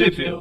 Trivia. 0.00 0.40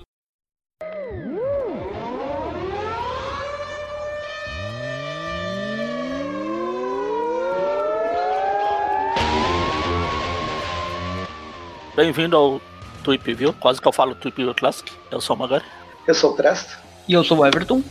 Bem-vindo 11.94 12.38
ao 12.38 12.62
Tweep 13.04 13.34
View, 13.34 13.52
quase 13.52 13.82
que 13.82 13.88
eu 13.90 13.92
falo 13.92 14.16
Tweep 14.16 14.38
View 14.38 14.56
Classic. 14.56 14.90
Eu 15.12 15.20
sou 15.20 15.36
o 15.36 15.40
Magari. 15.40 15.66
Eu 16.08 16.16
sou 16.16 16.32
o 16.32 16.36
Presto. 16.38 16.80
E 17.06 17.12
eu 17.12 17.22
sou 17.26 17.40
o 17.40 17.46
Everton. 17.46 17.84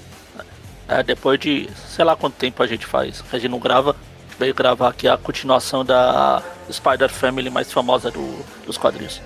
É, 0.88 1.02
depois 1.02 1.38
de 1.38 1.68
sei 1.74 2.02
lá 2.02 2.16
quanto 2.16 2.36
tempo 2.36 2.62
a 2.62 2.66
gente 2.66 2.86
faz, 2.86 3.22
a 3.30 3.38
gente 3.38 3.50
não 3.50 3.58
grava, 3.58 3.90
a 3.90 3.94
gente 4.30 4.38
veio 4.38 4.54
gravar 4.54 4.88
aqui 4.88 5.06
a 5.06 5.18
continuação 5.18 5.84
da 5.84 6.42
Spider 6.72 7.10
Family 7.10 7.50
mais 7.50 7.70
famosa 7.70 8.10
do, 8.10 8.42
dos 8.64 8.78
quadrinhos. 8.78 9.20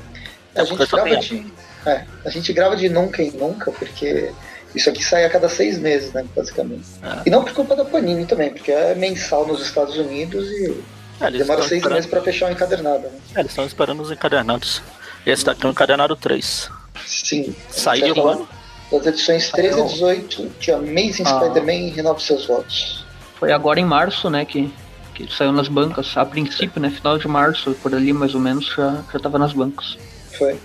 A 0.56 0.64
gente, 0.64 0.84
grava 0.86 1.16
de, 1.18 1.52
é, 1.86 2.04
a 2.24 2.30
gente 2.30 2.52
grava 2.52 2.76
de 2.76 2.88
nunca 2.88 3.22
em 3.22 3.30
nunca, 3.32 3.70
porque 3.72 4.32
isso 4.74 4.88
aqui 4.88 5.04
sai 5.04 5.24
a 5.24 5.30
cada 5.30 5.48
seis 5.48 5.78
meses, 5.78 6.12
né, 6.12 6.24
basicamente. 6.34 6.84
É. 7.02 7.22
E 7.26 7.30
não 7.30 7.44
por 7.44 7.52
culpa 7.52 7.76
da 7.76 7.84
Panini 7.84 8.24
também, 8.26 8.50
porque 8.50 8.72
é 8.72 8.94
mensal 8.94 9.46
nos 9.46 9.60
Estados 9.62 9.96
Unidos 9.96 10.46
e 10.48 10.82
É, 11.20 11.30
demora 11.30 11.60
seis 11.62 11.72
esperando, 11.80 11.94
meses 11.96 12.10
pra 12.10 12.22
fechar 12.22 12.48
o 12.48 12.52
encadernado. 12.52 13.02
Né? 13.02 13.10
é, 13.36 13.40
eles 13.40 13.52
estão 13.52 13.66
esperando 13.66 14.00
os 14.02 14.10
encadernados. 14.10 14.82
Esse 15.26 15.44
daqui 15.44 15.64
é 15.64 15.68
o 15.68 15.70
encadernado 15.70 16.16
3. 16.16 16.70
Sim. 17.06 17.54
Saiu 17.70 18.14
Você 18.14 18.20
quando? 18.20 18.48
Das 18.90 19.06
edições 19.06 19.50
13 19.50 19.68
a 19.68 19.76
Saiu. 19.76 19.86
18 19.86 20.48
de 20.58 20.72
Amazing 20.72 21.22
Ah. 21.26 21.40
Spider-Man 21.40 21.72
e 21.72 21.90
Renove 21.90 22.22
Seus 22.22 22.46
Votos. 22.46 23.04
Foi 23.38 23.52
agora 23.52 23.78
em 23.80 23.84
março, 23.84 24.28
né, 24.30 24.44
que, 24.44 24.72
que 25.14 25.32
saiu 25.32 25.52
nas 25.52 25.68
bancas. 25.68 26.16
A 26.16 26.24
princípio, 26.24 26.80
né, 26.80 26.90
final 26.90 27.18
de 27.18 27.26
março, 27.28 27.72
por 27.82 27.94
ali 27.94 28.12
mais 28.12 28.34
ou 28.34 28.40
menos, 28.40 28.66
já, 28.66 29.02
já 29.12 29.18
tava 29.18 29.38
nas 29.38 29.52
bancas. 29.52 29.96
Foi. 30.38 30.58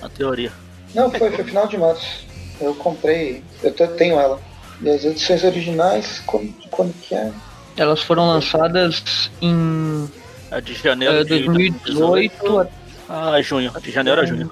Na 0.00 0.08
teoria. 0.08 0.52
Não, 0.94 1.10
foi, 1.10 1.30
foi 1.30 1.44
final 1.44 1.66
de 1.66 1.76
março. 1.78 2.26
Eu 2.60 2.74
comprei, 2.74 3.42
eu 3.62 3.72
te- 3.72 3.86
tenho 3.88 4.18
ela. 4.18 4.40
E 4.80 4.88
as 4.90 5.04
edições 5.04 5.44
originais, 5.44 6.22
quando, 6.26 6.52
quando 6.70 6.92
que 7.00 7.14
é? 7.14 7.30
Elas 7.76 8.02
foram 8.02 8.26
lançadas 8.28 9.30
em 9.40 10.08
É 10.50 10.60
de 10.60 10.74
janeiro 10.74 11.14
eh, 11.16 11.22
de 11.24 11.28
2018 11.28 12.58
a 12.60 12.66
Ah, 13.08 13.38
é 13.38 13.42
junho. 13.42 13.72
De 13.80 13.90
janeiro 13.90 14.20
a 14.20 14.24
junho. 14.24 14.50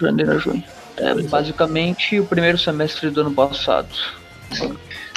janeiro 0.00 0.32
a 0.32 0.38
junho. 0.38 0.62
É 0.96 1.10
é. 1.10 1.14
basicamente 1.22 2.18
o 2.20 2.26
primeiro 2.26 2.58
semestre 2.58 3.10
do 3.10 3.20
ano 3.22 3.32
passado. 3.32 3.88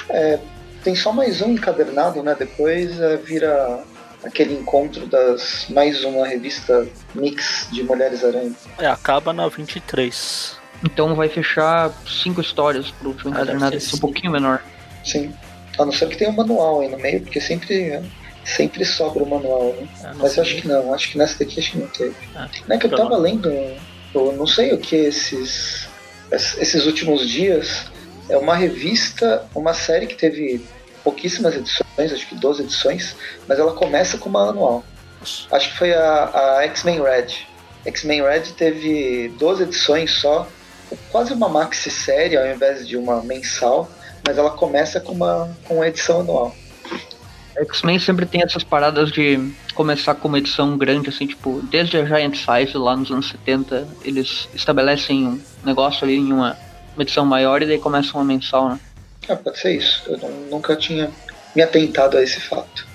É, 0.09 0.39
tem 0.83 0.95
só 0.95 1.11
mais 1.11 1.41
um 1.41 1.51
encadernado, 1.51 2.21
né? 2.23 2.35
Depois 2.37 2.99
é, 2.99 3.17
vira 3.17 3.83
aquele 4.23 4.53
encontro 4.53 5.05
das 5.07 5.65
mais 5.69 6.03
uma 6.03 6.27
revista 6.27 6.87
mix 7.13 7.67
de 7.71 7.83
Mulheres 7.83 8.23
Aranha. 8.23 8.53
É, 8.77 8.87
acaba 8.87 9.33
na 9.33 9.47
23. 9.47 10.59
Então 10.83 11.15
vai 11.15 11.29
fechar 11.29 11.91
cinco 12.07 12.41
histórias 12.41 12.91
pro 12.91 13.09
último 13.09 13.31
encadernado, 13.31 13.75
esse 13.75 13.93
é 13.93 13.97
um 13.97 13.99
pouquinho 13.99 14.31
menor. 14.31 14.63
Sim. 15.03 15.33
A 15.77 15.85
não 15.85 15.91
ser 15.91 16.09
que 16.09 16.17
tenha 16.17 16.31
um 16.31 16.35
manual 16.35 16.81
aí 16.81 16.89
no 16.89 16.97
meio, 16.97 17.21
porque 17.21 17.39
sempre, 17.39 17.75
é, 17.81 18.03
sempre 18.43 18.83
sobra 18.83 19.23
o 19.23 19.29
manual, 19.29 19.73
né? 19.73 19.87
É, 20.03 20.13
Mas 20.15 20.33
sei. 20.33 20.43
acho 20.43 20.55
que 20.57 20.67
não, 20.67 20.93
acho 20.93 21.11
que 21.11 21.17
nessa 21.17 21.39
daqui 21.39 21.59
acho 21.59 21.71
que 21.71 21.77
não 21.77 21.87
teve. 21.87 22.15
Ah, 22.35 22.49
Não 22.67 22.75
é 22.75 22.79
que 22.79 22.87
eu 22.87 22.95
tava 22.95 23.17
lendo, 23.17 23.49
eu 24.13 24.33
não 24.33 24.47
sei 24.47 24.73
o 24.73 24.77
que 24.77 24.95
esses, 24.95 25.87
esses 26.31 26.85
últimos 26.85 27.27
dias. 27.27 27.91
É 28.29 28.37
uma 28.37 28.55
revista, 28.55 29.45
uma 29.53 29.73
série 29.73 30.07
que 30.07 30.15
teve 30.15 30.65
pouquíssimas 31.03 31.55
edições, 31.55 32.13
acho 32.13 32.27
que 32.27 32.35
12 32.35 32.63
edições, 32.63 33.15
mas 33.47 33.59
ela 33.59 33.73
começa 33.73 34.17
com 34.17 34.29
uma 34.29 34.49
anual. 34.49 34.83
Acho 35.51 35.71
que 35.71 35.77
foi 35.77 35.93
a, 35.93 36.57
a 36.57 36.63
X-Men 36.63 37.01
Red. 37.01 37.27
X-Men 37.85 38.23
Red 38.23 38.53
teve 38.57 39.29
12 39.37 39.63
edições 39.63 40.11
só, 40.19 40.47
quase 41.11 41.33
uma 41.33 41.49
maxi 41.49 41.89
série 41.89 42.37
ao 42.37 42.45
invés 42.45 42.87
de 42.87 42.97
uma 42.97 43.21
mensal, 43.23 43.89
mas 44.25 44.37
ela 44.37 44.51
começa 44.51 44.99
com 44.99 45.13
uma, 45.13 45.49
com 45.65 45.75
uma 45.75 45.87
edição 45.87 46.21
anual. 46.21 46.55
X-Men 47.55 47.99
sempre 47.99 48.25
tem 48.25 48.41
essas 48.41 48.63
paradas 48.63 49.11
de 49.11 49.53
começar 49.75 50.15
com 50.15 50.27
uma 50.27 50.37
edição 50.37 50.77
grande, 50.77 51.09
assim, 51.09 51.27
tipo, 51.27 51.61
desde 51.63 51.97
a 51.97 52.05
Giant 52.05 52.35
Size 52.35 52.77
lá 52.77 52.95
nos 52.95 53.11
anos 53.11 53.29
70, 53.29 53.87
eles 54.03 54.47
estabelecem 54.53 55.27
um 55.27 55.41
negócio 55.63 56.05
ali 56.05 56.15
em 56.15 56.31
uma, 56.31 56.57
uma 56.95 57.03
edição 57.03 57.25
maior 57.25 57.61
e 57.61 57.65
daí 57.65 57.77
começa 57.77 58.17
uma 58.17 58.23
mensal, 58.23 58.69
né? 58.69 58.79
Ah, 59.29 59.35
pode 59.35 59.59
ser 59.59 59.73
isso. 59.75 60.03
Eu 60.07 60.17
não- 60.17 60.29
nunca 60.49 60.75
tinha 60.75 61.11
me 61.55 61.61
atentado 61.61 62.17
a 62.17 62.23
esse 62.23 62.39
fato. 62.39 62.87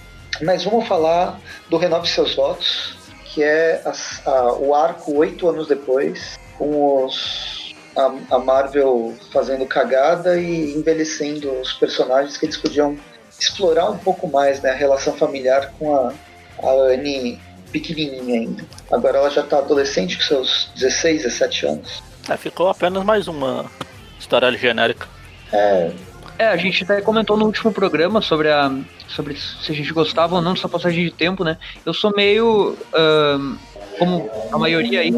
Mas 0.42 0.64
vamos 0.64 0.86
falar 0.86 1.40
do 1.70 1.76
Renove 1.76 2.08
Seus 2.08 2.34
Votos, 2.34 2.96
que 3.24 3.42
é 3.42 3.80
as- 3.84 4.26
a- 4.26 4.52
o 4.54 4.74
arco 4.74 5.14
oito 5.16 5.48
anos 5.48 5.66
depois, 5.68 6.38
com 6.58 7.04
os, 7.04 7.74
a, 7.96 8.34
a 8.34 8.38
Marvel 8.38 9.14
fazendo 9.32 9.64
cagada 9.66 10.38
e 10.40 10.74
envelhecendo 10.74 11.50
os 11.60 11.72
personagens 11.74 12.36
que 12.36 12.46
eles 12.46 12.56
podiam 12.56 12.98
explorar 13.38 13.90
um 13.90 13.98
pouco 13.98 14.26
mais 14.26 14.60
né, 14.62 14.70
a 14.70 14.74
relação 14.74 15.14
familiar 15.14 15.72
com 15.78 15.94
a, 15.94 16.12
a 16.62 16.70
Anne 16.70 17.40
pequenininha 17.70 18.40
ainda. 18.40 18.64
Agora 18.90 19.18
ela 19.18 19.30
já 19.30 19.42
está 19.42 19.58
adolescente 19.58 20.16
com 20.16 20.22
seus 20.22 20.70
16, 20.76 21.22
17 21.22 21.66
anos. 21.66 22.02
É, 22.28 22.36
ficou 22.36 22.68
apenas 22.68 23.04
mais 23.04 23.28
uma 23.28 23.70
história 24.18 24.50
genérica. 24.56 25.06
É, 25.52 25.92
É, 26.38 26.48
a 26.48 26.56
gente 26.56 26.84
até 26.84 27.00
comentou 27.00 27.36
no 27.36 27.46
último 27.46 27.72
programa 27.72 28.20
sobre 28.20 28.50
a 28.50 28.70
sobre 29.08 29.36
se 29.36 29.72
a 29.72 29.74
gente 29.74 29.92
gostava 29.92 30.34
ou 30.34 30.42
não 30.42 30.54
dessa 30.54 30.68
passagem 30.68 31.04
de 31.04 31.10
tempo, 31.10 31.42
né? 31.42 31.56
Eu 31.84 31.94
sou 31.94 32.12
meio 32.14 32.76
ahn, 32.92 33.56
como 33.98 34.28
a 34.52 34.58
maioria 34.58 35.00
aí 35.00 35.12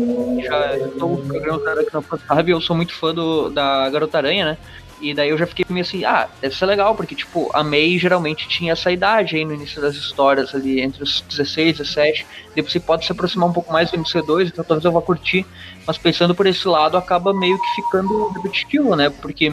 já 0.45 0.77
estou 0.77 1.17
no 1.17 1.27
programa 1.27 1.85
que 1.85 1.95
não 1.95 2.05
sabe, 2.27 2.53
eu 2.53 2.61
sou 2.61 2.77
muito 2.77 2.95
fã 2.95 3.13
do, 3.13 3.51
da 3.51 3.89
Garota 3.91 4.19
Aranha, 4.19 4.45
né? 4.45 4.59
E 5.01 5.15
daí 5.15 5.29
eu 5.29 5.39
já 5.39 5.47
fiquei 5.47 5.65
meio 5.69 5.85
assim, 5.85 6.05
ah, 6.05 6.29
deve 6.41 6.57
ser 6.57 6.67
legal, 6.67 6.95
porque 6.95 7.15
tipo, 7.15 7.51
a 7.55 7.63
May 7.63 7.99
geralmente 7.99 8.49
tinha 8.49 8.73
essa 8.73 8.91
idade 8.91 9.37
aí 9.37 9.45
no 9.45 9.55
início 9.55 9.81
das 9.81 9.95
histórias 9.95 10.55
ali, 10.55 10.81
entre 10.81 11.03
os 11.03 11.21
16 11.21 11.69
e 11.69 11.79
17. 11.79 12.27
Depois 12.55 12.73
você 12.73 12.81
pode 12.81 13.07
se 13.07 13.13
aproximar 13.13 13.49
um 13.49 13.53
pouco 13.53 13.73
mais 13.73 13.91
do 13.91 13.99
MC2, 13.99 14.49
então 14.49 14.65
talvez 14.65 14.85
eu 14.85 14.93
vá 14.93 15.01
curtir. 15.01 15.47
Mas 15.87 15.97
pensando 15.97 16.35
por 16.35 16.47
esse 16.47 16.67
lado, 16.67 16.97
acaba 16.97 17.33
meio 17.33 17.57
que 17.61 17.83
ficando 17.83 18.29
repetitivo, 18.31 18.97
né? 18.97 19.09
Porque 19.09 19.53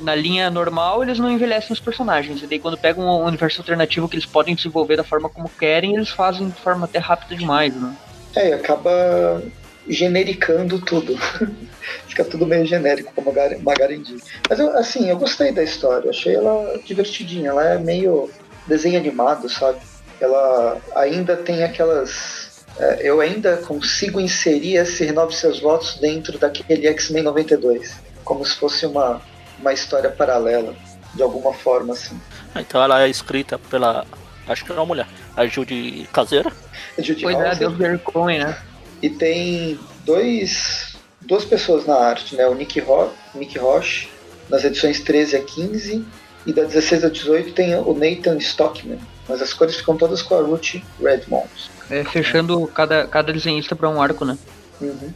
na 0.00 0.14
linha 0.14 0.50
normal 0.50 1.02
eles 1.02 1.18
não 1.18 1.30
envelhecem 1.30 1.72
os 1.72 1.80
personagens. 1.80 2.42
E 2.42 2.46
daí 2.46 2.58
quando 2.58 2.78
pegam 2.78 3.04
um 3.04 3.24
universo 3.24 3.60
alternativo 3.60 4.08
que 4.08 4.16
eles 4.16 4.26
podem 4.26 4.54
desenvolver 4.54 4.96
da 4.96 5.04
forma 5.04 5.28
como 5.28 5.48
querem, 5.48 5.94
eles 5.94 6.10
fazem 6.10 6.48
de 6.48 6.60
forma 6.60 6.84
até 6.84 6.98
rápida 6.98 7.36
demais, 7.36 7.74
né? 7.74 7.94
É, 8.36 8.50
e 8.50 8.52
acaba 8.52 9.42
genericando 9.88 10.78
tudo. 10.80 11.16
Fica 12.06 12.24
tudo 12.24 12.46
meio 12.46 12.66
genérico, 12.66 13.12
como 13.14 13.30
a 13.30 13.32
Magaren-. 13.32 13.60
Mas 14.48 14.58
eu, 14.58 14.76
assim, 14.76 15.08
eu 15.08 15.16
gostei 15.16 15.52
da 15.52 15.62
história, 15.62 16.10
achei 16.10 16.34
ela 16.34 16.78
divertidinha, 16.84 17.50
ela 17.50 17.66
é 17.66 17.78
meio 17.78 18.30
desenho 18.66 18.98
animado, 18.98 19.48
sabe? 19.48 19.78
Ela 20.20 20.78
ainda 20.94 21.36
tem 21.36 21.62
aquelas. 21.62 22.64
é, 22.78 23.00
eu 23.02 23.20
ainda 23.20 23.56
consigo 23.58 24.20
inserir 24.20 24.76
esse 24.76 25.04
Renove 25.04 25.34
Seus 25.34 25.60
Votos 25.60 25.98
dentro 26.00 26.38
daquele 26.38 26.86
X-Men 26.88 27.22
92, 27.22 27.96
como 28.24 28.44
se 28.44 28.56
fosse 28.56 28.84
uma, 28.84 29.22
uma 29.58 29.72
história 29.72 30.10
paralela, 30.10 30.74
de 31.14 31.22
alguma 31.22 31.52
forma, 31.52 31.92
assim. 31.92 32.18
Então 32.56 32.82
ela 32.82 33.02
é 33.02 33.08
escrita 33.08 33.58
pela. 33.58 34.06
Acho 34.46 34.64
que 34.64 34.72
é 34.72 34.74
uma 34.74 34.86
mulher. 34.86 35.06
A 35.36 35.46
Judy 35.46 36.08
Caseira. 36.12 36.50
Judy 36.98 37.22
Pois 37.22 37.36
é, 37.36 37.48
Hauser. 37.48 37.58
Deus 37.58 37.76
Gary 37.76 37.98
Cohen, 37.98 38.40
né? 38.40 38.58
E 39.02 39.10
tem 39.10 39.78
dois, 40.04 40.96
duas 41.20 41.44
pessoas 41.44 41.86
na 41.86 41.94
arte, 41.94 42.34
né? 42.34 42.46
O 42.46 42.54
Nick, 42.54 42.80
Ro 42.80 43.10
Nick 43.34 43.58
Roche, 43.58 44.08
nas 44.48 44.64
edições 44.64 45.00
13 45.00 45.36
a 45.36 45.42
15, 45.42 46.04
e 46.46 46.52
da 46.52 46.64
16 46.64 47.04
a 47.04 47.08
18 47.10 47.52
tem 47.52 47.74
o 47.76 47.94
Nathan 47.94 48.38
Stockman. 48.38 48.98
Mas 49.28 49.42
as 49.42 49.52
cores 49.52 49.76
ficam 49.76 49.96
todas 49.96 50.22
com 50.22 50.34
a 50.34 50.40
Ruth 50.40 50.76
Redmond. 51.00 51.48
É, 51.90 52.02
fechando 52.04 52.66
cada, 52.68 53.06
cada 53.06 53.32
desenhista 53.32 53.76
para 53.76 53.88
um 53.88 54.00
arco, 54.00 54.24
né? 54.24 54.38
Uhum. 54.80 55.12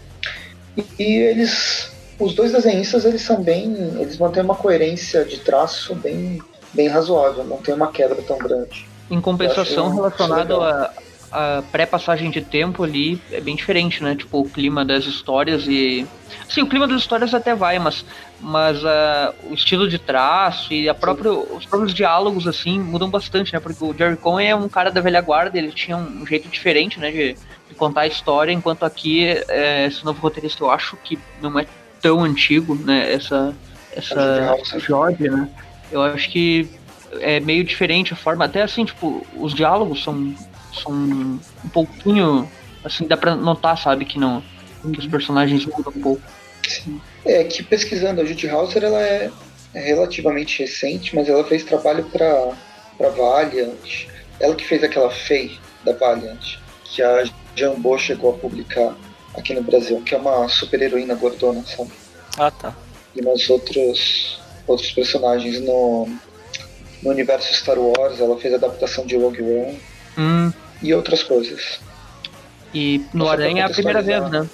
E, 0.76 0.84
e 0.98 1.16
eles, 1.16 1.91
os 2.18 2.34
dois 2.34 2.53
desenhistas, 2.53 3.04
eles 3.04 3.22
são 3.22 3.42
bem, 3.42 3.74
eles 3.98 4.18
mantêm 4.18 4.42
uma 4.42 4.54
coerência 4.54 5.24
de 5.24 5.38
traço 5.41 5.94
bem, 5.94 6.41
bem 6.72 6.88
razoável, 6.88 7.44
não 7.44 7.59
tem 7.59 7.74
uma 7.74 7.91
quebra 7.91 8.20
tão 8.22 8.38
grande. 8.38 8.86
Em 9.10 9.20
compensação, 9.20 9.94
relacionado 9.94 10.60
a, 10.62 10.92
a 11.30 11.62
pré-passagem 11.70 12.30
de 12.30 12.41
tempo 12.41 12.84
ali, 12.84 13.20
é 13.30 13.41
bem 13.41 13.56
diferente, 13.56 14.03
né? 14.03 14.14
Tipo, 14.14 14.41
o 14.41 14.48
clima 14.48 14.84
das 14.84 15.04
histórias 15.04 15.66
e. 15.66 16.06
Sim, 16.48 16.62
o 16.62 16.66
clima 16.66 16.86
das 16.86 17.00
histórias 17.00 17.32
até 17.32 17.54
vai, 17.54 17.78
mas, 17.78 18.04
mas 18.41 18.84
ah, 18.84 19.34
o 19.50 19.54
estilo 19.54 19.88
de 19.88 19.98
traço 19.98 20.72
e 20.72 20.88
a 20.88 20.94
próprio, 20.94 21.47
os 21.54 21.64
próprios 21.64 21.94
diálogos, 21.94 22.47
assim, 22.47 22.78
mudam 22.78 23.09
bastante, 23.09 23.53
né? 23.53 23.60
Porque 23.60 23.82
o 23.82 23.94
Jerry 23.94 24.16
Cohen 24.16 24.48
é 24.50 24.56
um 24.56 24.68
cara 24.68 24.91
da 24.91 25.00
velha 25.00 25.20
guarda, 25.20 25.59
ele 25.59 25.72
tinha 25.72 25.97
um 25.97 26.26
jeito 26.26 26.48
diferente, 26.48 27.00
né? 27.00 27.10
De, 27.10 27.34
de 27.68 27.74
contar 27.74 28.03
a 28.03 28.06
história, 28.06 28.53
enquanto 28.53 28.84
aqui, 28.84 29.26
é, 29.48 29.86
esse 29.86 30.04
novo 30.04 30.20
roteirista, 30.20 30.62
eu 30.62 30.70
acho 30.70 30.97
que 30.98 31.18
não 31.41 31.59
é 31.59 31.66
tão 32.03 32.22
antigo, 32.22 32.75
né? 32.75 33.10
Essa, 33.13 33.54
essa. 33.97 34.78
Jorge, 34.78 35.31
né? 35.31 35.49
Eu 35.91 36.03
acho 36.03 36.28
que 36.31 36.69
é 37.21 37.41
meio 37.41 37.65
diferente 37.65 38.13
a 38.13 38.16
forma, 38.16 38.45
até 38.45 38.63
assim, 38.63 38.84
tipo, 38.84 39.27
os 39.37 39.54
diálogos 39.54 40.03
são, 40.03 40.34
são 40.72 40.93
um 40.93 41.69
pouquinho, 41.72 42.51
assim, 42.84 43.07
dá 43.07 43.16
pra 43.16 43.37
notar, 43.37 43.77
sabe, 43.78 44.04
que 44.04 44.19
não, 44.19 44.43
Os 44.84 45.07
personagens 45.07 45.65
mudam 45.66 45.93
um 45.95 46.01
pouco. 46.01 46.22
Sim. 46.66 47.01
É 47.25 47.45
que 47.45 47.63
pesquisando, 47.63 48.21
a 48.21 48.25
Judy 48.25 48.48
Hauser 48.48 48.83
ela 48.83 49.01
é, 49.01 49.31
relativamente 49.75 50.60
recente, 50.60 51.15
mas 51.15 51.28
ela 51.28 51.45
fez 51.45 51.65
trabalho 51.65 52.05
para 52.05 52.53
para 52.97 53.09
Valiant. 53.10 54.07
Ela 54.39 54.55
que 54.55 54.65
fez 54.65 54.83
aquela 54.83 55.10
Fei 55.10 55.59
da 55.84 55.93
Valiant, 55.93 56.59
que 56.84 57.03
a 57.03 57.25
Jambô 57.57 57.98
chegou 57.98 58.31
a 58.31 58.39
publicar 58.39 58.95
aqui 59.37 59.55
no 59.55 59.63
Brasil, 59.63 60.01
que 60.03 60.15
é 60.15 60.19
uma 60.19 60.49
super 60.49 60.81
heroína 60.81 61.15
gordona, 61.15 61.65
sabe? 61.65 61.91
Ah, 62.39 62.51
tá. 62.51 62.75
E 63.15 63.21
umas 63.21 63.49
outros, 63.51 64.41
outros 64.67 64.91
personagens 64.93 65.61
no, 65.61 66.09
no 67.03 67.11
universo 67.11 67.53
Star 67.55 67.79
Wars, 67.79 68.21
ela 68.21 68.39
fez 68.39 68.55
a 68.55 68.57
adaptação 68.57 69.05
de 69.07 69.17
Rogue 69.17 69.43
One 69.43 69.81
Hum, 70.19 70.53
e 70.83 70.93
outras 70.95 71.23
coisas. 71.23 71.81
e 72.75 73.05
no 73.15 73.29
Aranha 73.29 73.63
é 73.63 73.67
a 73.67 73.71
primeira 73.71 74.03
vez, 74.03 74.31
né? 74.31 74.47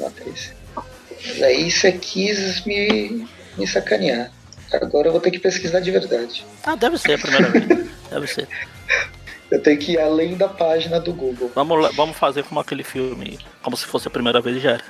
Daí 1.41 1.71
você 1.71 1.93
quis 1.93 2.65
me, 2.65 3.27
me 3.57 3.67
sacanear. 3.67 4.31
Agora 4.73 5.09
eu 5.09 5.13
vou 5.13 5.21
ter 5.21 5.31
que 5.31 5.39
pesquisar 5.39 5.81
de 5.81 5.91
verdade. 5.91 6.45
Ah, 6.63 6.77
deve 6.77 6.99
ser 6.99 7.15
a 7.15 7.19
primeira 7.19 7.49
vez. 7.51 7.89
Deve 8.11 8.27
ser. 8.27 8.49
Eu 9.51 9.63
tenho 9.63 9.79
que 9.79 9.93
ir 9.93 9.99
além 10.01 10.37
da 10.37 10.49
página 10.49 11.01
do 11.01 11.13
Google. 11.13 11.51
Vamos, 11.55 11.95
vamos 11.97 12.17
fazer 12.17 12.45
como 12.45 12.61
aquele 12.61 12.83
filme, 12.85 13.39
como 13.63 13.77
se 13.77 13.87
fosse 13.87 14.07
a 14.09 14.11
primeira 14.11 14.41
vez 14.41 14.57
e 14.57 14.61
já 14.61 14.71
era. 14.73 14.85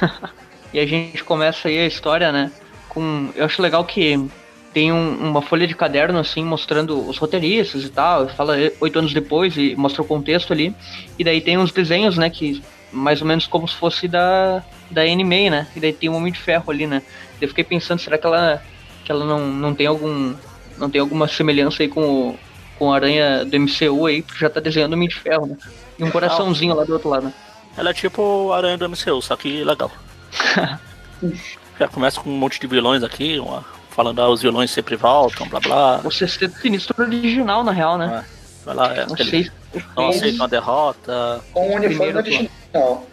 E 0.74 0.80
a 0.80 0.84
gente 0.86 1.22
começa 1.24 1.68
aí 1.68 1.78
a 1.78 1.86
história, 1.86 2.30
né? 2.32 2.50
Com. 2.88 3.30
Eu 3.36 3.46
acho 3.46 3.62
legal 3.62 3.82
que 3.84 4.20
tem 4.74 4.92
um- 4.92 5.16
uma 5.30 5.40
folha 5.40 5.66
de 5.66 5.74
caderno, 5.74 6.18
assim, 6.18 6.44
mostrando 6.44 7.08
os 7.08 7.16
roteiristas 7.16 7.84
e 7.84 7.88
tal. 7.88 8.28
Fala 8.28 8.56
oito 8.80 8.98
anos 8.98 9.14
depois 9.14 9.56
e 9.56 9.74
mostra 9.76 10.02
o 10.02 10.04
contexto 10.04 10.52
ali. 10.52 10.74
E 11.18 11.24
daí 11.24 11.40
tem 11.40 11.56
uns 11.56 11.72
desenhos, 11.72 12.18
né? 12.18 12.28
Que 12.28 12.62
mais 12.92 13.22
ou 13.22 13.26
menos 13.28 13.46
como 13.46 13.66
se 13.66 13.74
fosse 13.76 14.06
da, 14.08 14.62
da 14.90 15.02
Anime, 15.02 15.48
né? 15.48 15.66
E 15.74 15.80
daí 15.80 15.92
tem 15.92 16.10
um 16.10 16.16
Homem 16.16 16.32
de 16.32 16.38
Ferro 16.40 16.70
ali, 16.70 16.86
né? 16.86 17.00
Eu 17.40 17.48
fiquei 17.48 17.64
pensando, 17.64 18.00
será 18.00 18.18
que 18.18 18.26
ela, 18.26 18.62
que 19.04 19.10
ela 19.10 19.24
não, 19.24 19.46
não 19.46 19.72
tem 19.74 19.86
algum. 19.86 20.34
Não 20.76 20.90
tem 20.90 21.00
alguma 21.00 21.26
semelhança 21.28 21.84
aí 21.84 21.88
com 21.88 22.02
o, 22.02 22.38
com 22.78 22.92
a 22.92 22.96
aranha 22.96 23.44
do 23.44 23.58
MCU 23.60 24.06
aí, 24.06 24.22
porque 24.22 24.38
já 24.40 24.50
tá 24.50 24.60
desenhando 24.60 24.92
o 24.92 24.94
Homem 24.96 25.08
de 25.08 25.14
Ferro, 25.16 25.46
né? 25.46 25.56
E 25.98 26.04
um 26.04 26.10
coraçãozinho 26.10 26.74
lá 26.74 26.84
do 26.84 26.92
outro 26.92 27.08
lado, 27.08 27.26
né? 27.26 27.32
Ela 27.76 27.90
é 27.90 27.92
tipo 27.94 28.22
o 28.22 28.52
Aranha 28.52 28.76
do 28.78 28.88
MCU, 28.88 29.20
só 29.22 29.36
que 29.36 29.62
legal. 29.64 29.90
Já 31.78 31.88
começa 31.88 32.20
com 32.20 32.30
um 32.30 32.36
monte 32.36 32.58
de 32.60 32.66
vilões 32.66 33.02
aqui, 33.02 33.38
uma- 33.38 33.64
falando 33.90 34.20
ah, 34.20 34.28
os 34.30 34.42
vilões 34.42 34.70
sempre 34.70 34.96
voltam, 34.96 35.48
blá 35.48 35.60
blá. 35.60 36.00
O 36.04 36.10
Sexteto 36.10 36.58
Sinistro 36.58 36.94
original, 37.02 37.62
na 37.64 37.72
real, 37.72 37.98
né? 37.98 38.24
Vai 38.64 38.74
lá, 38.74 38.92
é 38.94 39.06
Não 39.06 39.14
aquele, 39.14 39.30
sei 39.30 39.44
se 39.44 39.52
não 39.96 40.10
fez. 40.12 40.16
aceitam 40.22 40.44
a 40.44 40.48
derrota. 40.48 41.40
Com 41.52 41.70
o 41.70 41.74
uniforme 41.76 42.14
original. 42.14 43.06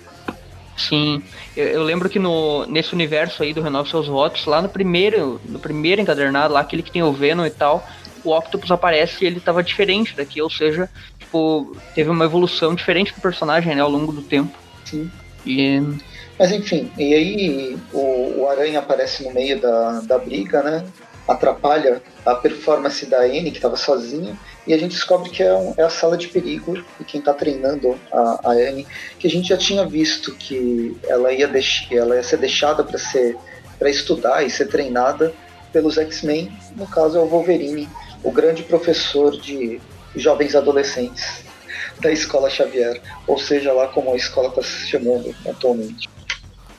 Sim, 0.75 1.21
eu, 1.55 1.65
eu 1.67 1.83
lembro 1.83 2.09
que 2.09 2.17
no, 2.17 2.65
nesse 2.65 2.93
universo 2.93 3.43
aí 3.43 3.53
do 3.53 3.61
Renove 3.61 3.89
Seus 3.89 4.07
Votos, 4.07 4.45
lá 4.45 4.61
no 4.61 4.67
primeiro, 4.69 5.39
no 5.45 5.59
primeiro 5.59 6.01
encadernado, 6.01 6.53
lá 6.53 6.61
aquele 6.61 6.81
que 6.81 6.91
tem 6.91 7.03
o 7.03 7.11
Venom 7.13 7.45
e 7.45 7.51
tal, 7.51 7.87
o 8.23 8.35
Octopus 8.37 8.71
aparece 8.71 9.23
e 9.23 9.27
ele 9.27 9.39
tava 9.39 9.61
diferente 9.63 10.15
daqui, 10.15 10.41
ou 10.41 10.49
seja, 10.49 10.89
tipo, 11.19 11.75
teve 11.95 12.09
uma 12.09 12.25
evolução 12.25 12.73
diferente 12.75 13.13
do 13.13 13.21
personagem, 13.21 13.75
né, 13.75 13.81
ao 13.81 13.89
longo 13.89 14.11
do 14.11 14.21
tempo. 14.21 14.57
Sim. 14.85 15.09
E 15.45 15.81
Mas 16.39 16.51
enfim, 16.51 16.91
e 16.97 17.13
aí 17.13 17.77
o, 17.93 18.41
o 18.41 18.47
Aranha 18.49 18.79
aparece 18.79 19.23
no 19.23 19.33
meio 19.33 19.59
da, 19.59 20.01
da 20.01 20.17
briga, 20.17 20.61
né? 20.63 20.85
Atrapalha 21.27 22.01
a 22.25 22.35
performance 22.35 23.05
da 23.05 23.21
Anne, 23.21 23.49
que 23.51 23.57
estava 23.57 23.77
sozinha, 23.77 24.37
e 24.67 24.73
a 24.73 24.77
gente 24.77 24.91
descobre 24.91 25.29
que 25.29 25.41
é, 25.41 25.53
um- 25.53 25.73
é 25.77 25.83
a 25.83 25.89
sala 25.89 26.17
de 26.17 26.27
perigo 26.27 26.81
e 26.99 27.03
quem 27.05 27.19
está 27.19 27.33
treinando 27.33 27.97
a, 28.11 28.39
a 28.43 28.51
Anne, 28.51 28.85
que 29.17 29.25
a 29.27 29.29
gente 29.29 29.47
já 29.47 29.57
tinha 29.57 29.85
visto 29.85 30.33
que 30.35 30.97
ela 31.07 31.31
ia, 31.31 31.47
deix, 31.47 31.87
ela 31.91 32.15
ia 32.15 32.23
ser 32.23 32.37
deixada 32.37 32.83
para 32.83 32.97
ser 32.97 33.37
para 33.79 33.89
estudar 33.89 34.45
e 34.45 34.49
ser 34.49 34.67
treinada 34.67 35.33
pelos 35.73 35.97
X-Men, 35.97 36.49
no 36.75 36.87
caso 36.87 37.17
é 37.17 37.21
o 37.21 37.25
Wolverine, 37.25 37.89
o 38.23 38.31
grande 38.31 38.63
professor 38.63 39.31
de 39.31 39.81
jovens 40.15 40.55
adolescentes 40.55 41.43
da 41.99 42.11
escola 42.11 42.49
Xavier, 42.49 43.01
ou 43.27 43.37
seja, 43.37 43.71
lá 43.71 43.87
como 43.87 44.13
a 44.13 44.15
escola 44.15 44.49
está 44.49 44.61
se 44.61 44.87
chamando 44.87 45.33
atualmente. 45.47 46.09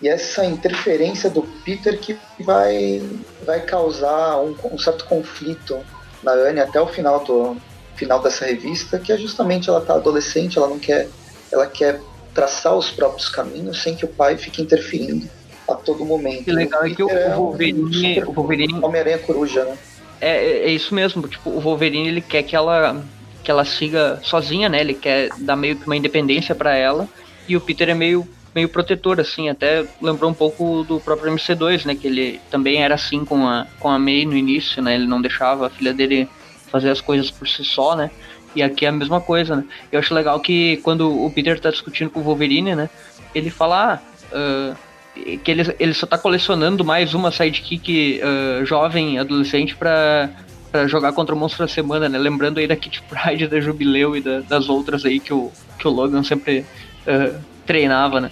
E 0.02 0.08
essa 0.08 0.44
interferência 0.44 1.30
do 1.30 1.42
Peter 1.64 1.98
que 1.98 2.18
vai, 2.40 3.02
vai 3.44 3.60
causar 3.60 4.38
um, 4.40 4.54
um 4.72 4.78
certo 4.78 5.04
conflito 5.06 5.80
na 6.22 6.32
Anne 6.32 6.60
até 6.60 6.80
o 6.80 6.86
final 6.86 7.22
do 7.24 7.56
final 7.94 8.20
dessa 8.20 8.44
revista, 8.44 8.98
que 8.98 9.12
é 9.12 9.16
justamente 9.16 9.68
ela 9.68 9.80
tá 9.80 9.94
adolescente, 9.94 10.58
ela 10.58 10.68
não 10.68 10.78
quer, 10.78 11.08
ela 11.50 11.66
quer 11.66 12.00
traçar 12.34 12.74
os 12.74 12.90
próprios 12.90 13.28
caminhos 13.28 13.80
sem 13.82 13.94
que 13.94 14.04
o 14.04 14.08
pai 14.08 14.36
fique 14.36 14.60
interferindo 14.60 15.28
a 15.68 15.74
todo 15.74 16.04
momento. 16.04 16.44
que 16.44 16.52
legal 16.52 16.84
é 16.84 16.90
que 16.90 17.02
o, 17.02 17.06
o 17.06 17.10
um 17.10 17.36
Wolverine, 17.36 18.14
super 18.14 18.28
o 18.28 18.32
Wolverine 18.32 18.84
Homem-Aranha 18.84 19.18
coruja, 19.18 19.64
né? 19.64 19.78
É, 20.20 20.30
é 20.30 20.64
é 20.66 20.70
isso 20.70 20.94
mesmo, 20.94 21.26
tipo, 21.28 21.50
o 21.50 21.60
Wolverine 21.60 22.08
ele 22.08 22.20
quer 22.20 22.42
que 22.42 22.56
ela 22.56 23.04
que 23.42 23.50
ela 23.50 23.64
siga 23.64 24.18
sozinha, 24.22 24.68
né? 24.68 24.80
Ele 24.80 24.94
quer 24.94 25.28
dar 25.38 25.54
meio 25.54 25.76
que 25.76 25.86
uma 25.86 25.96
independência 25.96 26.54
pra 26.54 26.74
ela 26.74 27.06
e 27.46 27.56
o 27.56 27.60
Peter 27.60 27.90
é 27.90 27.94
meio 27.94 28.26
meio 28.54 28.68
protetor 28.68 29.20
assim, 29.20 29.48
até 29.48 29.84
lembrou 30.00 30.30
um 30.30 30.34
pouco 30.34 30.84
do 30.84 31.00
próprio 31.00 31.32
MC2, 31.32 31.84
né, 31.84 31.96
que 31.96 32.06
ele 32.06 32.40
também 32.52 32.84
era 32.84 32.94
assim 32.94 33.24
com 33.24 33.46
a 33.48 33.66
com 33.80 33.88
a 33.88 33.98
May 33.98 34.24
no 34.24 34.36
início, 34.36 34.82
né? 34.82 34.94
Ele 34.94 35.06
não 35.06 35.20
deixava 35.20 35.66
a 35.66 35.70
filha 35.70 35.92
dele 35.92 36.28
fazer 36.70 36.90
as 36.90 37.00
coisas 37.00 37.30
por 37.30 37.48
si 37.48 37.64
só, 37.64 37.94
né? 37.96 38.10
E 38.54 38.62
aqui 38.62 38.86
é 38.86 38.88
a 38.88 38.92
mesma 38.92 39.20
coisa, 39.20 39.56
né? 39.56 39.64
Eu 39.90 39.98
acho 39.98 40.14
legal 40.14 40.38
que 40.40 40.78
quando 40.78 41.24
o 41.24 41.30
Peter 41.30 41.58
tá 41.60 41.70
discutindo 41.70 42.10
com 42.10 42.20
o 42.20 42.22
Wolverine, 42.22 42.74
né, 42.74 42.88
ele 43.34 43.50
fala 43.50 43.94
ah, 43.94 43.98
ah, 44.32 44.74
que 45.14 45.50
ele, 45.50 45.74
ele 45.78 45.94
só 45.94 46.06
tá 46.06 46.18
colecionando 46.18 46.84
mais 46.84 47.14
uma 47.14 47.30
sidekick 47.30 48.20
ah, 48.22 48.64
jovem, 48.64 49.18
adolescente, 49.18 49.76
pra, 49.76 50.28
pra 50.72 50.86
jogar 50.86 51.12
contra 51.12 51.34
o 51.34 51.38
Monstro 51.38 51.66
da 51.66 51.72
Semana, 51.72 52.08
né? 52.08 52.18
Lembrando 52.18 52.58
aí 52.58 52.66
da 52.66 52.76
Kit 52.76 53.02
Pride, 53.02 53.46
da 53.46 53.60
Jubileu 53.60 54.16
e 54.16 54.20
da- 54.20 54.40
das 54.40 54.68
outras 54.68 55.04
aí 55.04 55.20
que 55.20 55.32
o, 55.32 55.50
que 55.78 55.86
o 55.86 55.90
Logan 55.90 56.22
sempre 56.24 56.66
ah, 57.06 57.38
treinava, 57.64 58.20
né? 58.20 58.30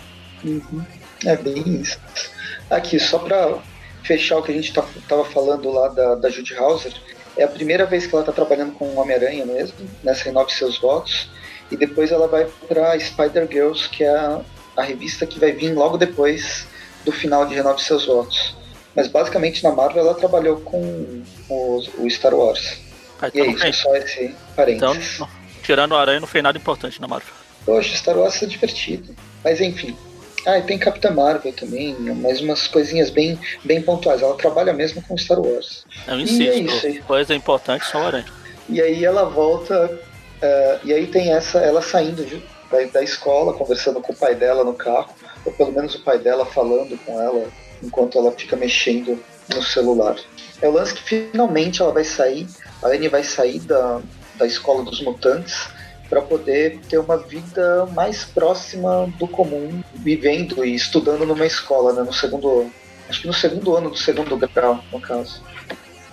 É 1.25 1.37
bem 1.37 1.81
isso. 1.81 1.99
Aqui, 2.69 2.99
só 2.99 3.19
pra 3.19 3.59
fechar 4.03 4.39
o 4.39 4.43
que 4.43 4.51
a 4.51 4.55
gente 4.55 4.73
tá, 4.73 4.85
tava 5.09 5.25
falando 5.25 5.71
lá 5.71 5.89
da, 5.89 6.17
da 6.17 6.29
Judy 6.29 6.57
Hauser, 6.57 6.93
é 7.37 7.45
a 7.45 7.49
primeira 7.49 7.87
vez 7.87 8.07
que 8.07 8.15
ela 8.15 8.25
tá 8.25 8.33
trabalhando 8.33 8.73
com 8.73 8.87
o 8.87 8.99
Homem-Aranha 8.99 9.47
mesmo, 9.47 9.77
nessa 10.03 10.25
Renove 10.25 10.53
Seus 10.53 10.79
Votos, 10.79 11.31
e 11.71 11.77
depois 11.77 12.11
ela 12.11 12.27
vai 12.27 12.47
pra 12.67 12.99
Spider-Girls, 12.99 13.89
que 13.89 14.03
é 14.03 14.11
a, 14.11 14.41
a 14.77 14.83
revista 14.83 15.25
que 15.25 15.39
vai 15.39 15.53
vir 15.53 15.73
logo 15.73 15.97
depois 15.97 16.67
do 17.05 17.13
final 17.13 17.47
de 17.47 17.55
Renove 17.55 17.83
Seus 17.83 18.07
Votos. 18.07 18.57
Mas 18.95 19.09
basicamente 19.09 19.63
na 19.65 19.73
Marvel 19.73 20.03
ela 20.03 20.15
trabalhou 20.15 20.61
com 20.61 21.23
o, 21.49 21.83
o 21.99 22.11
Star 22.11 22.35
Wars. 22.35 22.79
Ah, 23.21 23.31
E 23.33 23.41
é 23.41 23.47
então, 23.47 23.69
isso, 23.69 23.83
só 23.83 23.95
esse 23.97 24.25
então, 24.25 24.37
parênteses. 24.57 25.19
não- 25.19 25.29
tirando 25.63 25.93
o 25.93 25.97
Aranha, 25.97 26.21
não 26.21 26.27
fez 26.27 26.43
nada 26.43 26.59
importante 26.59 27.01
na 27.01 27.07
Marvel. 27.09 27.33
Poxa, 27.65 27.97
Star 27.97 28.17
Wars 28.19 28.43
é 28.43 28.47
divertido. 28.47 29.15
Mas 29.45 29.61
enfim. 29.61 29.97
Ah, 30.45 30.59
e 30.59 30.63
tem 30.63 30.77
Capitã 30.77 31.11
Marvel 31.13 31.53
também, 31.53 31.95
mais 31.95 32.41
umas 32.41 32.67
coisinhas 32.67 33.11
bem, 33.11 33.39
bem 33.65 33.81
pontuais. 33.81 34.21
Ela 34.23 34.35
trabalha 34.37 34.73
mesmo 34.73 35.01
com 35.03 35.17
Star 35.17 35.39
Wars. 35.39 35.85
Eu 36.09 36.15
é 36.15 36.21
insisto, 36.21 36.61
isso 36.75 36.87
aí. 36.87 36.99
coisa 37.03 37.33
importante 37.35 37.87
só 37.87 37.99
o 38.03 38.07
Aranha. 38.07 38.27
E 38.69 38.81
aí 38.83 39.05
ela 39.05 39.25
volta. 39.25 40.01
eh, 40.43 40.79
e 40.83 40.93
aí 40.93 41.07
tem 41.07 41.33
essa, 41.33 41.59
ela 41.61 41.81
saindo 41.81 42.25
de- 42.27 42.43
da, 42.69 42.83
da 42.95 43.03
escola, 43.05 43.53
conversando 43.55 44.01
com 44.01 44.13
o 44.13 44.17
pai 44.17 44.35
dela 44.35 44.65
no 44.65 44.75
carro, 44.75 45.15
ou 45.45 45.53
pelo 45.53 45.73
menos 45.73 45.95
o 45.95 46.01
pai 46.03 46.19
dela 46.19 46.47
falando 46.47 46.99
com 47.05 47.21
ela 47.21 47.49
enquanto 47.83 48.19
ela 48.19 48.33
fica 48.33 48.57
mexendo 48.57 49.23
no 49.53 49.63
celular. 49.63 50.17
É 50.61 50.69
o 50.69 50.73
lance 50.73 50.95
que 50.95 51.03
finalmente 51.03 51.83
ela 51.83 51.93
vai 51.93 52.05
sair, 52.05 52.47
a 52.83 52.89
Anne 52.89 53.09
vai 53.09 53.25
sair 53.25 53.61
da, 53.61 54.01
da 54.37 54.47
escola 54.47 54.85
dos 54.85 55.01
mutantes 55.03 55.69
para 56.09 56.21
poder 56.21 56.79
ter 56.89 56.99
uma 56.99 57.17
vida 57.17 57.87
mais 57.87 58.25
próxima 58.25 59.13
do 59.19 59.27
comum, 59.27 59.83
vivendo 59.95 60.65
e 60.65 60.75
estudando 60.75 61.25
numa 61.25 61.47
escola, 61.47 61.95
né, 61.95 62.03
no 62.03 62.13
segundo, 62.13 62.71
acho 63.09 63.23
que 63.23 63.27
no 63.27 63.33
segundo 63.33 63.75
ano 63.75 63.91
do 63.91 63.97
segundo 63.97 64.37
grau, 64.37 64.85
no 64.93 65.01
caso, 65.01 65.43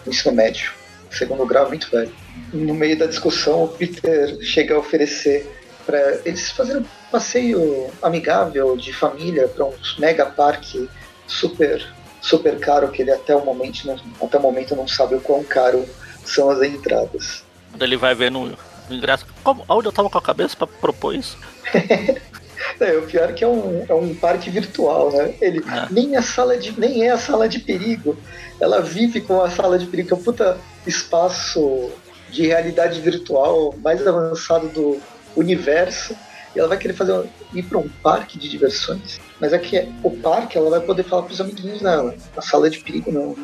no 0.06 0.12
ensino 0.12 0.34
médio. 0.34 0.72
Segundo 1.12 1.46
grau 1.46 1.68
muito 1.68 1.90
velho. 1.90 2.14
No 2.54 2.74
meio 2.74 2.98
da 2.98 3.08
discussão, 3.08 3.64
o 3.64 3.68
Peter 3.68 4.38
chega 4.42 4.76
a 4.76 4.80
oferecer 4.80 5.59
para 5.90 6.20
eles 6.24 6.52
fazerem 6.52 6.84
um 6.84 6.86
passeio 7.12 7.90
amigável 8.00 8.78
de 8.78 8.94
família 8.94 9.48
para 9.48 9.66
um 9.66 9.74
mega 9.98 10.24
parque 10.28 10.88
super 11.26 11.84
super 12.22 12.60
caro 12.60 12.90
que 12.92 13.02
ele 13.02 13.12
até 13.12 13.36
o 13.36 13.44
momento 13.44 13.88
não, 13.88 13.98
até 14.22 14.38
o 14.38 14.42
momento 14.42 14.76
não 14.76 14.88
sabe 14.88 15.16
o 15.16 15.22
quão 15.22 15.44
caro 15.44 15.84
são 16.24 16.50
as 16.52 16.62
entradas. 16.62 17.44
Quando 17.72 17.82
ele 17.82 17.98
vai 17.98 18.14
ver 18.14 18.30
no, 18.30 18.48
no 18.48 18.58
ingresso. 18.96 19.26
Como, 19.44 19.64
onde 19.68 19.88
eu 19.88 19.92
tava 19.92 20.10
com 20.10 20.18
a 20.18 20.22
cabeça 20.22 20.56
pra 20.56 20.68
propor 20.68 21.16
isso? 21.16 21.38
É, 22.78 22.98
o 22.98 23.02
pior 23.04 23.30
é 23.30 23.34
que 23.34 23.44
é 23.44 23.48
um, 23.48 23.86
é 23.88 23.94
um 23.94 24.14
parque 24.14 24.50
virtual, 24.50 25.12
né? 25.12 25.34
Ele 25.42 25.60
É. 25.60 25.88
nem 25.92 26.16
a 26.16 26.22
sala 26.22 26.58
de 26.58 26.78
nem 26.78 27.06
é 27.06 27.12
a 27.12 27.18
sala 27.18 27.48
de 27.48 27.60
perigo. 27.60 28.18
Ela 28.60 28.82
vive 28.82 29.22
com 29.22 29.42
a 29.42 29.50
sala 29.50 29.78
de 29.80 29.86
perigo, 29.86 30.10
que 30.10 30.14
é 30.14 30.18
um 30.18 30.22
puta 30.22 30.58
espaço 30.86 31.90
de 32.30 32.48
realidade 32.48 33.00
virtual 33.02 33.74
mais 33.82 34.06
avançado 34.06 34.68
do 34.70 35.02
universo. 35.40 36.16
E 36.56 36.60
ela 36.60 36.68
vai 36.68 36.78
querer 36.78 36.94
fazer 36.94 37.30
ir 37.54 37.64
para 37.64 37.78
um 37.78 37.88
parque 38.02 38.40
de 38.40 38.50
diversões. 38.50 39.20
Mas 39.40 39.54
aqui 39.54 39.78
é 39.78 39.88
o 40.04 40.10
parque, 40.10 40.58
ela 40.58 40.70
vai 40.70 40.82
poder 40.82 41.04
falar 41.04 41.24
para 41.24 41.34
os 41.34 41.42
amiguinhos 41.42 41.82
dela. 41.82 42.16
A 42.36 42.42
sala 42.42 42.70
de 42.70 42.80
perigo 42.80 43.12
não. 43.12 43.36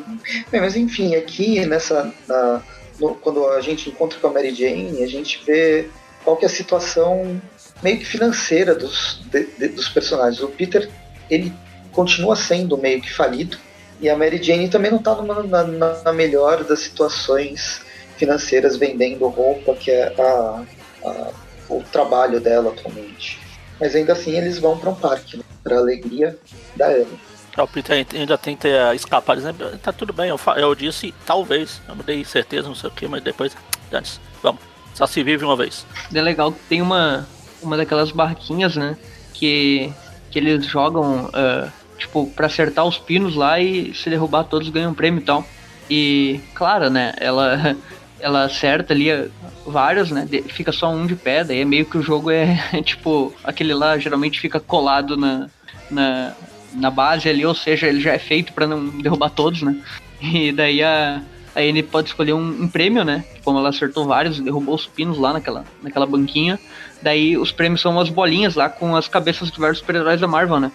Bem, 0.50 0.60
mas 0.60 0.74
enfim, 0.76 1.14
aqui 1.14 1.64
nessa 1.64 2.12
na, 2.26 2.62
no, 3.00 3.14
quando 3.14 3.46
a 3.48 3.60
gente 3.60 3.88
encontra 3.90 4.18
com 4.18 4.26
a 4.26 4.32
Mary 4.32 4.54
Jane, 4.54 5.02
a 5.02 5.06
gente 5.06 5.40
vê 5.46 5.88
qual 6.24 6.36
que 6.36 6.44
é 6.44 6.48
a 6.48 6.50
situação 6.50 7.40
meio 7.82 7.98
que 7.98 8.04
financeira 8.04 8.74
dos, 8.74 9.20
de, 9.30 9.44
de, 9.58 9.68
dos 9.68 9.88
personagens. 9.88 10.42
O 10.42 10.48
Peter, 10.48 10.90
ele 11.30 11.52
continua 11.92 12.34
sendo 12.36 12.76
meio 12.76 13.00
que 13.00 13.12
falido, 13.12 13.56
e 14.00 14.08
a 14.08 14.16
Mary 14.16 14.42
Jane 14.42 14.68
também 14.68 14.90
não 14.90 14.98
está 14.98 15.14
na, 15.22 15.64
na, 16.04 16.12
melhor 16.12 16.64
das 16.64 16.80
situações 16.80 17.80
financeiras 18.16 18.76
vendendo 18.76 19.26
roupa, 19.28 19.74
que 19.74 19.90
é 19.90 20.12
a, 20.18 20.64
a, 21.04 21.30
o 21.68 21.82
trabalho 21.90 22.40
dela 22.40 22.70
atualmente. 22.70 23.40
Mas 23.80 23.94
ainda 23.94 24.12
assim 24.12 24.36
eles 24.36 24.58
vão 24.58 24.78
para 24.78 24.90
um 24.90 24.94
parque, 24.94 25.36
né, 25.36 25.44
para 25.62 25.78
alegria 25.78 26.38
da 26.74 26.88
Anne. 26.88 27.18
O 27.58 27.66
Peter 27.66 28.06
ainda 28.14 28.36
tenta 28.36 28.94
escapar, 28.94 29.34
dizendo, 29.34 29.78
tá 29.78 29.90
tudo 29.90 30.12
bem, 30.12 30.28
eu, 30.28 30.38
eu 30.56 30.74
disse 30.74 31.14
talvez, 31.24 31.80
eu 31.88 31.94
não 31.94 32.04
dei 32.04 32.22
certeza, 32.22 32.68
não 32.68 32.74
sei 32.74 32.90
o 32.90 32.92
que, 32.92 33.08
mas 33.08 33.22
depois, 33.22 33.56
antes, 33.90 34.20
vamos, 34.42 34.60
só 34.92 35.06
se 35.06 35.22
vive 35.22 35.44
uma 35.44 35.56
vez. 35.56 35.86
É 36.12 36.20
legal 36.20 36.52
que 36.52 36.58
tem 36.68 36.82
uma, 36.82 37.26
uma 37.62 37.76
daquelas 37.78 38.10
barquinhas, 38.10 38.76
né, 38.76 38.96
que, 39.32 39.90
que 40.30 40.38
eles 40.38 40.66
jogam, 40.66 41.26
uh, 41.26 41.72
tipo, 41.96 42.26
para 42.30 42.46
acertar 42.46 42.84
os 42.84 42.98
pinos 42.98 43.34
lá 43.34 43.58
e 43.58 43.94
se 43.94 44.10
derrubar 44.10 44.44
todos 44.44 44.68
ganham 44.68 44.90
um 44.90 44.94
prêmio 44.94 45.20
e 45.20 45.24
tal. 45.24 45.42
E, 45.88 46.40
claro, 46.54 46.90
né, 46.90 47.14
ela, 47.18 47.74
ela 48.20 48.44
acerta 48.44 48.94
ali 48.94 49.30
vários, 49.66 50.10
né, 50.10 50.26
fica 50.48 50.72
só 50.72 50.90
um 50.90 51.06
de 51.06 51.14
pé, 51.14 51.44
daí 51.44 51.60
é 51.60 51.64
meio 51.64 51.84
que 51.84 51.98
o 51.98 52.02
jogo 52.02 52.30
é, 52.32 52.58
tipo, 52.82 53.32
aquele 53.44 53.74
lá 53.74 53.98
geralmente 53.98 54.40
fica 54.40 54.58
colado 54.60 55.16
na, 55.16 55.48
na 55.90 56.34
na 56.76 56.90
base 56.90 57.28
ali, 57.28 57.44
ou 57.44 57.54
seja, 57.54 57.86
ele 57.86 58.00
já 58.00 58.12
é 58.12 58.18
feito 58.18 58.52
para 58.52 58.66
não 58.66 58.88
derrubar 58.88 59.30
todos, 59.30 59.62
né? 59.62 59.76
E 60.20 60.52
daí 60.52 60.82
a, 60.82 61.22
a 61.54 61.60
Anne 61.60 61.82
pode 61.82 62.08
escolher 62.08 62.34
um, 62.34 62.64
um, 62.64 62.68
prêmio, 62.68 63.04
né? 63.04 63.24
Como 63.42 63.58
ela 63.58 63.70
acertou 63.70 64.04
vários, 64.04 64.38
derrubou 64.38 64.74
os 64.74 64.86
pinos 64.86 65.18
lá 65.18 65.32
naquela, 65.32 65.64
naquela 65.82 66.06
banquinha. 66.06 66.58
Daí 67.02 67.36
os 67.36 67.50
prêmios 67.50 67.80
são 67.80 67.92
umas 67.92 68.08
bolinhas 68.08 68.54
lá 68.54 68.68
com 68.68 68.94
as 68.94 69.08
cabeças 69.08 69.50
de 69.50 69.58
vários 69.58 69.78
super-heróis 69.78 70.20
da 70.20 70.28
Marvel, 70.28 70.60
né? 70.60 70.70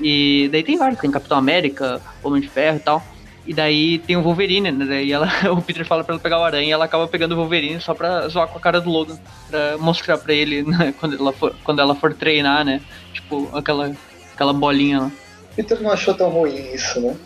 E 0.00 0.48
daí 0.50 0.62
tem 0.62 0.76
vários, 0.76 1.00
tem 1.00 1.10
Capitão 1.10 1.38
América, 1.38 2.00
Homem 2.22 2.40
de 2.40 2.48
Ferro 2.48 2.76
e 2.76 2.80
tal. 2.80 3.02
E 3.46 3.52
daí 3.52 3.98
tem 3.98 4.16
o 4.16 4.22
Wolverine, 4.22 4.72
né? 4.72 4.86
Daí 4.86 5.12
ela, 5.12 5.28
o 5.52 5.60
Peter 5.60 5.84
fala 5.84 6.02
pra 6.02 6.14
ela 6.14 6.22
pegar 6.22 6.38
o 6.38 6.44
aranha 6.44 6.68
e 6.68 6.72
ela 6.72 6.86
acaba 6.86 7.06
pegando 7.06 7.32
o 7.32 7.36
Wolverine 7.36 7.80
só 7.80 7.94
pra 7.94 8.26
zoar 8.28 8.48
com 8.48 8.58
a 8.58 8.60
cara 8.60 8.80
do 8.80 8.90
Logan. 8.90 9.18
Pra 9.50 9.76
mostrar 9.78 10.18
pra 10.18 10.32
ele 10.32 10.62
né? 10.62 10.94
quando, 10.98 11.16
ela 11.16 11.32
for, 11.32 11.54
quando 11.62 11.80
ela 11.80 11.94
for 11.94 12.14
treinar, 12.14 12.64
né? 12.64 12.80
Tipo, 13.12 13.50
aquela 13.56 13.94
aquela 14.34 14.52
bolinha 14.52 15.00
lá. 15.00 15.12
Peter 15.56 15.80
não 15.80 15.90
achou 15.90 16.14
tão 16.14 16.28
ruim 16.28 16.74
isso, 16.74 17.00
né? 17.00 17.16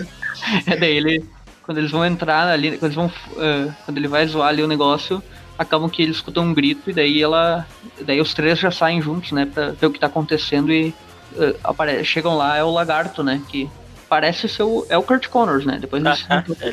é, 0.66 0.76
daí 0.76 0.96
ele, 0.96 1.24
quando 1.62 1.78
eles 1.78 1.90
vão 1.90 2.04
entrar 2.04 2.48
ali, 2.48 2.70
quando 2.78 2.84
eles 2.84 2.94
vão, 2.94 3.06
uh, 3.06 3.74
quando 3.84 3.98
ele 3.98 4.08
vai 4.08 4.26
zoar 4.26 4.48
ali 4.48 4.62
o 4.62 4.66
negócio, 4.66 5.22
acabam 5.58 5.88
que 5.88 6.02
eles 6.02 6.16
escutam 6.16 6.44
um 6.44 6.54
grito 6.54 6.90
e 6.90 6.92
daí 6.92 7.22
ela, 7.22 7.66
daí 8.00 8.20
os 8.20 8.32
três 8.32 8.58
já 8.58 8.70
saem 8.70 9.02
juntos, 9.02 9.32
né, 9.32 9.46
pra 9.46 9.70
ver 9.70 9.86
o 9.86 9.90
que 9.90 10.00
tá 10.00 10.06
acontecendo 10.06 10.72
e 10.72 10.94
uh, 11.34 11.56
apare 11.62 12.02
chegam 12.04 12.36
lá, 12.36 12.56
é 12.56 12.64
o 12.64 12.70
lagarto, 12.70 13.22
né, 13.22 13.40
que 13.48 13.68
parece 14.08 14.48
ser 14.48 14.62
o, 14.62 14.86
é 14.88 14.96
o 14.96 15.02
Kurt 15.02 15.28
Connors, 15.28 15.64
né, 15.64 15.78
depois 15.80 16.04
eles 16.04 16.26
ah, 16.28 16.44
é. 16.60 16.72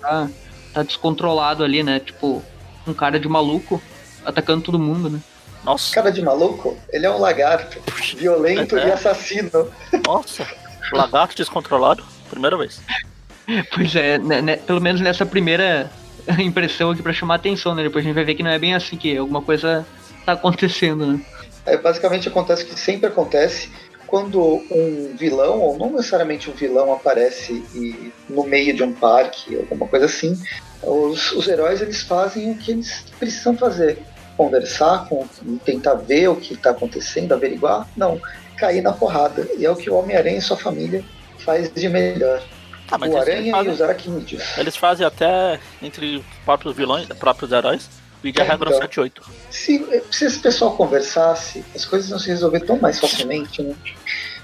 tá, 0.00 0.28
tá 0.74 0.82
descontrolado 0.82 1.64
ali, 1.64 1.82
né, 1.82 2.00
tipo, 2.00 2.42
um 2.86 2.94
cara 2.94 3.18
de 3.18 3.28
maluco 3.28 3.80
atacando 4.24 4.62
todo 4.62 4.78
mundo, 4.78 5.10
né. 5.10 5.20
Nossa. 5.64 5.94
Cara 5.94 6.10
de 6.10 6.22
maluco, 6.22 6.78
ele 6.90 7.04
é 7.04 7.10
um 7.10 7.18
lagarto, 7.18 7.80
violento 8.16 8.78
é. 8.78 8.88
e 8.88 8.92
assassino. 8.92 9.70
Nossa, 10.06 10.46
lagarto 10.92 11.36
descontrolado, 11.36 12.04
primeira 12.30 12.56
vez. 12.56 12.80
Pois 13.74 13.96
é, 13.96 14.18
né, 14.18 14.42
né, 14.42 14.56
pelo 14.56 14.78
menos 14.78 15.00
nessa 15.00 15.24
primeira 15.24 15.90
impressão 16.38 16.90
aqui 16.90 17.02
para 17.02 17.14
chamar 17.14 17.36
atenção, 17.36 17.74
né? 17.74 17.82
Depois 17.82 18.04
a 18.04 18.06
gente 18.06 18.14
vai 18.14 18.24
ver 18.24 18.34
que 18.34 18.42
não 18.42 18.50
é 18.50 18.58
bem 18.58 18.74
assim, 18.74 18.94
que 18.94 19.16
alguma 19.16 19.40
coisa 19.40 19.86
tá 20.26 20.32
acontecendo, 20.32 21.06
né? 21.06 21.20
É, 21.64 21.76
basicamente 21.76 22.28
acontece 22.28 22.64
o 22.64 22.66
que 22.66 22.78
sempre 22.78 23.08
acontece 23.08 23.70
quando 24.08 24.40
um 24.70 25.14
vilão, 25.16 25.60
ou 25.60 25.78
não 25.78 25.90
necessariamente 25.90 26.50
um 26.50 26.54
vilão, 26.54 26.92
aparece 26.92 27.52
e, 27.74 28.12
no 28.28 28.42
meio 28.44 28.74
de 28.74 28.82
um 28.82 28.92
parque, 28.92 29.56
alguma 29.56 29.86
coisa 29.86 30.06
assim, 30.06 30.36
os, 30.82 31.32
os 31.32 31.46
heróis 31.46 31.80
eles 31.80 32.02
fazem 32.02 32.50
o 32.50 32.56
que 32.56 32.72
eles 32.72 33.04
precisam 33.18 33.56
fazer 33.56 33.98
conversar, 34.38 35.06
com, 35.08 35.26
tentar 35.64 35.94
ver 35.94 36.28
o 36.28 36.36
que 36.36 36.54
está 36.54 36.70
acontecendo, 36.70 37.32
averiguar. 37.32 37.88
Não, 37.96 38.20
cair 38.56 38.80
na 38.80 38.92
porrada. 38.92 39.48
E 39.58 39.66
é 39.66 39.70
o 39.70 39.74
que 39.74 39.90
o 39.90 39.96
Homem-Aranha 39.96 40.38
e 40.38 40.40
sua 40.40 40.56
família 40.56 41.04
faz 41.38 41.72
de 41.72 41.88
melhor. 41.88 42.40
Ah, 42.90 42.96
o 42.96 43.18
Aranha 43.18 43.52
fazem, 43.52 43.70
e 43.70 43.74
os 43.74 43.82
aracnídeos. 43.82 44.42
Eles 44.56 44.76
fazem 44.76 45.04
até 45.04 45.58
entre 45.82 46.24
próprios 46.44 46.74
vilões, 46.74 47.06
próprios 47.18 47.50
heróis, 47.50 47.90
vídeo 48.22 48.40
é, 48.40 48.46
a 48.46 48.48
regra 48.50 48.68
então, 48.68 48.80
78. 48.80 49.22
Se, 49.50 50.02
se 50.10 50.24
esse 50.24 50.38
pessoal 50.38 50.76
conversasse, 50.76 51.64
as 51.74 51.84
coisas 51.84 52.10
não 52.10 52.18
se 52.18 52.28
resolver 52.28 52.60
tão 52.60 52.78
mais 52.78 52.98
facilmente, 52.98 53.62
né? 53.62 53.74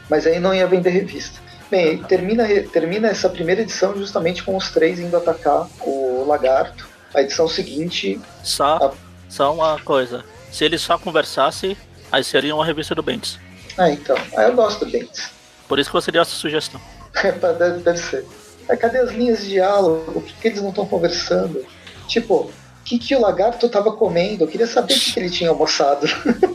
Mas 0.09 0.27
aí 0.27 0.39
não 0.39 0.55
ia 0.55 0.67
vender 0.67 0.91
revista. 0.91 1.41
Bem, 1.71 2.03
termina, 2.05 2.47
termina 2.73 3.09
essa 3.09 3.29
primeira 3.29 3.63
edição 3.63 3.97
justamente 3.97 4.43
com 4.43 4.57
os 4.57 4.71
três 4.71 4.99
indo 4.99 5.17
atacar 5.17 5.69
o 5.81 6.25
lagarto. 6.27 6.89
A 7.15 7.23
edição 7.23 7.49
seguinte. 7.49 8.21
Só 8.43 8.77
a... 8.77 8.93
Só 9.29 9.55
uma 9.55 9.81
coisa. 9.81 10.25
Se 10.53 10.65
eles 10.65 10.81
só 10.81 10.99
conversassem, 10.99 11.77
aí 12.11 12.23
seria 12.23 12.55
uma 12.55 12.65
revista 12.65 12.95
do 12.95 13.03
Bendis. 13.03 13.39
Ah, 13.77 13.91
então. 13.91 14.17
Ah, 14.37 14.43
eu 14.43 14.55
gosto 14.55 14.85
do 14.85 14.91
Bendis. 14.91 15.31
Por 15.67 15.79
isso 15.79 15.91
que 15.91 15.95
você 15.95 16.13
deu 16.13 16.23
essa 16.23 16.33
sugestão. 16.33 16.81
deve, 17.59 17.79
deve 17.81 17.99
ser. 17.99 18.25
Mas 18.69 18.79
cadê 18.79 18.99
as 18.99 19.11
linhas 19.11 19.43
de 19.43 19.51
diálogo? 19.51 20.21
Por 20.21 20.23
que, 20.23 20.49
eles 20.49 20.63
não 20.63 20.71
estão 20.71 20.87
conversando? 20.87 21.65
Tipo, 22.07 22.51
que, 22.85 22.99
que 22.99 23.17
o 23.17 23.21
lagarto 23.21 23.67
estava 23.67 23.93
comendo? 23.93 24.45
Eu 24.45 24.49
queria 24.49 24.67
saber 24.67 24.95
o 24.95 25.01
que, 25.01 25.13
que 25.13 25.21
ele 25.21 25.31
tinha 25.31 25.51
almoçado. 25.51 26.07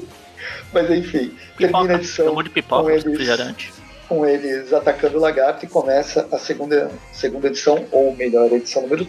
Mas 0.72 0.90
enfim, 0.92 1.36
pipoca, 1.58 1.58
termina 1.58 1.94
a 1.94 1.98
edição 1.98 2.44
de 2.44 2.50
pipoca, 2.52 2.84
com, 2.84 2.90
eles, 2.92 3.72
com 4.08 4.26
eles 4.26 4.72
atacando 4.72 5.18
o 5.18 5.22
lagarto 5.22 5.66
e 5.66 5.68
começa 5.68 6.28
a 6.32 6.38
segunda, 6.38 6.92
segunda 7.12 7.48
edição, 7.48 7.86
ou 7.92 8.16
melhor, 8.16 8.52
a 8.52 8.56
edição 8.56 8.84
número 8.84 9.08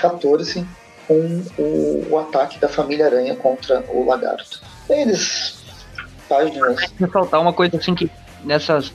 14, 0.00 0.66
com 1.06 1.42
o, 1.58 2.06
o 2.10 2.18
ataque 2.18 2.58
da 2.58 2.68
família 2.68 3.06
Aranha 3.06 3.36
contra 3.36 3.84
o 3.88 4.06
Lagarto. 4.06 4.60
Eles. 4.88 5.60
Páginas. 6.28 6.80
Ressaltar 6.98 7.40
uma 7.40 7.52
coisa 7.52 7.76
assim 7.76 7.94
que 7.94 8.10
nessas, 8.42 8.90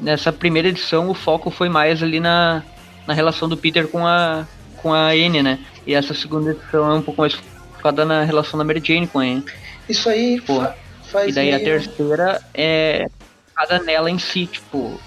nessa 0.00 0.32
primeira 0.32 0.68
edição 0.68 1.10
o 1.10 1.14
foco 1.14 1.50
foi 1.50 1.68
mais 1.68 2.02
ali 2.02 2.20
na, 2.20 2.62
na 3.06 3.12
relação 3.12 3.48
do 3.48 3.56
Peter 3.56 3.86
com 3.86 4.06
a, 4.06 4.46
com 4.84 4.92
a 4.92 5.08
Anne, 5.12 5.42
né? 5.42 5.58
E 5.86 5.94
essa 5.94 6.12
segunda 6.12 6.50
edição 6.50 6.90
é 6.90 6.94
um 6.94 7.00
pouco 7.00 7.22
mais 7.22 7.32
focada 7.32 8.04
na 8.04 8.22
relação 8.22 8.58
da 8.58 8.64
Mary 8.64 8.82
Jane 8.84 9.06
com 9.06 9.18
a 9.18 9.22
Anne. 9.22 9.42
Isso 9.88 10.10
aí 10.10 10.38
fa 10.38 10.76
faz. 11.10 11.30
E 11.30 11.32
daí 11.32 11.46
meio... 11.46 11.56
a 11.56 11.60
terceira 11.60 12.42
é 12.52 13.08
cada 13.56 13.78
nela 13.78 14.10
em 14.10 14.18
si, 14.18 14.46
tipo, 14.46 15.00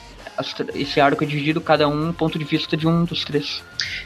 esse 0.73 0.99
arco 0.99 1.23
é 1.23 1.27
dividido 1.27 1.61
cada 1.61 1.87
um 1.87 2.11
ponto 2.11 2.39
de 2.39 2.45
vista 2.45 2.75
de 2.75 2.87
um 2.87 3.05
dos 3.05 3.23
três. 3.23 3.61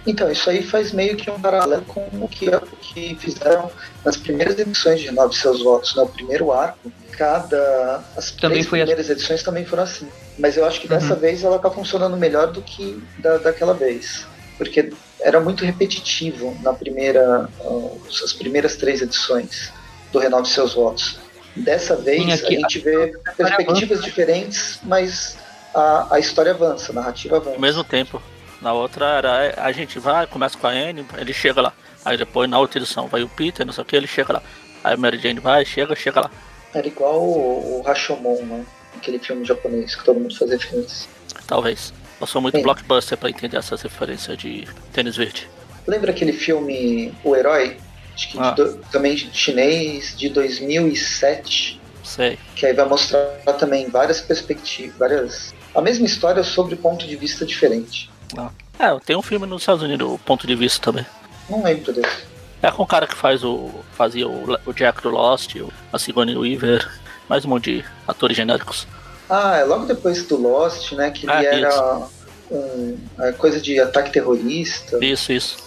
Então, 0.05 0.29
isso 0.29 0.49
aí 0.49 0.61
faz 0.61 0.91
meio 0.91 1.15
que 1.15 1.31
um 1.31 1.39
paralelo 1.39 1.83
com 1.83 2.01
o 2.19 2.27
que, 2.27 2.49
que 2.81 3.15
fizeram 3.15 3.71
nas 4.03 4.17
primeiras 4.17 4.59
edições 4.59 4.99
de 4.99 5.09
Nove 5.11 5.35
Seus 5.37 5.63
Votos, 5.63 5.95
no 5.95 6.03
né? 6.03 6.11
primeiro 6.13 6.51
arco. 6.51 6.91
Cada. 7.11 8.03
As 8.17 8.31
também 8.31 8.63
primeiras 8.63 9.05
assim. 9.05 9.11
edições 9.13 9.41
também 9.41 9.63
foram 9.63 9.83
assim. 9.83 10.07
Mas 10.37 10.57
eu 10.57 10.65
acho 10.65 10.81
que 10.81 10.87
dessa 10.87 11.13
uhum. 11.13 11.19
vez 11.19 11.43
ela 11.45 11.55
está 11.55 11.69
funcionando 11.71 12.17
melhor 12.17 12.51
do 12.51 12.61
que 12.61 13.01
da, 13.19 13.37
daquela 13.37 13.73
vez. 13.73 14.25
Porque 14.57 14.91
era 15.21 15.39
muito 15.39 15.63
repetitivo 15.63 16.57
na 16.61 16.73
primeira. 16.73 17.49
Uh, 17.59 18.01
as 18.23 18.33
primeiras 18.33 18.75
três 18.75 19.01
edições 19.01 19.71
do 20.11 20.19
Renove 20.19 20.47
Seus 20.47 20.73
Votos. 20.73 21.19
Dessa 21.55 21.95
vez 21.95 22.21
Sim, 22.21 22.31
aqui, 22.31 22.57
a 22.57 22.59
gente 22.59 22.79
vê 22.79 23.13
perspectivas 23.35 24.01
diferentes, 24.03 24.79
mas 24.83 25.37
a, 25.73 26.15
a 26.15 26.19
história 26.19 26.51
avança, 26.51 26.91
a 26.91 26.95
narrativa 26.95 27.37
avança. 27.37 27.55
Ao 27.55 27.61
mesmo 27.61 27.83
tempo. 27.83 28.21
Na 28.61 28.73
outra 28.73 29.05
era 29.17 29.53
a 29.57 29.71
gente 29.71 29.97
vai, 29.97 30.27
começa 30.27 30.57
com 30.57 30.67
a 30.67 30.69
Anne, 30.69 31.05
ele 31.17 31.33
chega 31.33 31.61
lá. 31.61 31.73
Aí 32.05 32.15
depois 32.15 32.49
na 32.49 32.59
outra 32.59 32.79
edição 32.79 33.07
vai 33.07 33.23
o 33.23 33.29
Peter, 33.29 33.65
não 33.65 33.73
sei 33.73 33.81
o 33.81 33.85
que, 33.85 33.95
ele 33.95 34.07
chega 34.07 34.33
lá. 34.33 34.43
Aí 34.83 34.93
a 34.93 34.97
Mary 34.97 35.17
Jane 35.17 35.39
vai, 35.39 35.65
chega, 35.65 35.95
chega 35.95 36.21
lá. 36.21 36.31
Era 36.73 36.87
igual 36.87 37.21
o, 37.21 37.79
o 37.79 37.81
Rashomon, 37.81 38.41
né? 38.43 38.65
Aquele 38.95 39.19
filme 39.19 39.43
japonês 39.45 39.95
que 39.95 40.03
todo 40.03 40.19
mundo 40.19 40.35
fazia 40.37 40.57
referência. 40.57 41.09
Talvez. 41.47 41.93
Eu 42.21 42.27
sou 42.27 42.39
muito 42.39 42.55
Sim. 42.55 42.63
blockbuster 42.63 43.17
pra 43.17 43.29
entender 43.29 43.57
essas 43.57 43.81
referências 43.81 44.37
de 44.37 44.67
tênis 44.93 45.17
verde. 45.17 45.49
Lembra 45.87 46.11
aquele 46.11 46.31
filme 46.31 47.11
O 47.23 47.35
Herói? 47.35 47.77
Acho 48.13 48.29
que 48.29 48.39
ah. 48.39 48.51
do, 48.51 48.77
também 48.91 49.17
chinês, 49.17 50.15
de 50.15 50.29
2007. 50.29 51.81
Sei. 52.03 52.37
Que 52.55 52.67
aí 52.67 52.73
vai 52.73 52.87
mostrar 52.87 53.25
também 53.57 53.89
várias 53.89 54.21
perspectivas, 54.21 54.95
várias 54.97 55.53
a 55.73 55.81
mesma 55.81 56.05
história 56.05 56.43
sobre 56.43 56.75
ponto 56.75 57.07
de 57.07 57.15
vista 57.15 57.45
diferente. 57.45 58.09
Ah. 58.37 58.51
É, 58.77 58.99
tem 58.99 59.15
um 59.15 59.21
filme 59.21 59.47
nos 59.47 59.63
Estados 59.63 59.81
Unidos, 59.81 60.07
o 60.07 60.17
ponto 60.19 60.45
de 60.45 60.55
vista 60.55 60.91
também. 60.91 61.05
Não 61.49 61.63
lembro 61.63 61.91
desse. 61.91 62.31
É 62.61 62.69
com 62.69 62.83
o 62.83 62.87
cara 62.87 63.07
que 63.07 63.15
faz 63.15 63.43
o. 63.43 63.71
fazia 63.93 64.27
o, 64.27 64.57
o 64.65 64.73
Jack 64.73 65.01
do 65.01 65.09
Lost, 65.09 65.55
a 65.91 65.97
Sigourney 65.97 66.37
Weaver. 66.37 66.87
mais 67.27 67.45
um 67.45 67.49
monte 67.49 67.77
de 67.77 67.85
atores 68.07 68.37
genéricos. 68.37 68.87
Ah, 69.33 69.57
é 69.57 69.63
logo 69.63 69.85
depois 69.85 70.23
do 70.23 70.35
Lost, 70.35 70.91
né? 70.91 71.09
Que 71.09 71.25
ele 71.25 71.31
Ah, 71.31 71.43
era 71.43 72.07
um, 72.51 72.97
é, 73.19 73.31
coisa 73.31 73.61
de 73.61 73.79
ataque 73.79 74.11
terrorista. 74.11 75.03
Isso, 75.03 75.31
isso. 75.31 75.57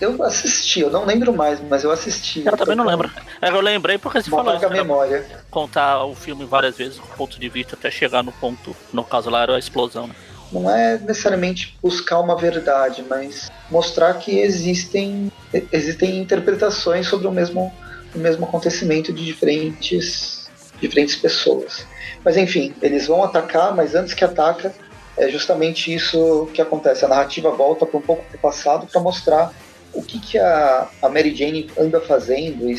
Eu 0.00 0.22
assisti, 0.22 0.80
eu 0.80 0.90
não 0.90 1.06
lembro 1.06 1.32
mais, 1.32 1.58
mas 1.70 1.84
eu 1.84 1.90
assisti. 1.90 2.42
Eu 2.44 2.54
também 2.56 2.76
não 2.76 2.84
lembro. 2.84 3.10
É, 3.40 3.48
eu 3.48 3.60
lembrei 3.60 3.96
porque 3.96 4.20
você 4.20 4.28
Uma 4.28 4.38
falou 4.44 4.56
isso, 4.56 4.68
né? 4.68 4.76
memória. 4.76 5.24
contar 5.50 6.04
o 6.04 6.14
filme 6.14 6.44
várias 6.44 6.76
vezes, 6.76 6.98
com 6.98 7.06
ponto 7.16 7.40
de 7.40 7.48
vista, 7.48 7.76
até 7.76 7.90
chegar 7.90 8.22
no 8.22 8.32
ponto. 8.32 8.76
No 8.92 9.02
caso 9.04 9.30
lá 9.30 9.42
era 9.44 9.56
a 9.56 9.58
explosão, 9.58 10.06
né? 10.06 10.14
Não 10.52 10.68
é 10.68 10.98
necessariamente 10.98 11.78
buscar 11.82 12.20
uma 12.20 12.36
verdade, 12.36 13.04
mas 13.08 13.50
mostrar 13.70 14.14
que 14.14 14.38
existem, 14.38 15.32
existem 15.72 16.18
interpretações 16.18 17.06
sobre 17.06 17.26
o 17.26 17.32
mesmo, 17.32 17.72
o 18.14 18.18
mesmo 18.18 18.44
acontecimento 18.44 19.12
de 19.12 19.24
diferentes, 19.24 20.33
diferentes 20.80 21.16
pessoas. 21.16 21.86
Mas 22.24 22.36
enfim, 22.36 22.74
eles 22.80 23.06
vão 23.06 23.22
atacar, 23.22 23.74
mas 23.74 23.94
antes 23.94 24.14
que 24.14 24.24
ataca, 24.24 24.74
é 25.16 25.28
justamente 25.28 25.94
isso 25.94 26.48
que 26.52 26.60
acontece. 26.60 27.04
A 27.04 27.08
narrativa 27.08 27.50
volta 27.50 27.86
para 27.86 27.98
um 27.98 28.02
pouco 28.02 28.24
para 28.24 28.36
o 28.36 28.40
passado 28.40 28.86
para 28.86 29.00
mostrar 29.00 29.52
o 29.92 30.02
que, 30.02 30.18
que 30.18 30.38
a, 30.38 30.88
a 31.02 31.08
Mary 31.08 31.34
Jane 31.34 31.70
anda 31.78 32.00
fazendo 32.00 32.68
e 32.68 32.76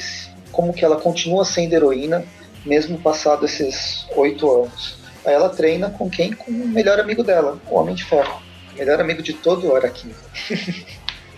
como 0.52 0.74
que 0.74 0.84
ela 0.84 0.98
continua 0.98 1.46
sendo 1.46 1.74
heroína 1.74 2.26
mesmo 2.66 2.98
passado 2.98 3.46
esses 3.46 4.06
oito 4.16 4.52
anos. 4.52 4.98
Aí 5.26 5.34
ela 5.34 5.50
treina 5.50 5.90
com 5.90 6.10
quem? 6.10 6.34
Com 6.34 6.52
o 6.52 6.68
melhor 6.68 7.00
amigo 7.00 7.24
dela, 7.24 7.58
o 7.70 7.76
Homem 7.76 7.96
de 7.96 8.04
Ferro. 8.04 8.42
Melhor 8.76 9.00
amigo 9.00 9.22
de 9.24 9.34
todo 9.34 9.68
o 9.68 9.76
Araquim. 9.76 10.14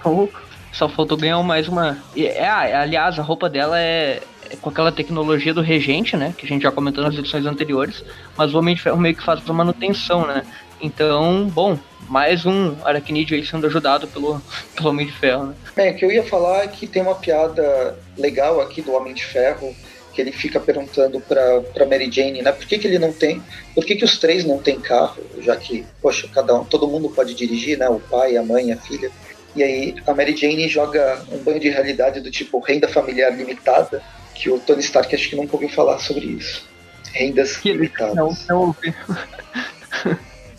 Ou 0.04 0.30
Só 0.72 0.90
faltou 0.90 1.18
ganhar 1.18 1.42
mais 1.44 1.68
uma. 1.68 1.98
É, 2.16 2.48
aliás, 2.48 3.20
a 3.20 3.22
roupa 3.22 3.50
dela 3.50 3.80
é 3.80 4.22
com 4.62 4.70
aquela 4.70 4.92
tecnologia 4.92 5.54
do 5.54 5.62
regente, 5.62 6.16
né? 6.16 6.34
Que 6.38 6.46
a 6.46 6.50
gente 6.50 6.64
já 6.64 6.72
comentou 6.72 7.04
nas 7.04 7.16
edições 7.16 7.46
anteriores. 7.46 8.04
Mas 8.38 8.54
o 8.54 8.60
Homem 8.60 8.76
de 8.76 8.82
Ferro 8.82 8.98
meio 8.98 9.16
que 9.16 9.24
faz 9.24 9.48
a 9.48 9.54
manutenção, 9.54 10.26
né? 10.26 10.44
Então, 10.82 11.50
bom, 11.50 11.78
mais 12.08 12.46
um 12.46 12.76
aracnídeo 12.84 13.36
aí 13.36 13.46
sendo 13.46 13.66
ajudado 13.68 14.08
pelo, 14.08 14.42
pelo 14.76 14.90
Homem 14.90 15.08
de 15.08 15.12
Ferro, 15.12 15.56
né? 15.76 15.92
O 15.92 15.96
que 15.96 16.06
eu 16.06 16.12
ia 16.12 16.24
falar 16.24 16.64
é 16.64 16.68
que 16.68 16.86
tem 16.86 17.02
uma 17.02 17.16
piada 17.16 17.98
legal 18.18 18.62
aqui 18.62 18.82
do 18.82 18.94
Homem 18.94 19.14
de 19.14 19.26
Ferro, 19.26 19.76
que 20.14 20.22
ele 20.22 20.32
fica 20.32 20.60
perguntando 20.60 21.20
pra, 21.20 21.62
pra 21.74 21.86
Mary 21.86 22.10
Jane, 22.12 22.42
né? 22.42 22.52
Por 22.52 22.66
que, 22.66 22.78
que 22.78 22.88
ele 22.88 23.00
não 23.00 23.12
tem. 23.12 23.42
Por 23.74 23.86
que, 23.86 23.96
que 23.96 24.06
os 24.06 24.18
três 24.18 24.46
não 24.46 24.60
têm 24.60 24.80
carro? 24.80 25.22
Já 25.40 25.56
que, 25.56 25.86
poxa, 26.02 26.28
cada 26.34 26.56
um, 26.56 26.64
todo 26.64 26.88
mundo 26.88 27.10
pode 27.10 27.34
dirigir, 27.34 27.78
né? 27.78 27.88
O 27.90 28.00
pai, 28.00 28.38
a 28.38 28.44
mãe, 28.44 28.72
a 28.72 28.78
filha. 28.78 29.12
E 29.56 29.64
aí 29.64 29.96
a 30.06 30.14
Mary 30.14 30.36
Jane 30.36 30.68
joga 30.70 31.24
um 31.32 31.40
banho 31.40 31.60
de 31.60 31.70
realidade 31.70 32.20
do 32.20 32.30
tipo 32.30 32.60
renda 32.60 32.88
familiar 32.88 33.36
limitada, 33.36 34.04
que 34.38 34.50
o 34.50 34.60
Tony 34.60 34.80
Stark 34.82 35.14
acho 35.16 35.30
que 35.30 35.36
nunca 35.36 35.56
ouviu 35.56 35.70
falar 35.70 36.00
sobre 36.00 36.26
isso. 36.26 36.66
Rendas 37.14 37.58
Que 37.58 37.70
ele 37.70 37.78
limitadas. 37.80 38.16
não, 38.16 38.38
não 38.50 38.58
ouvi. 38.68 38.94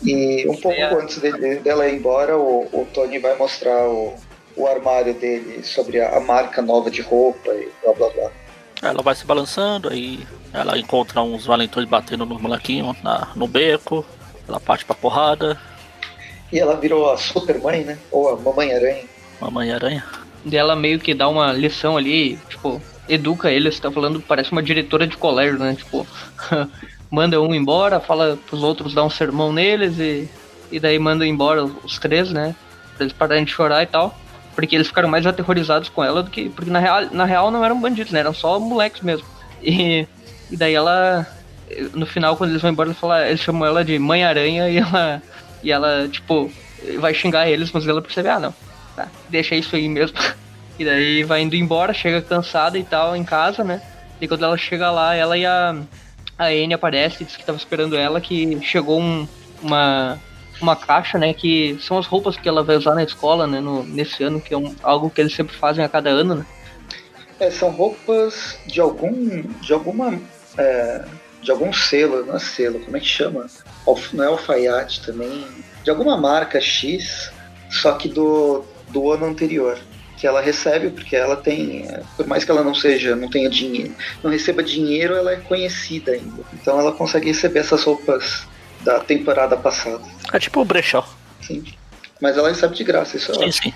E 0.03 0.47
um 0.47 0.55
pouco 0.55 0.71
É. 0.79 0.93
antes 0.93 1.17
dele- 1.19 1.57
dela 1.57 1.87
ir 1.87 1.95
embora, 1.95 2.37
o, 2.37 2.61
o 2.71 2.87
Tony 2.93 3.19
vai 3.19 3.35
mostrar 3.37 3.87
o, 3.89 4.13
o 4.55 4.67
armário 4.67 5.13
dele 5.13 5.63
sobre 5.63 5.99
a, 5.99 6.17
a 6.17 6.19
marca 6.19 6.61
nova 6.61 6.89
de 6.89 7.01
roupa 7.01 7.51
e 7.53 7.69
blá 7.83 7.93
blá 7.93 8.09
blá. 8.09 8.31
Ela 8.81 9.01
vai 9.01 9.13
se 9.13 9.25
balançando, 9.25 9.89
aí 9.89 10.19
ela 10.53 10.77
encontra 10.77 11.21
uns 11.21 11.45
valentões 11.45 11.87
batendo 11.87 12.25
nos 12.25 12.41
molequinhos 12.41 12.95
na, 13.03 13.27
no 13.35 13.45
beco, 13.45 14.05
ela 14.47 14.59
parte 14.59 14.85
pra 14.85 14.95
porrada, 14.95 15.59
E 16.51 16.57
ela 16.59 16.75
virou 16.77 17.11
a 17.11 17.17
Supermãe, 17.17 17.83
né? 17.83 17.97
Ou 18.09 18.29
a 18.29 18.37
Mamãe 18.37 18.73
Aranha. 18.73 19.03
Mamãe 19.41 19.71
Aranha. 19.71 20.03
Dela 20.45 20.75
meio 20.77 20.97
que 20.99 21.13
dá 21.13 21.27
uma 21.27 21.51
lição 21.51 21.97
ali, 21.97 22.37
tipo, 22.49 22.81
educa 23.09 23.51
ele, 23.51 23.71
você 23.71 23.81
tá 23.81 23.91
falando, 23.91 24.21
parece 24.21 24.51
uma 24.51 24.63
diretora 24.63 25.07
de 25.07 25.17
colégio, 25.17 25.59
né? 25.59 25.75
Tipo, 25.75 26.07
manda 27.09 27.41
um 27.41 27.53
embora, 27.53 27.99
fala 27.99 28.37
pros 28.47 28.63
outros 28.63 28.93
dar 28.93 29.03
um 29.03 29.09
sermão 29.09 29.51
neles 29.51 29.97
e, 29.99 30.29
e 30.71 30.79
daí 30.79 30.99
manda 30.99 31.25
embora 31.25 31.63
os 31.65 31.97
três, 31.97 32.31
né? 32.31 32.55
Pra 32.95 33.05
eles 33.05 33.13
pararem 33.13 33.43
de 33.43 33.51
chorar 33.51 33.83
e 33.83 33.87
tal. 33.87 34.17
Porque 34.55 34.75
eles 34.75 34.87
ficaram 34.87 35.09
mais 35.09 35.25
aterrorizados 35.25 35.89
com 35.89 36.03
ela 36.03 36.21
do 36.21 36.29
que. 36.29 36.49
Porque 36.49 36.69
na 36.69 36.79
real, 36.79 37.07
na 37.11 37.25
real 37.25 37.49
não 37.49 37.63
eram 37.63 37.79
bandidos, 37.79 38.11
né? 38.11 38.19
Eram 38.19 38.33
só 38.33 38.59
moleques 38.59 39.01
mesmo. 39.01 39.25
E, 39.61 40.05
e 40.51 40.57
daí 40.57 40.73
ela. 40.73 41.25
No 41.93 42.05
final, 42.05 42.35
quando 42.35 42.49
eles 42.49 42.61
vão 42.61 42.71
embora, 42.71 42.93
fala, 42.93 43.27
eles 43.27 43.41
chamam 43.41 43.65
ela 43.65 43.85
de 43.85 43.97
Mãe 43.99 44.23
Aranha 44.23 44.69
e 44.69 44.77
ela. 44.77 45.21
E 45.63 45.71
ela, 45.71 46.07
tipo, 46.09 46.51
vai 46.99 47.13
xingar 47.13 47.49
eles, 47.49 47.71
mas 47.71 47.87
ela 47.87 48.01
percebe, 48.01 48.29
ah 48.29 48.39
não, 48.39 48.53
tá, 48.95 49.07
deixa 49.29 49.55
isso 49.55 49.75
aí 49.75 49.87
mesmo. 49.87 50.17
E 50.79 50.85
daí 50.85 51.23
vai 51.23 51.41
indo 51.41 51.55
embora, 51.55 51.93
chega 51.93 52.21
cansada 52.21 52.77
e 52.79 52.83
tal 52.83 53.15
em 53.15 53.23
casa, 53.23 53.63
né? 53.63 53.81
E 54.21 54.27
quando 54.27 54.45
ela 54.45 54.57
chega 54.57 54.89
lá, 54.89 55.13
ela 55.13 55.37
e 55.37 55.45
a, 55.45 55.75
a 56.37 56.45
Anne 56.45 56.73
aparece, 56.73 57.23
diz 57.25 57.35
que 57.35 57.45
tava 57.45 57.57
esperando 57.57 57.95
ela, 57.97 58.21
que 58.21 58.59
chegou 58.61 58.99
um, 58.99 59.27
uma, 59.61 60.17
uma 60.61 60.75
caixa, 60.75 61.17
né? 61.17 61.33
Que 61.33 61.77
são 61.81 61.97
as 61.97 62.05
roupas 62.07 62.37
que 62.37 62.47
ela 62.47 62.63
vai 62.63 62.77
usar 62.77 62.95
na 62.95 63.03
escola, 63.03 63.45
né? 63.45 63.59
No, 63.59 63.83
nesse 63.83 64.23
ano, 64.23 64.39
que 64.39 64.53
é 64.53 64.57
um, 64.57 64.73
algo 64.81 65.09
que 65.09 65.19
eles 65.19 65.35
sempre 65.35 65.53
fazem 65.55 65.83
a 65.83 65.89
cada 65.89 66.09
ano, 66.09 66.35
né? 66.35 66.45
É, 67.39 67.51
são 67.51 67.69
roupas 67.71 68.57
de 68.65 68.79
algum. 68.79 69.41
de 69.61 69.73
alguma. 69.73 70.17
é, 70.57 71.05
de 71.41 71.51
algum 71.51 71.71
selo, 71.71 72.25
não 72.25 72.35
é 72.35 72.39
selo, 72.39 72.81
como 72.81 72.97
é 72.97 72.99
que 72.99 73.05
chama? 73.05 73.45
Alf- 73.87 74.11
Não 74.13 74.23
é 74.25 74.27
alfaiate 74.27 75.05
também. 75.05 75.45
De 75.85 75.89
alguma 75.89 76.17
marca 76.17 76.59
X, 76.59 77.31
só 77.69 77.93
que 77.93 78.09
do, 78.09 78.65
do 78.89 79.09
ano 79.13 79.25
anterior. 79.25 79.79
Que 80.19 80.27
ela 80.27 80.41
recebe, 80.41 80.89
porque 80.89 81.15
ela 81.15 81.35
tem. 81.37 81.85
é, 81.87 82.01
Por 82.17 82.27
mais 82.27 82.43
que 82.43 82.51
ela 82.51 82.61
não 82.63 82.75
seja, 82.75 83.15
não 83.15 83.29
tenha 83.29 83.49
dinheiro, 83.49 83.93
não 84.21 84.29
receba 84.29 84.61
dinheiro, 84.61 85.15
ela 85.15 85.31
é 85.31 85.37
conhecida 85.37 86.11
ainda. 86.11 86.43
Então 86.53 86.77
ela 86.79 86.91
consegue 86.91 87.27
receber 87.27 87.59
essas 87.59 87.83
roupas 87.83 88.45
da 88.81 88.99
temporada 88.99 89.55
passada. 89.55 90.01
É 90.33 90.37
tipo 90.39 90.59
o 90.61 90.65
brechó. 90.65 91.07
Sim. 91.41 91.63
Mas 92.21 92.37
ela 92.37 92.49
recebe 92.49 92.75
de 92.75 92.83
graça, 92.83 93.15
isso 93.15 93.31
é 93.31 93.35
Sim, 93.35 93.39
ótimo. 93.45 93.53
sim. 93.53 93.73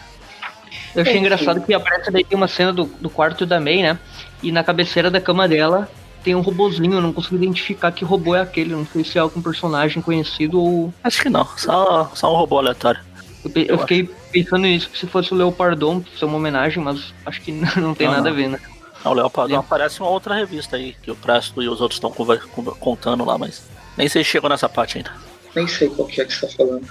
Eu 0.96 1.02
achei 1.02 1.14
Enfim. 1.14 1.22
engraçado 1.22 1.62
que 1.62 1.74
aparece 1.74 2.12
daí 2.12 2.26
uma 2.34 2.48
cena 2.48 2.72
do, 2.74 2.84
do 2.86 3.10
quarto 3.10 3.46
da 3.46 3.60
May, 3.60 3.82
né? 3.82 3.98
E 4.44 4.52
na 4.52 4.64
cabeceira 4.64 5.10
da 5.10 5.22
cama 5.22 5.48
dela 5.48 5.90
tem 6.24 6.36
um 6.36 6.42
robozinho, 6.42 6.94
eu 6.94 7.02
não 7.02 7.12
consigo 7.14 7.36
identificar 7.36 7.92
que 7.92 8.04
robô 8.06 8.36
é 8.36 8.42
aquele, 8.42 8.72
não 8.76 8.86
sei 8.86 9.04
se 9.04 9.18
é 9.18 9.22
algum 9.22 9.42
personagem 9.42 10.02
conhecido 10.02 10.62
ou. 10.62 10.94
Acho 11.04 11.22
que 11.22 11.30
não, 11.30 11.48
só, 11.58 12.12
só 12.14 12.34
um 12.34 12.38
robô 12.38 12.60
aleatório. 12.60 13.00
Eu, 13.44 13.50
pe- 13.52 13.62
eu 13.62 13.76
Eu 13.76 13.80
fiquei 13.80 14.10
pensando 14.32 14.62
nisso, 14.64 14.90
que 14.90 14.98
se 14.98 15.08
fosse 15.08 15.34
o 15.34 15.36
Leopardon, 15.38 16.04
ser 16.18 16.26
uma 16.26 16.38
homenagem, 16.38 16.82
mas 16.84 17.14
acho 17.26 17.42
que 17.42 17.52
não 17.78 17.94
tem 17.94 18.08
Não, 18.08 18.14
nada 18.16 18.30
a 18.30 18.32
não. 18.32 18.38
ver, 18.38 18.48
né? 18.50 18.60
Não, 19.04 19.12
o 19.12 19.16
Leopardon 19.16 19.56
Sim. 19.56 19.60
aparece 19.60 20.00
em 20.00 20.04
uma 20.04 20.10
outra 20.12 20.34
revista 20.36 20.78
aí, 20.78 20.96
que 21.02 21.12
o 21.12 21.16
Presto 21.16 21.62
e 21.62 21.68
os 21.68 21.82
outros 21.82 21.98
estão 21.98 22.12
contando 22.80 23.26
lá, 23.26 23.38
mas 23.38 23.64
nem 23.98 24.08
sei 24.08 24.24
se 24.24 24.30
chegou 24.30 24.50
nessa 24.50 24.70
parte 24.70 24.98
ainda. 24.98 25.12
Nem 25.56 25.68
sei 25.68 25.90
qual 25.90 26.08
que 26.08 26.22
é 26.22 26.26
que 26.26 26.34
você 26.34 26.48
tá 26.48 26.54
falando. 26.58 26.88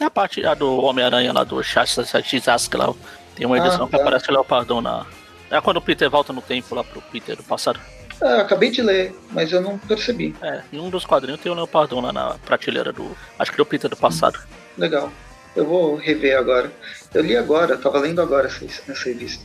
É 0.00 0.04
a 0.04 0.10
parte 0.10 0.46
a 0.46 0.54
do 0.54 0.76
Homem-Aranha 0.82 1.32
lá 1.32 1.42
do 1.44 1.60
X 1.62 1.96
lá. 1.96 2.94
Tem 3.34 3.44
uma 3.46 3.56
Ah, 3.56 3.58
edição 3.58 3.86
que 3.86 3.96
tá. 3.96 4.02
aparece 4.02 4.30
o 4.30 4.32
Leopardon 4.32 4.80
na. 4.80 5.04
É 5.50 5.60
quando 5.60 5.78
o 5.78 5.82
Peter 5.82 6.08
volta 6.08 6.32
no 6.32 6.40
tempo 6.40 6.74
lá 6.74 6.84
pro 6.84 7.02
Peter 7.02 7.36
do 7.36 7.42
passado. 7.42 7.80
Ah, 8.22 8.40
acabei 8.42 8.70
de 8.70 8.80
ler, 8.82 9.14
mas 9.30 9.52
eu 9.52 9.60
não 9.60 9.76
percebi. 9.78 10.34
É, 10.42 10.62
em 10.72 10.78
um 10.78 10.90
dos 10.90 11.04
quadrinhos 11.04 11.40
tem 11.40 11.50
o 11.50 11.54
Leopardon 11.54 12.00
lá 12.00 12.12
na 12.12 12.34
prateleira 12.44 12.92
do. 12.92 13.16
Acho 13.38 13.50
que 13.50 13.56
do 13.56 13.66
Peter 13.66 13.90
do 13.90 13.96
passado. 13.96 14.38
Legal. 14.76 15.10
Eu 15.56 15.66
vou 15.66 15.96
rever 15.96 16.36
agora. 16.36 16.70
Eu 17.12 17.22
li 17.22 17.36
agora, 17.36 17.76
tava 17.76 17.98
lendo 17.98 18.20
agora 18.20 18.46
essa, 18.46 18.64
essa 18.64 19.04
revista. 19.08 19.44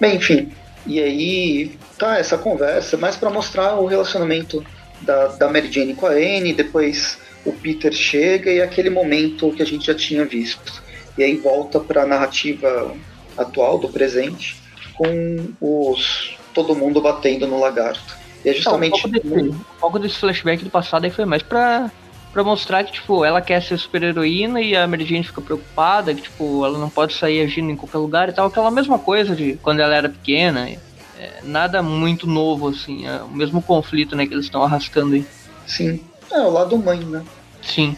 Bem, 0.00 0.16
enfim. 0.16 0.52
E 0.86 1.00
aí, 1.00 1.78
tá, 1.98 2.18
essa 2.18 2.38
conversa, 2.38 2.96
mais 2.96 3.16
pra 3.16 3.30
mostrar 3.30 3.74
o 3.74 3.86
relacionamento 3.86 4.64
da, 5.00 5.28
da 5.28 5.48
Mary 5.48 5.70
Jane 5.70 5.94
com 5.94 6.06
a 6.06 6.12
Anne, 6.12 6.52
depois 6.52 7.18
o 7.44 7.52
Peter 7.52 7.92
chega 7.92 8.50
e 8.50 8.60
aquele 8.60 8.90
momento 8.90 9.52
que 9.52 9.62
a 9.62 9.66
gente 9.66 9.86
já 9.86 9.94
tinha 9.94 10.24
visto. 10.24 10.82
E 11.16 11.22
aí 11.22 11.36
volta 11.36 11.80
pra 11.80 12.06
narrativa 12.06 12.94
atual, 13.36 13.78
do 13.78 13.88
presente, 13.88 14.56
com 14.96 15.48
os 15.60 16.36
todo 16.54 16.74
mundo 16.74 17.00
batendo 17.00 17.46
no 17.46 17.60
lagarto. 17.60 18.16
E 18.44 18.48
é 18.48 18.52
Não, 18.52 18.58
um, 18.58 18.62
justamente. 18.62 19.02
pouco 19.02 19.08
desse, 19.08 19.48
um 19.48 19.60
pouco 19.80 19.98
desse 19.98 20.16
flashback 20.16 20.64
do 20.64 20.70
passado 20.70 21.04
aí 21.04 21.10
foi 21.10 21.24
mais 21.24 21.42
pra, 21.42 21.90
pra 22.38 22.44
mostrar 22.44 22.84
que, 22.84 22.92
tipo, 22.92 23.24
ela 23.24 23.42
quer 23.42 23.60
ser 23.60 23.76
super-heroína 23.76 24.60
e 24.60 24.76
a 24.76 24.86
Mary 24.86 25.04
Jane 25.04 25.24
fica 25.24 25.40
preocupada, 25.40 26.14
que, 26.14 26.22
tipo, 26.22 26.64
ela 26.64 26.78
não 26.78 26.88
pode 26.88 27.12
sair 27.14 27.42
agindo 27.42 27.68
em 27.72 27.76
qualquer 27.76 27.98
lugar 27.98 28.28
e 28.28 28.32
tal. 28.32 28.46
Aquela 28.46 28.70
mesma 28.70 28.96
coisa 28.96 29.34
de 29.34 29.54
quando 29.60 29.80
ela 29.80 29.92
era 29.92 30.08
pequena. 30.08 30.70
É, 31.18 31.40
nada 31.42 31.82
muito 31.82 32.28
novo, 32.28 32.68
assim. 32.68 33.08
É 33.08 33.22
o 33.22 33.28
mesmo 33.28 33.60
conflito, 33.60 34.14
né, 34.14 34.24
que 34.24 34.32
eles 34.34 34.44
estão 34.44 34.62
arrastando 34.62 35.16
aí. 35.16 35.26
Sim. 35.66 36.00
É, 36.30 36.38
o 36.38 36.50
lado 36.50 36.78
mãe, 36.78 37.00
né? 37.00 37.24
Sim. 37.60 37.96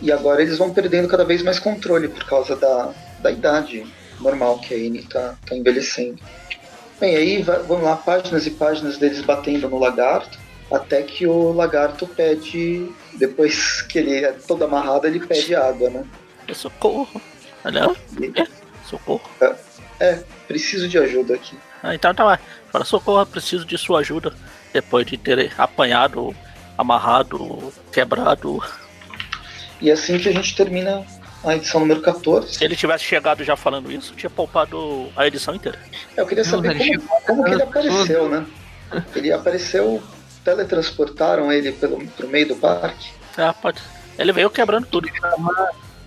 E 0.00 0.12
agora 0.12 0.40
eles 0.42 0.56
vão 0.56 0.70
perdendo 0.70 1.08
cada 1.08 1.24
vez 1.24 1.42
mais 1.42 1.58
controle 1.58 2.06
por 2.06 2.24
causa 2.26 2.54
da, 2.54 2.94
da 3.18 3.32
idade 3.32 3.84
normal 4.20 4.60
que 4.60 4.72
a 4.74 4.76
Anne 4.76 5.02
tá, 5.02 5.34
tá 5.44 5.56
envelhecendo. 5.56 6.20
Bem, 7.00 7.16
aí 7.16 7.42
vai- 7.42 7.64
vamos 7.64 7.82
lá, 7.82 7.96
páginas 7.96 8.46
e 8.46 8.50
páginas 8.52 8.96
deles 8.96 9.22
batendo 9.22 9.68
no 9.68 9.78
lagarto, 9.80 10.38
até 10.70 11.02
que 11.02 11.26
o 11.26 11.52
lagarto 11.52 12.06
pede, 12.06 12.88
depois 13.14 13.82
que 13.82 13.98
ele 13.98 14.24
é 14.24 14.32
todo 14.32 14.64
amarrado, 14.64 15.06
ele 15.06 15.20
pede 15.20 15.54
água, 15.54 15.90
né? 15.90 16.04
É 16.46 16.54
socorro. 16.54 17.20
Olha, 17.64 17.90
E- 18.20 18.32
é, 18.40 18.46
socorro. 18.88 19.28
É, 19.98 20.22
preciso 20.48 20.88
de 20.88 20.98
ajuda 20.98 21.34
aqui. 21.34 21.56
Ah, 21.82 21.94
então 21.94 22.14
tá 22.14 22.24
lá. 22.24 22.38
Fala, 22.70 22.84
socorro, 22.84 23.24
preciso 23.26 23.64
de 23.64 23.76
sua 23.76 24.00
ajuda. 24.00 24.32
Depois 24.72 25.04
de 25.06 25.16
ter 25.16 25.52
apanhado, 25.58 26.34
amarrado, 26.78 27.72
quebrado. 27.92 28.62
E 29.80 29.90
é 29.90 29.92
assim 29.92 30.18
que 30.18 30.28
a 30.28 30.32
gente 30.32 30.54
termina 30.54 31.04
a 31.42 31.56
edição 31.56 31.80
número 31.80 32.00
14. 32.00 32.54
Se 32.54 32.64
ele 32.64 32.76
tivesse 32.76 33.04
chegado 33.04 33.42
já 33.42 33.56
falando 33.56 33.90
isso, 33.90 34.14
tinha 34.14 34.30
poupado 34.30 35.10
a 35.16 35.26
edição 35.26 35.54
inteira. 35.54 35.78
Eu 36.16 36.26
queria 36.26 36.44
saber 36.44 36.74
Não, 36.74 37.00
como, 37.08 37.20
como 37.26 37.44
que 37.44 37.50
ele 37.50 37.62
apareceu, 37.62 38.28
né? 38.28 38.46
Ele 39.14 39.32
apareceu, 39.32 40.02
teletransportaram 40.44 41.52
ele 41.52 41.72
pelo, 41.72 42.04
pro 42.08 42.28
meio 42.28 42.48
do 42.48 42.56
parque. 42.56 43.10
É, 43.36 43.52
pode. 43.52 43.80
Ele 44.18 44.32
veio 44.32 44.50
quebrando 44.50 44.86
tudo. 44.86 45.08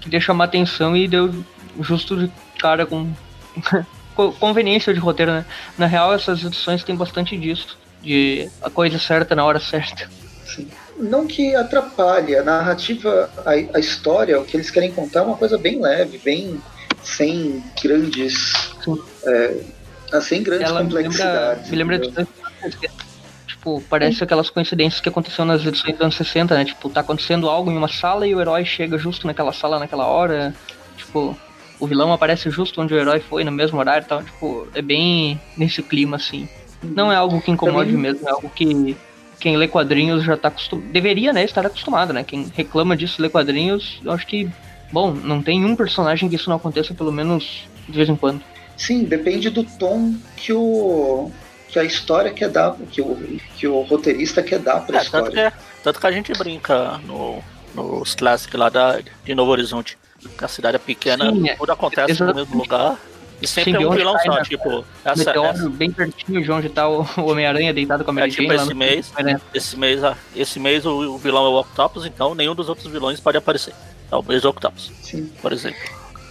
Queria 0.01 0.19
chamar 0.19 0.45
atenção 0.45 0.95
e 0.95 1.07
deu 1.07 1.33
justo 1.79 2.15
de 2.17 2.31
cara 2.59 2.85
com 2.85 3.11
co- 4.15 4.31
conveniência 4.33 4.93
de 4.93 4.99
roteiro, 4.99 5.31
né? 5.31 5.45
Na 5.77 5.85
real, 5.85 6.13
essas 6.13 6.43
edições 6.43 6.83
tem 6.83 6.95
bastante 6.95 7.37
disso. 7.37 7.77
De 8.01 8.49
a 8.61 8.69
coisa 8.69 8.99
certa 8.99 9.33
na 9.35 9.45
hora 9.45 9.59
certa. 9.59 10.09
Assim. 10.43 10.67
Não 10.97 11.25
que 11.25 11.55
atrapalhe 11.55 12.35
a 12.35 12.43
narrativa, 12.43 13.29
a, 13.45 13.51
a 13.77 13.79
história, 13.79 14.39
o 14.39 14.45
que 14.45 14.57
eles 14.57 14.69
querem 14.69 14.91
contar 14.91 15.21
é 15.21 15.23
uma 15.23 15.37
coisa 15.37 15.57
bem 15.57 15.79
leve, 15.81 16.19
bem 16.23 16.61
sem 17.01 17.63
grandes. 17.81 18.53
Sim. 18.83 19.01
É, 19.25 20.19
sem 20.21 20.43
grandes 20.43 20.69
Ela 20.69 20.83
me 20.83 20.93
lembra, 20.93 21.03
complexidades. 21.09 21.69
me 21.71 21.75
lembra 21.77 21.99
de? 21.99 22.13
Tipo, 23.63 23.81
parece 23.89 24.21
aquelas 24.21 24.49
coincidências 24.49 24.99
que 24.99 25.07
aconteciam 25.07 25.45
nas 25.45 25.65
edições 25.65 25.93
dos 25.93 26.01
anos 26.01 26.15
60, 26.15 26.53
né? 26.53 26.65
Tipo, 26.65 26.89
tá 26.89 26.99
acontecendo 26.99 27.49
algo 27.49 27.71
em 27.71 27.77
uma 27.77 27.87
sala 27.87 28.27
e 28.27 28.35
o 28.35 28.41
herói 28.41 28.65
chega 28.65 28.97
justo 28.97 29.25
naquela 29.25 29.53
sala 29.53 29.79
naquela 29.79 30.05
hora. 30.05 30.53
Tipo, 30.97 31.33
o 31.79 31.87
vilão 31.87 32.11
aparece 32.11 32.49
justo 32.49 32.81
onde 32.81 32.93
o 32.93 32.97
herói 32.99 33.21
foi, 33.21 33.45
no 33.45 33.53
mesmo 33.53 33.79
horário 33.79 34.03
e 34.03 34.07
tal. 34.09 34.21
Tipo, 34.21 34.67
é 34.75 34.81
bem 34.81 35.39
nesse 35.55 35.81
clima, 35.81 36.17
assim. 36.17 36.45
Não 36.83 37.09
é 37.09 37.15
algo 37.15 37.39
que 37.41 37.51
incomode 37.51 37.93
Também- 37.93 38.11
mesmo, 38.11 38.27
é 38.27 38.31
algo 38.33 38.49
que 38.53 38.97
quem 39.39 39.55
lê 39.55 39.69
quadrinhos 39.69 40.25
já 40.25 40.35
tá 40.35 40.49
acostumado. 40.49 40.91
Deveria, 40.91 41.31
né, 41.31 41.45
estar 41.45 41.65
acostumado, 41.65 42.11
né? 42.11 42.21
Quem 42.25 42.51
reclama 42.53 42.97
disso 42.97 43.21
lê 43.21 43.29
quadrinhos, 43.29 44.01
eu 44.03 44.11
acho 44.11 44.27
que. 44.27 44.49
Bom, 44.91 45.13
não 45.13 45.41
tem 45.41 45.63
um 45.63 45.73
personagem 45.73 46.27
que 46.27 46.35
isso 46.35 46.49
não 46.49 46.57
aconteça 46.57 46.93
pelo 46.93 47.13
menos 47.13 47.63
de 47.87 47.95
vez 47.95 48.09
em 48.09 48.15
quando. 48.17 48.41
Sim, 48.75 49.05
depende 49.05 49.49
do 49.49 49.63
tom 49.63 50.13
que 50.35 50.51
o 50.51 51.31
que 51.73 51.79
a 51.79 51.83
história 51.83 52.31
quer 52.31 52.49
dar, 52.49 52.75
que 52.91 53.01
o, 53.01 53.15
que 53.57 53.67
o 53.67 53.81
roteirista 53.81 54.43
quer 54.43 54.59
dar 54.59 54.81
pra 54.85 54.99
É, 55.01 55.03
tanto, 55.05 55.31
que, 55.31 55.37
história. 55.39 55.53
tanto 55.83 55.99
que 55.99 56.07
a 56.07 56.11
gente 56.11 56.31
brinca 56.37 56.99
no, 56.99 57.41
nos 57.73 58.13
clássicos 58.13 58.59
lá 58.59 58.69
da, 58.69 58.99
de 59.25 59.33
Novo 59.35 59.51
Horizonte. 59.51 59.97
Que 60.37 60.45
a 60.45 60.47
cidade 60.47 60.75
é 60.75 60.79
pequena, 60.79 61.31
Sim, 61.31 61.49
é. 61.49 61.55
tudo 61.55 61.71
acontece 61.71 62.07
no 62.09 62.13
Exatamente. 62.29 62.47
mesmo 62.47 62.61
lugar. 62.61 62.97
E 63.41 63.47
sempre 63.47 63.73
é 63.75 63.79
um 63.87 63.91
vilão 63.91 64.17
só, 64.19 64.31
na- 64.35 64.41
tipo. 64.43 64.85
Essa, 65.03 65.17
Meteoro 65.25 65.47
essa, 65.49 65.69
bem 65.69 65.91
pertinho 65.91 66.41
de 66.41 66.49
onde 66.51 66.69
tá 66.69 66.87
o 66.87 67.05
Homem-Aranha 67.17 67.73
deitado 67.73 68.05
com 68.05 68.11
a 68.11 68.13
é 68.13 68.15
Mary 68.19 68.31
tipo 68.31 68.43
Jane 68.43 68.55
lá 68.55 68.63
esse 68.63 68.69
no- 68.73 68.79
mês. 68.79 69.11
né? 69.19 69.41
Esse 69.53 69.75
mês, 69.77 70.03
a- 70.03 70.15
esse 70.35 70.59
mês 70.59 70.85
o, 70.85 70.91
o 71.15 71.17
vilão 71.17 71.45
é 71.45 71.49
o 71.49 71.59
Octopus, 71.59 72.05
então 72.05 72.33
nenhum 72.35 72.55
dos 72.55 72.69
outros 72.69 72.87
vilões 72.87 73.19
pode 73.19 73.37
aparecer. 73.37 73.73
É 74.11 74.15
o 74.15 74.21
mês 74.23 74.43
do 74.43 74.49
Octopus, 74.49 74.91
Sim. 75.01 75.29
por 75.41 75.51
exemplo. 75.51 75.81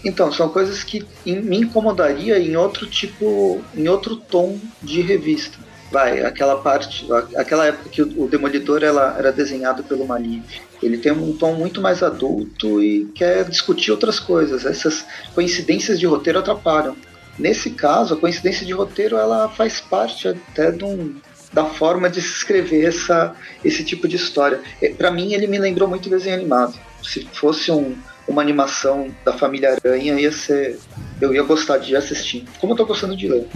Então, 0.04 0.32
são 0.32 0.48
coisas 0.48 0.82
que 0.82 1.04
in- 1.24 1.40
me 1.40 1.58
incomodaria 1.58 2.38
em 2.38 2.56
outro 2.56 2.86
tipo, 2.86 3.62
em 3.74 3.88
outro 3.88 4.16
tom 4.16 4.58
de 4.82 5.00
revista. 5.00 5.58
Vai, 5.90 6.24
aquela 6.24 6.56
parte, 6.56 7.06
aquela 7.36 7.66
época 7.66 7.90
que 7.90 8.00
o, 8.00 8.26
Demolidor 8.26 8.82
ela, 8.82 9.14
era 9.18 9.30
desenhado 9.30 9.84
pelo 9.84 10.06
Maliv. 10.06 10.42
Ele 10.82 10.96
tem 10.96 11.12
um 11.12 11.36
tom 11.36 11.52
muito 11.54 11.82
mais 11.82 12.02
adulto 12.02 12.82
e 12.82 13.04
quer 13.14 13.44
discutir 13.44 13.90
outras 13.90 14.18
coisas. 14.18 14.64
Essas 14.64 15.04
coincidências 15.34 16.00
de 16.00 16.06
roteiro 16.06 16.38
atrapalham. 16.38 16.96
Nesse 17.38 17.70
caso, 17.70 18.14
a 18.14 18.16
coincidência 18.16 18.64
de 18.64 18.72
roteiro 18.72 19.16
ela 19.18 19.48
faz 19.50 19.80
parte 19.80 20.28
até 20.28 20.70
de 20.70 20.82
um- 20.82 21.14
da 21.52 21.66
forma 21.66 22.08
de 22.08 22.22
se 22.22 22.36
escrever 22.38 22.86
essa, 22.86 23.34
esse 23.62 23.84
tipo 23.84 24.08
de 24.08 24.16
história. 24.16 24.60
Para 24.96 25.10
mim, 25.10 25.34
ele 25.34 25.46
me 25.46 25.58
lembrou 25.58 25.86
muito 25.86 26.08
desenho 26.08 26.36
animado. 26.36 26.74
Se 27.02 27.28
fosse 27.34 27.70
um, 27.70 27.94
uma 28.28 28.40
animação 28.42 29.08
da 29.24 29.32
família 29.32 29.72
Aranha, 29.84 30.14
ia 30.20 30.32
ser. 30.32 30.78
Eu 31.20 31.34
ia 31.34 31.42
gostar 31.42 31.78
de 31.78 31.94
assistir. 31.96 32.44
Como 32.60 32.72
eu 32.72 32.76
tô 32.76 32.86
gostando 32.86 33.16
de 33.16 33.28
ler. 33.28 33.46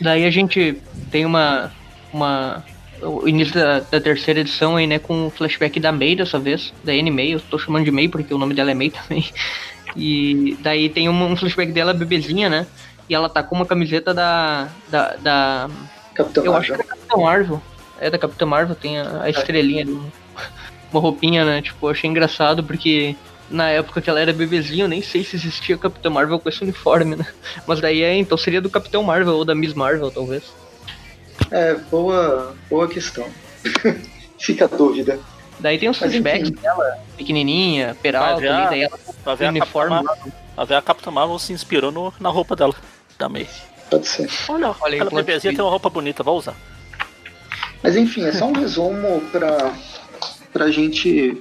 Daí 0.00 0.24
a 0.24 0.30
gente 0.30 0.80
tem 1.10 1.24
uma. 1.24 1.72
uma 2.12 2.64
o 3.02 3.28
início 3.28 3.54
da, 3.54 3.80
da 3.80 4.00
terceira 4.00 4.40
edição 4.40 4.76
aí, 4.76 4.86
né, 4.86 4.98
com 4.98 5.26
o 5.26 5.30
flashback 5.30 5.78
da 5.78 5.92
May 5.92 6.16
dessa 6.16 6.38
vez, 6.38 6.72
da 6.82 6.92
Anne 6.92 7.10
May, 7.10 7.34
eu 7.34 7.40
tô 7.40 7.58
chamando 7.58 7.84
de 7.84 7.90
May 7.90 8.08
porque 8.08 8.32
o 8.32 8.38
nome 8.38 8.54
dela 8.54 8.70
é 8.70 8.74
May 8.74 8.90
também. 8.90 9.24
E 9.96 10.56
daí 10.60 10.88
tem 10.88 11.08
um, 11.08 11.24
um 11.24 11.36
flashback 11.36 11.70
dela 11.70 11.94
bebezinha, 11.94 12.48
né? 12.48 12.66
E 13.08 13.14
ela 13.14 13.28
tá 13.28 13.44
com 13.44 13.54
uma 13.54 13.64
camiseta 13.66 14.12
da. 14.12 14.68
da. 14.88 15.14
da 15.16 15.70
Capitão 16.14 16.44
eu 16.44 16.56
acho 16.56 16.72
Marvel. 16.72 16.76
que 16.76 16.82
é 16.82 16.96
da 16.96 16.96
Capitã 16.96 17.16
Marvel. 17.22 17.62
É 18.00 18.10
da 18.10 18.18
Capitã 18.18 18.46
Marvel, 18.46 18.74
tem 18.74 18.98
a, 18.98 19.22
a 19.22 19.30
estrelinha 19.30 19.82
ali, 19.82 19.92
um- 19.92 20.10
uma 20.90 21.00
roupinha, 21.00 21.44
né? 21.44 21.62
Tipo, 21.62 21.86
eu 21.86 21.90
achei 21.90 22.10
engraçado 22.10 22.64
porque 22.64 23.14
na 23.50 23.70
época 23.70 24.00
que 24.00 24.08
ela 24.10 24.20
era 24.20 24.32
bebezinha, 24.32 24.84
eu 24.84 24.88
nem 24.88 25.02
sei 25.02 25.22
se 25.24 25.36
existia 25.36 25.76
Capitã 25.78 26.10
Marvel 26.10 26.38
com 26.38 26.48
esse 26.48 26.62
uniforme, 26.62 27.16
né? 27.16 27.26
Mas 27.66 27.80
daí 27.80 28.02
é, 28.02 28.14
então 28.16 28.36
seria 28.38 28.60
do 28.60 28.70
Capitão 28.70 29.02
Marvel 29.02 29.34
ou 29.36 29.44
da 29.44 29.54
Miss 29.54 29.74
Marvel, 29.74 30.10
talvez. 30.10 30.42
É, 31.50 31.74
boa, 31.90 32.54
boa 32.70 32.88
questão. 32.88 33.26
Fica 34.38 34.64
a 34.64 34.68
dúvida. 34.68 35.18
Daí 35.60 35.78
tem 35.78 35.88
os 35.88 35.96
flashbacks 35.98 36.50
dela, 36.50 36.98
pequenininha, 37.16 37.96
peralta, 38.02 38.32
Vai 38.34 38.40
ver 38.42 38.48
a- 38.48 38.58
ali, 38.58 38.68
daí 38.70 38.82
ela 38.82 38.98
com 38.98 39.12
Pra 39.24 39.34
ver, 39.34 39.48
uniforme. 39.48 39.90
Marvel, 40.02 40.32
pra 40.54 40.64
ver 40.64 40.74
a 40.74 40.82
Capitã 40.82 41.10
Marvel 41.10 41.38
se 41.38 41.52
inspirou 41.52 41.90
no- 41.92 42.12
na 42.20 42.28
roupa 42.28 42.54
dela 42.56 42.74
também. 43.16 43.46
Pode 43.90 44.06
ser. 44.08 44.28
Olha, 44.48 44.74
Olha 44.80 44.94
aí, 44.96 45.00
aquela 45.00 45.22
bebezinha 45.22 45.54
tem 45.54 45.62
uma 45.64 45.70
roupa 45.70 45.88
bonita, 45.88 46.22
vou 46.22 46.36
usar. 46.36 46.54
Mas 47.82 47.96
enfim, 47.96 48.24
é 48.24 48.32
só 48.32 48.46
um 48.46 48.52
resumo 48.52 49.20
pra, 49.30 49.72
pra 50.52 50.70
gente. 50.70 51.38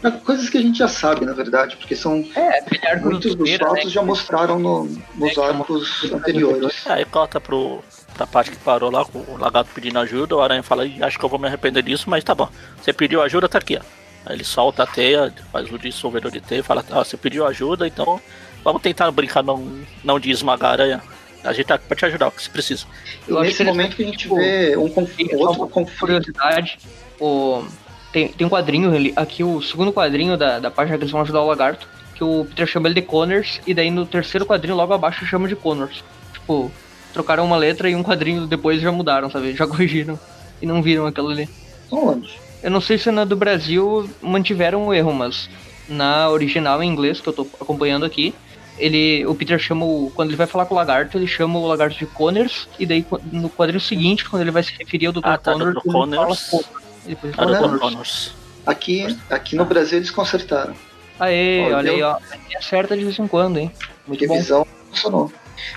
Pra 0.00 0.12
coisas 0.12 0.48
que 0.48 0.56
a 0.58 0.62
gente 0.62 0.78
já 0.78 0.86
sabe, 0.88 1.24
na 1.26 1.32
verdade, 1.32 1.76
porque 1.76 1.96
são 1.96 2.24
É, 2.36 2.96
muitos 3.00 3.34
dos 3.34 3.50
né, 3.50 3.58
fatos 3.58 3.90
já 3.90 4.02
mostraram 4.02 4.58
no- 4.58 4.84
nos 5.16 5.32
que 5.34 5.40
arcos 5.40 6.04
anteriores. 6.12 6.86
Aí 6.86 7.04
corta 7.04 7.40
pro, 7.40 7.82
pra 8.14 8.26
parte 8.26 8.50
que 8.52 8.56
parou 8.58 8.90
lá, 8.92 9.04
com 9.04 9.18
o 9.18 9.36
lagarto 9.36 9.70
pedindo 9.74 9.98
ajuda, 9.98 10.36
o 10.36 10.40
aranha 10.40 10.62
fala, 10.62 10.86
"Ih, 10.86 11.02
acho 11.02 11.18
que 11.18 11.24
eu 11.24 11.28
vou 11.28 11.38
me 11.38 11.48
arrepender 11.48 11.82
disso, 11.82 12.08
mas 12.08 12.22
tá 12.22 12.34
bom. 12.34 12.48
Você 12.80 12.92
pediu 12.92 13.20
ajuda, 13.22 13.48
tá 13.48 13.58
aqui, 13.58 13.76
ó. 13.76 13.80
Aí 14.26 14.36
ele 14.36 14.44
solta 14.44 14.82
a 14.84 14.86
teia, 14.86 15.32
faz 15.50 15.70
o 15.72 15.78
dissolvedor 15.78 16.30
de 16.30 16.40
teia 16.40 16.60
e 16.60 16.62
fala, 16.62 16.84
ó, 16.90 17.02
você 17.02 17.16
pediu 17.16 17.44
ajuda, 17.46 17.86
então 17.86 18.20
vamos 18.62 18.82
tentar 18.82 19.10
brincar 19.10 19.42
não, 19.42 19.80
não 20.04 20.20
de 20.20 20.30
esmagar 20.30 20.70
a 20.70 20.72
aranha. 20.74 21.02
A 21.42 21.52
gente 21.52 21.66
tá 21.66 21.78
pra 21.78 21.96
te 21.96 22.04
ajudar, 22.04 22.32
se 22.36 22.50
precisa. 22.50 22.84
E 23.26 23.30
Eu 23.30 23.38
acho 23.38 23.48
nesse 23.48 23.64
momento 23.64 23.96
que 23.96 24.02
a 24.02 24.06
gente 24.06 24.18
tipo, 24.18 24.36
vê 24.36 24.76
um 24.76 24.88
conf- 24.88 25.16
Tem 25.16 25.28
só 25.30 25.36
outro 25.36 25.60
uma 25.62 25.68
conflito. 25.68 25.98
curiosidade, 26.00 26.78
o... 27.20 27.64
tem, 28.12 28.28
tem 28.28 28.46
um 28.46 28.50
quadrinho 28.50 28.94
ali, 28.94 29.12
aqui 29.16 29.44
o 29.44 29.60
segundo 29.60 29.92
quadrinho 29.92 30.36
da, 30.36 30.58
da 30.58 30.70
página 30.70 30.96
que 30.96 31.04
eles 31.04 31.12
vão 31.12 31.20
ajudar 31.20 31.42
o 31.42 31.46
lagarto, 31.46 31.86
que 32.14 32.24
o 32.24 32.44
Peter 32.48 32.66
chama 32.66 32.88
ele 32.88 33.00
de 33.00 33.02
Connors, 33.02 33.60
e 33.66 33.74
daí 33.74 33.90
no 33.90 34.04
terceiro 34.06 34.44
quadrinho 34.44 34.76
logo 34.76 34.92
abaixo 34.92 35.24
chama 35.26 35.46
de 35.46 35.54
Connors. 35.54 36.02
Tipo, 36.32 36.70
trocaram 37.12 37.44
uma 37.44 37.56
letra 37.56 37.88
e 37.88 37.94
um 37.94 38.02
quadrinho 38.02 38.46
depois 38.46 38.80
já 38.80 38.90
mudaram, 38.90 39.30
sabe? 39.30 39.54
Já 39.54 39.66
corrigiram 39.68 40.18
e 40.60 40.66
não 40.66 40.82
viram 40.82 41.06
aquilo 41.06 41.28
ali. 41.28 41.48
Onde? 41.90 42.38
Eu 42.62 42.70
não 42.70 42.80
sei 42.80 42.98
se 42.98 43.10
na 43.10 43.24
do 43.24 43.36
Brasil 43.36 44.08
mantiveram 44.20 44.88
o 44.88 44.94
erro, 44.94 45.12
mas 45.12 45.48
na 45.88 46.28
original 46.28 46.82
em 46.82 46.90
inglês 46.90 47.20
que 47.20 47.28
eu 47.28 47.32
tô 47.32 47.46
acompanhando 47.60 48.04
aqui, 48.04 48.34
ele, 48.78 49.24
o 49.26 49.34
Peter 49.34 49.58
chama 49.58 49.84
o, 49.84 50.10
quando 50.14 50.30
ele 50.30 50.36
vai 50.36 50.46
falar 50.46 50.66
com 50.66 50.74
o 50.74 50.76
lagarto, 50.76 51.18
ele 51.18 51.26
chama 51.26 51.58
o 51.58 51.66
lagarto 51.66 51.98
de 51.98 52.06
Connors 52.06 52.68
e 52.78 52.86
daí 52.86 53.04
no 53.30 53.48
quadrinho 53.48 53.80
seguinte, 53.80 54.28
quando 54.28 54.42
ele 54.42 54.50
vai 54.50 54.62
se 54.62 54.72
referir 54.78 55.06
ao 55.06 55.12
Dr. 55.12 55.20
Ah, 55.22 55.38
tá, 55.38 55.52
Connors, 55.52 55.74
Dr. 55.74 55.80
ele 55.84 55.92
Connors. 55.92 56.40
fala 56.50 56.62
Connors. 56.62 56.87
Depois 57.08 57.34
ele 57.36 57.78
Connors. 57.78 58.32
Aqui, 58.66 59.16
aqui 59.30 59.56
no 59.56 59.64
Brasil 59.64 59.98
eles 59.98 60.10
consertaram. 60.10 60.74
Aê, 61.18 61.62
Olha, 61.64 61.76
olha 61.76 61.90
aí, 61.90 62.02
ó. 62.02 62.18
Acerta 62.56 62.96
de 62.96 63.04
vez 63.04 63.18
em 63.18 63.26
quando, 63.26 63.58
hein? 63.58 63.72
Muito 64.06 64.26
bom. 64.26 64.34
Revisão 64.34 64.66
funcionou. 64.90 65.32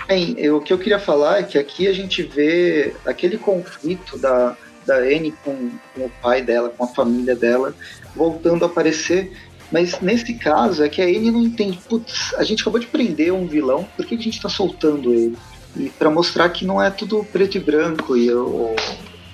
Bem, 0.06 0.34
eu- 0.38 0.58
o 0.58 0.60
que 0.60 0.72
eu 0.72 0.78
queria 0.78 0.98
falar 0.98 1.40
é 1.40 1.42
que 1.42 1.58
aqui 1.58 1.88
a 1.88 1.92
gente 1.92 2.22
vê 2.22 2.94
aquele 3.04 3.36
conflito 3.38 4.16
da, 4.18 4.56
da 4.86 4.96
Anne 4.96 5.32
com, 5.44 5.70
com 5.94 6.04
o 6.04 6.10
pai 6.22 6.42
dela, 6.42 6.68
com 6.70 6.84
a 6.84 6.88
família 6.88 7.34
dela, 7.34 7.74
voltando 8.14 8.64
a 8.64 8.68
aparecer. 8.68 9.32
Mas 9.72 9.98
nesse 10.00 10.34
caso 10.34 10.84
é 10.84 10.88
que 10.88 11.00
a 11.00 11.06
Anne 11.06 11.30
não 11.30 11.42
entende. 11.42 11.78
Putz, 11.88 12.34
a 12.34 12.44
gente 12.44 12.60
acabou 12.60 12.78
de 12.78 12.86
prender 12.86 13.32
um 13.32 13.46
vilão, 13.46 13.88
por 13.96 14.04
que, 14.06 14.16
que 14.16 14.22
a 14.22 14.24
gente 14.24 14.40
tá 14.40 14.48
soltando 14.48 15.12
ele? 15.12 15.36
E 15.76 15.88
para 15.88 16.10
mostrar 16.10 16.50
que 16.50 16.64
não 16.66 16.80
é 16.80 16.90
tudo 16.90 17.24
preto 17.32 17.56
e 17.56 17.60
branco 17.60 18.16
e 18.16 18.26
eu- 18.28 18.76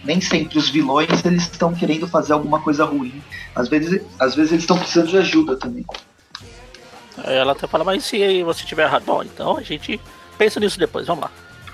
nem 0.05 0.21
sempre 0.21 0.59
os 0.59 0.69
vilões 0.71 1.09
eles 1.25 1.43
estão 1.43 1.75
querendo 1.75 2.07
fazer 2.09 2.33
alguma 2.33 2.61
coisa 2.61 2.85
ruim. 2.85 3.23
Às 3.55 3.69
vezes, 3.69 4.01
às 4.19 4.35
vezes 4.35 4.53
eles 4.53 4.63
estão 4.65 4.79
precisando 4.79 5.09
de 5.09 5.17
ajuda 5.19 5.57
também. 5.57 5.85
Aí 7.25 7.35
ela 7.37 7.53
até 7.53 7.67
fala, 7.67 7.85
mas 7.85 8.05
se 8.05 8.43
você 8.45 8.65
tiver 8.65 8.85
errado, 8.85 9.05
bom, 9.05 9.23
então 9.23 9.57
a 9.57 9.63
gente 9.63 10.01
pensa 10.37 10.61
nisso 10.61 10.79
depois, 10.79 11.07
vamos 11.07 11.25
lá. 11.25 11.31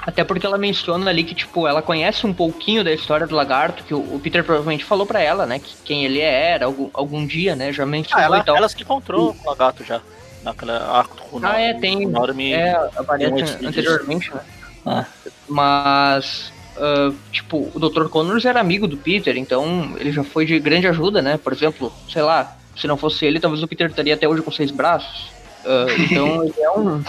Até 0.06 0.22
porque 0.22 0.44
ela 0.44 0.58
menciona 0.58 1.08
ali 1.10 1.24
que, 1.24 1.34
tipo, 1.34 1.66
ela 1.66 1.80
conhece 1.80 2.26
um 2.26 2.32
pouquinho 2.32 2.84
da 2.84 2.92
história 2.92 3.26
do 3.26 3.34
lagarto, 3.34 3.82
que 3.84 3.94
o, 3.94 4.20
Peter 4.22 4.44
provavelmente 4.44 4.84
falou 4.84 5.06
pra 5.06 5.20
ela, 5.20 5.46
né? 5.46 5.58
Que 5.58 5.74
quem 5.82 6.04
ele 6.04 6.20
era 6.20 6.66
algum, 6.66 6.90
algum 6.92 7.26
dia, 7.26 7.56
né? 7.56 7.72
Já 7.72 7.86
mencionou 7.86 8.22
Ah, 8.22 8.26
ela, 8.26 8.38
e 8.38 8.44
tal. 8.44 8.54
ela 8.56 8.68
se 8.68 8.80
encontrou 8.82 9.34
com 9.34 9.46
o 9.46 9.50
lagarto 9.50 9.82
já. 9.82 10.02
naquela 10.42 10.98
arco 10.98 11.16
com 11.30 11.40
Ah, 11.42 11.58
é, 11.58 11.72
tem. 11.72 12.02
Enorme, 12.02 12.52
É, 12.52 12.72
aparece 12.96 13.66
anteriormente, 13.66 14.30
né? 14.34 14.40
Ah. 14.84 15.06
Mas, 15.48 16.52
ah, 16.76 17.12
tipo, 17.32 17.70
o 17.74 17.78
Dr. 17.78 18.08
Connors 18.08 18.44
era 18.44 18.60
amigo 18.60 18.86
do 18.86 18.96
Peter, 18.96 19.36
então 19.36 19.94
ele 19.98 20.10
já 20.12 20.24
foi 20.24 20.44
de 20.46 20.58
grande 20.58 20.86
ajuda, 20.86 21.20
né? 21.22 21.38
Por 21.42 21.52
exemplo, 21.52 21.92
sei 22.08 22.22
lá, 22.22 22.56
se 22.76 22.86
não 22.86 22.96
fosse 22.96 23.24
ele, 23.24 23.38
talvez 23.40 23.62
o 23.62 23.68
Peter 23.68 23.88
estaria 23.88 24.14
até 24.14 24.28
hoje 24.28 24.42
com 24.42 24.50
seis 24.50 24.70
braços. 24.70 25.30
Ah, 25.64 25.86
então 25.98 26.42
ele 26.44 26.54
é 26.60 26.70
um. 26.70 27.02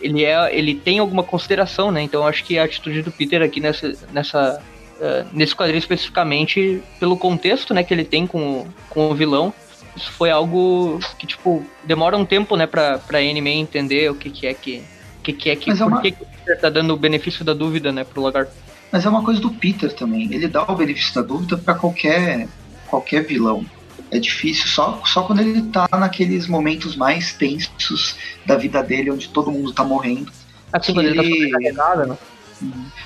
Ele, 0.00 0.24
é, 0.24 0.56
ele 0.56 0.74
tem 0.74 0.98
alguma 0.98 1.22
consideração, 1.22 1.90
né? 1.90 2.00
Então 2.02 2.26
acho 2.26 2.42
que 2.44 2.58
a 2.58 2.64
atitude 2.64 3.02
do 3.02 3.12
Peter 3.12 3.42
aqui 3.42 3.60
nessa, 3.60 3.94
nessa, 4.12 4.62
ah, 5.00 5.26
nesse 5.32 5.54
quadrinho 5.54 5.78
especificamente, 5.78 6.82
pelo 6.98 7.16
contexto 7.18 7.74
né, 7.74 7.82
que 7.84 7.92
ele 7.92 8.04
tem 8.04 8.26
com, 8.26 8.60
o- 8.60 8.66
com 8.88 9.10
o 9.10 9.14
vilão, 9.14 9.52
isso 9.94 10.10
foi 10.12 10.30
algo 10.30 10.98
que, 11.18 11.26
tipo, 11.26 11.62
demora 11.84 12.16
um 12.16 12.24
tempo, 12.24 12.56
né, 12.56 12.66
pra, 12.66 12.96
pra 12.98 13.18
anime 13.18 13.50
entender 13.50 14.10
o 14.10 14.14
que, 14.14 14.30
que 14.30 14.46
é 14.46 14.54
que. 14.54 14.82
O 15.18 15.22
que, 15.22 15.32
que 15.34 15.50
é 15.50 15.56
que. 15.56 15.68
Mas 15.68 15.80
é 15.80 15.84
por 15.84 15.92
uma- 15.92 16.00
que, 16.00 16.12
que 16.12 16.22
o 16.22 16.26
Peter 16.26 16.58
tá 16.60 16.70
dando 16.70 16.94
o 16.94 16.96
benefício 16.96 17.44
da 17.44 17.52
dúvida, 17.52 17.92
né, 17.92 18.02
pro 18.04 18.22
lagarto? 18.22 18.52
Mas 18.92 19.06
é 19.06 19.08
uma 19.08 19.24
coisa 19.24 19.40
do 19.40 19.50
Peter 19.50 19.92
também. 19.94 20.32
Ele 20.32 20.48
dá 20.48 20.62
o 20.64 20.74
benefício 20.74 21.14
da 21.14 21.22
dúvida 21.22 21.56
pra 21.56 21.74
qualquer, 21.74 22.48
qualquer 22.88 23.24
vilão. 23.24 23.64
É 24.10 24.18
difícil 24.18 24.66
só, 24.66 25.00
só 25.04 25.22
quando 25.22 25.40
ele 25.40 25.62
tá 25.62 25.88
naqueles 25.92 26.48
momentos 26.48 26.96
mais 26.96 27.32
tensos 27.32 28.16
da 28.44 28.56
vida 28.56 28.82
dele, 28.82 29.10
onde 29.12 29.28
todo 29.28 29.50
mundo 29.52 29.72
tá 29.72 29.84
morrendo. 29.84 30.32
Assim, 30.72 30.92
quando 30.94 31.06
ele 31.06 31.16
tá 31.16 31.22
Ele- 31.22 31.34
sobrecarregado, 31.34 32.08
né? 32.08 32.18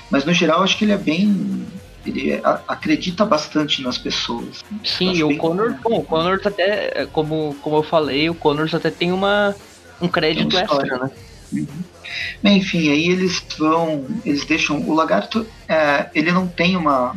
Mas 0.09 0.25
no 0.25 0.33
geral, 0.33 0.63
acho 0.63 0.77
que 0.77 0.85
ele 0.85 0.91
é 0.91 0.97
bem. 0.97 1.65
Ele 2.05 2.39
a- 2.43 2.61
acredita 2.67 3.25
bastante 3.25 3.81
nas 3.81 3.97
pessoas. 3.97 4.63
Sim, 4.83 5.23
o 5.23 5.37
Connor, 5.37 5.75
bom, 5.81 5.99
o 5.99 6.03
Connor 6.03 6.39
até, 6.43 6.91
é, 6.95 7.05
como, 7.05 7.55
como 7.61 7.77
eu 7.77 7.83
falei, 7.83 8.29
o 8.29 8.35
Connors 8.35 8.73
até 8.73 8.91
tem 8.91 9.11
uma, 9.11 9.55
um 10.01 10.07
crédito 10.07 10.49
Tem 10.49 10.59
extra, 10.59 10.99
né? 10.99 11.09
Enfim, 12.43 12.89
aí 12.91 13.09
eles 13.09 13.43
vão. 13.57 14.05
Eles 14.25 14.45
deixam. 14.45 14.79
O 14.81 14.93
lagarto, 14.93 15.45
é, 15.67 16.07
ele 16.13 16.31
não 16.31 16.47
tem 16.47 16.75
uma. 16.75 17.15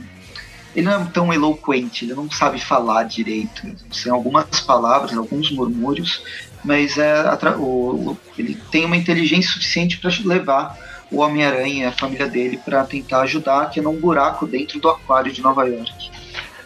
Ele 0.75 0.87
não 0.87 1.03
é 1.03 1.05
tão 1.13 1.33
eloquente, 1.33 2.05
ele 2.05 2.15
não 2.15 2.31
sabe 2.31 2.61
falar 2.61 3.03
direito. 3.05 3.63
Tem 4.03 4.13
algumas 4.13 4.61
palavras, 4.61 5.17
alguns 5.17 5.51
murmúrios, 5.51 6.23
mas 6.65 6.99
é, 6.99 7.25
o- 7.59 8.17
ele 8.37 8.55
tem 8.71 8.85
uma 8.85 8.97
inteligência 8.97 9.51
suficiente 9.53 9.99
para 9.99 10.11
levar 10.25 10.77
o 11.11 11.21
Homem-Aranha 11.21 11.85
e 11.85 11.87
a 11.87 11.93
família 11.93 12.29
dele 12.29 12.61
para 12.63 12.85
tentar 12.85 13.23
ajudar, 13.23 13.71
que 13.71 13.81
é 13.81 13.83
num 13.83 13.99
buraco 13.99 14.47
dentro 14.47 14.79
do 14.79 14.89
aquário 14.89 15.33
de 15.33 15.41
Nova 15.41 15.65
York. 15.67 16.11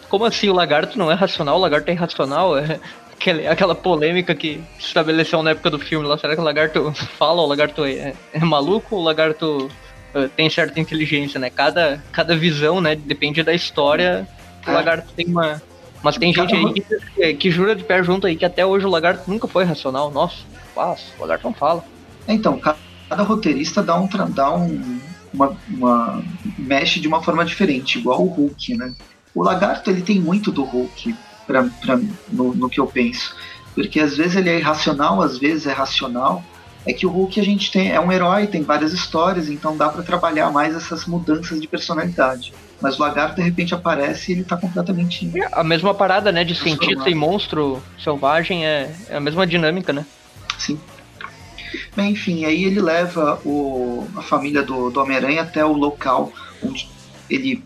Como 0.09 0.25
assim 0.25 0.47
o 0.49 0.53
lagarto 0.53 0.99
não 0.99 1.09
é 1.09 1.15
racional? 1.15 1.55
O 1.57 1.61
lagarto 1.61 1.89
é 1.89 1.93
irracional? 1.93 2.55
É 2.57 2.79
aquele- 3.23 3.47
aquela 3.47 3.73
polêmica 3.73 4.35
que 4.35 4.61
se 4.77 4.87
estabeleceu 4.87 5.41
na 5.41 5.51
época 5.51 5.69
do 5.69 5.79
filme 5.79 6.05
lá. 6.05 6.17
Será 6.17 6.35
que 6.35 6.41
o 6.41 6.43
lagarto 6.43 6.91
fala? 7.17 7.41
O 7.41 7.45
lagarto 7.45 7.85
é, 7.85 8.13
é 8.33 8.39
maluco? 8.39 8.95
ou 8.95 9.01
O 9.01 9.03
lagarto 9.03 9.69
eh, 10.13 10.29
tem 10.35 10.49
certa 10.49 10.79
inteligência, 10.79 11.39
né? 11.39 11.49
Cada, 11.49 12.03
cada 12.11 12.35
visão, 12.35 12.81
né? 12.81 12.95
Depende 12.95 13.41
da 13.41 13.53
história. 13.53 14.27
O 14.67 14.69
É. 14.69 14.73
lagarto 14.73 15.11
tem 15.15 15.25
uma. 15.27 15.61
Mas 16.03 16.17
tem 16.17 16.33
gente 16.33 16.53
aí 16.53 16.73
que, 17.15 17.33
que 17.35 17.49
jura 17.51 17.73
de 17.75 17.83
pé 17.83 18.03
junto 18.03 18.27
aí 18.27 18.35
que 18.35 18.43
até 18.43 18.65
hoje 18.65 18.85
o 18.85 18.89
lagarto 18.89 19.29
nunca 19.31 19.47
foi 19.47 19.63
racional. 19.63 20.11
Nossa, 20.11 20.35
fácil, 20.75 21.07
o 21.17 21.21
lagarto 21.21 21.45
não 21.47 21.53
fala. 21.53 21.83
Então, 22.27 22.59
ca- 22.59 22.75
cada 23.09 23.23
roteirista 23.23 23.81
dá 23.81 23.97
um, 23.99 24.07
dá 24.29 24.53
um 24.53 24.99
uma, 25.33 25.57
uma- 25.69 26.23
mexe 26.59 26.99
de 26.99 27.07
uma 27.07 27.23
forma 27.23 27.43
diferente, 27.45 27.97
igual 27.97 28.21
o 28.21 28.27
Hulk, 28.27 28.75
né? 28.77 28.93
O 29.33 29.41
Lagarto 29.41 29.89
ele 29.89 30.03
tem 30.03 30.19
muito 30.19 30.51
do 30.51 30.63
Hulk 30.63 31.15
pra, 31.45 31.63
pra, 31.81 31.99
no, 32.31 32.53
no 32.53 32.69
que 32.69 32.79
eu 32.79 32.87
penso, 32.87 33.35
porque 33.73 33.99
às 33.99 34.15
vezes 34.17 34.35
ele 34.35 34.49
é 34.49 34.59
irracional, 34.59 35.21
às 35.21 35.37
vezes 35.37 35.67
é 35.67 35.73
racional. 35.73 36.43
É 36.85 36.91
que 36.91 37.05
o 37.05 37.09
Hulk 37.09 37.39
a 37.39 37.43
gente 37.43 37.71
tem 37.71 37.91
é 37.91 37.99
um 37.99 38.11
herói, 38.11 38.45
tem 38.45 38.61
várias 38.61 38.91
histórias, 38.91 39.49
então 39.49 39.77
dá 39.77 39.87
pra 39.87 40.03
trabalhar 40.03 40.51
mais 40.51 40.75
essas 40.75 41.05
mudanças 41.05 41.61
de 41.61 41.65
personalidade. 41.65 42.53
Mas 42.81 42.99
o 42.99 43.01
Lagarto 43.01 43.37
de 43.37 43.41
repente 43.41 43.73
aparece 43.73 44.31
e 44.31 44.35
ele 44.35 44.43
tá 44.43 44.57
completamente 44.57 45.31
A 45.53 45.63
mesma 45.63 45.93
parada, 45.93 46.29
né? 46.29 46.43
De 46.43 46.53
cientista 46.53 47.09
e 47.09 47.15
monstro 47.15 47.81
selvagem 48.03 48.65
é, 48.65 48.93
é 49.07 49.15
a 49.15 49.19
mesma 49.21 49.47
dinâmica, 49.47 49.93
né? 49.93 50.05
Sim. 50.59 50.77
Bem, 51.95 52.11
enfim, 52.11 52.43
aí 52.43 52.65
ele 52.65 52.81
leva 52.81 53.39
o, 53.45 54.05
a 54.17 54.21
família 54.21 54.61
do, 54.61 54.89
do 54.89 54.99
Homem-Aranha 54.99 55.43
até 55.43 55.63
o 55.63 55.71
local 55.71 56.33
onde 56.61 56.89
ele 57.29 57.63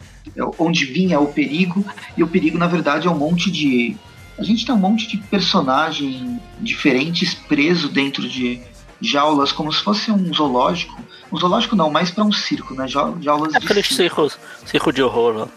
onde 0.58 0.86
vinha 0.86 1.20
o 1.20 1.28
perigo, 1.28 1.86
e 2.16 2.24
o 2.24 2.28
perigo, 2.28 2.58
na 2.58 2.68
verdade, 2.68 3.08
é 3.08 3.12
um 3.12 3.18
monte 3.18 3.50
de. 3.52 3.96
A 4.38 4.44
gente 4.44 4.66
tem 4.66 4.74
um 4.76 4.78
monte 4.78 5.08
de 5.08 5.18
personagem 5.18 6.40
diferentes 6.60 7.34
preso 7.34 7.90
dentro 7.90 8.28
de 8.28 8.62
jaulas, 9.02 9.52
como 9.52 9.72
se 9.72 9.82
fosse 9.82 10.12
um 10.12 10.34
zoológico. 10.34 10.96
Um 11.32 11.38
zoológico 11.38 11.76
não, 11.76 11.90
mais 11.90 12.10
para 12.12 12.24
um 12.24 12.32
circo, 12.32 12.74
né? 12.74 12.88
Ja- 12.88 13.13
Jaulas 13.22 13.54
É 13.56 13.60
de 13.60 13.66
aquele 13.66 13.84
circo. 13.84 14.32
circo, 14.66 14.94
de 14.94 15.02
horror 15.04 15.36
lá, 15.40 15.48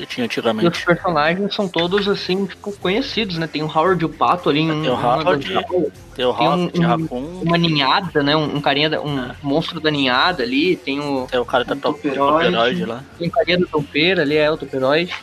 que 0.00 0.06
tinha 0.06 0.24
E 0.24 0.26
os 0.26 0.30
antigamente. 0.32 0.84
personagens 0.84 1.54
são 1.54 1.68
todos, 1.68 2.08
assim, 2.08 2.46
tipo, 2.46 2.72
conhecidos, 2.78 3.36
né? 3.38 3.46
Tem 3.46 3.62
o 3.62 3.66
Howard 3.66 4.02
e 4.02 4.06
o 4.06 4.08
Pato 4.08 4.48
ali 4.48 4.60
em 4.60 4.68
Tem 4.82 4.90
o 4.90 4.94
Howard, 4.94 5.46
jaulas, 5.52 5.70
Tem 5.70 5.76
o 5.78 5.92
tem 6.14 6.26
um- 6.26 6.30
Rock, 6.32 6.72
tem 6.72 6.84
um- 6.84 6.88
Raccoon, 6.88 7.40
uma 7.42 7.58
ninhada, 7.58 8.22
né? 8.22 8.36
Um, 8.36 8.56
um 8.56 8.60
carinha, 8.60 8.90
da- 8.90 9.00
um 9.00 9.30
monstro 9.42 9.80
da 9.80 9.90
ninhada 9.90 10.42
ali, 10.42 10.76
tem 10.76 11.00
o, 11.00 11.26
tem 11.30 11.38
o 11.40 11.44
cara 11.44 11.64
da 11.64 11.74
um 11.74 11.78
Top- 11.78 12.00
toperoide. 12.00 12.84
Lá. 12.84 13.02
tem 13.18 13.28
o 13.28 13.30
carinha 13.30 13.58
do 13.58 13.66
topeiro 13.66 14.20
ali, 14.20 14.36
é 14.36 14.50
o 14.50 14.56
toperoide. 14.56 15.14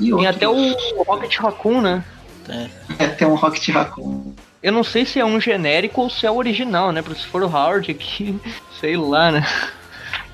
E 0.00 0.10
Tem 0.10 0.26
até 0.26 0.48
o 0.48 0.74
Rocket 1.06 1.36
Raccoon, 1.38 1.80
né? 1.80 2.04
Tem. 2.44 2.70
É, 2.98 3.06
tem 3.06 3.26
um 3.28 3.34
Rocket 3.36 3.68
Raccoon. 3.68 4.32
Eu 4.62 4.72
não 4.72 4.82
sei 4.82 5.04
se 5.06 5.20
é 5.20 5.24
um 5.24 5.38
genérico 5.40 6.00
ou 6.00 6.10
se 6.10 6.26
é 6.26 6.30
o 6.30 6.36
original, 6.36 6.90
né? 6.90 7.00
Porque 7.02 7.20
se 7.20 7.26
for 7.26 7.42
o 7.42 7.46
Howard 7.46 7.90
aqui, 7.90 8.38
sei 8.80 8.96
lá, 8.96 9.30
né? 9.30 9.46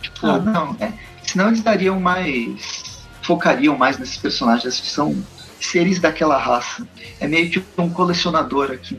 Tipo, 0.01 0.27
Ah, 0.27 0.39
não. 0.39 0.77
É, 0.81 0.93
senão 1.23 1.49
eles 1.49 1.63
dariam 1.63 1.99
mais. 2.01 2.90
Focariam 3.23 3.77
mais 3.77 3.99
nesses 3.99 4.17
personagens 4.17 4.81
que 4.81 4.87
são 4.87 5.17
seres 5.61 5.99
daquela 6.01 6.39
raça. 6.39 6.87
É 7.21 7.27
meio 7.29 7.51
que 7.51 7.63
um 7.79 7.91
colecionador 7.91 8.71
aqui 8.71 8.99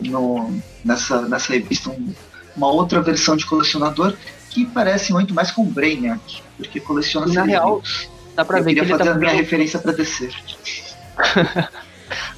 no, 0.00 0.50
nessa, 0.84 1.22
nessa 1.22 1.52
revista. 1.52 1.90
um- 1.90 2.12
uma 2.54 2.66
outra 2.70 3.00
versão 3.00 3.34
de 3.34 3.46
colecionador 3.46 4.14
que 4.50 4.66
parece 4.66 5.10
muito 5.10 5.32
mais 5.32 5.50
com 5.50 5.62
o 5.62 5.66
Brainiac, 5.66 6.42
porque 6.58 6.78
coleciona 6.80 7.26
Na 7.26 7.32
seres 7.32 7.48
real, 7.48 7.82
dá 8.36 8.44
pra 8.44 8.58
Eu 8.58 8.64
ver 8.64 8.74
que 8.74 8.80
ele 8.80 8.88
fazer 8.90 9.04
tá 9.04 9.12
a 9.12 9.14
minha 9.14 9.32
referência 9.32 9.78
para 9.78 9.92
descer. 9.92 10.34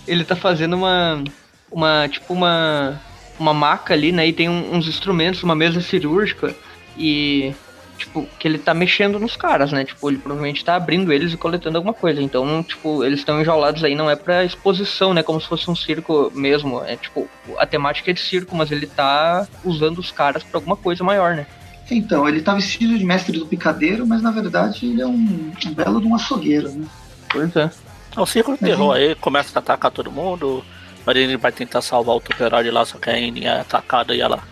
ele 0.07 0.25
tá 0.25 0.37
fazendo 0.37 0.75
uma. 0.77 1.23
Uma. 1.71 2.09
Tipo 2.09 2.33
uma. 2.35 3.01
Uma 3.39 3.53
maca 3.53 3.93
ali, 3.95 4.13
né? 4.13 4.29
E 4.29 4.33
tem 4.33 4.49
um- 4.49 4.77
uns 4.77 4.87
instrumentos, 4.87 5.43
uma 5.43 5.55
mesa 5.57 5.81
cirúrgica. 5.81 6.55
E. 6.97 7.53
Tipo, 7.97 8.27
que 8.39 8.49
ele 8.49 8.59
tá 8.59 8.75
mexendo 8.75 9.21
nos 9.21 9.37
caras, 9.37 9.71
né? 9.71 9.85
Tipo, 9.85 10.11
ele 10.11 10.19
provavelmente 10.19 10.65
tá 10.65 10.75
abrindo 10.75 11.13
eles 11.13 11.33
e 11.33 11.37
coletando 11.37 11.79
alguma 11.79 11.95
coisa. 11.95 12.21
Então, 12.21 12.63
tipo, 12.63 13.05
eles 13.05 13.21
estão 13.21 13.41
enjaulados 13.41 13.85
aí, 13.85 13.95
não 13.95 14.11
é 14.11 14.17
pra 14.17 14.45
exposição, 14.45 15.15
né? 15.15 15.23
Como 15.23 15.41
se 15.41 15.47
fosse 15.47 15.71
um 15.71 15.77
circo 15.77 16.31
mesmo. 16.35 16.83
É 16.85 16.97
tipo, 16.97 17.29
a 17.57 17.67
temática 17.67 18.11
é 18.11 18.15
de 18.15 18.21
circo, 18.21 18.57
mas 18.57 18.71
ele 18.71 18.87
tá 18.87 19.47
usando 19.65 19.99
os 19.99 20.11
caras 20.11 20.43
pra 20.43 20.59
alguma 20.59 20.77
coisa 20.77 21.05
maior, 21.05 21.35
né? 21.35 21.47
Então, 21.91 22.29
ele 22.29 22.41
tá 22.41 22.55
vestido 22.55 22.99
de 22.99 23.05
mestre 23.05 23.39
do 23.39 23.47
picadeiro, 23.47 24.07
mas 24.07 24.23
na 24.23 24.31
verdade 24.31 24.87
ele 24.87 25.03
é 25.03 25.07
um, 25.07 25.53
um 25.67 25.75
belo 25.75 26.01
de 26.01 26.07
um 26.07 26.15
açougueiro, 26.15 26.71
né? 26.71 26.87
Pois 27.29 27.55
é. 27.57 27.71
O 28.17 28.27
circo 28.27 28.53
de 28.53 28.59
Mas 28.63 28.71
terror 28.71 28.95
aí 28.95 29.15
começa 29.17 29.59
a 29.59 29.61
atacar 29.61 29.91
todo 29.91 30.11
mundo. 30.11 30.65
Mas 31.05 31.17
ele 31.17 31.37
vai 31.37 31.53
tentar 31.53 31.83
salvar 31.83 32.17
o 32.17 32.21
Toperoide 32.21 32.71
lá, 32.71 32.85
só 32.85 32.99
que 32.99 33.11
a 33.11 33.13
Annie 33.13 33.45
é 33.45 33.61
atacada 33.61 34.15
e 34.15 34.21
ela 34.21 34.43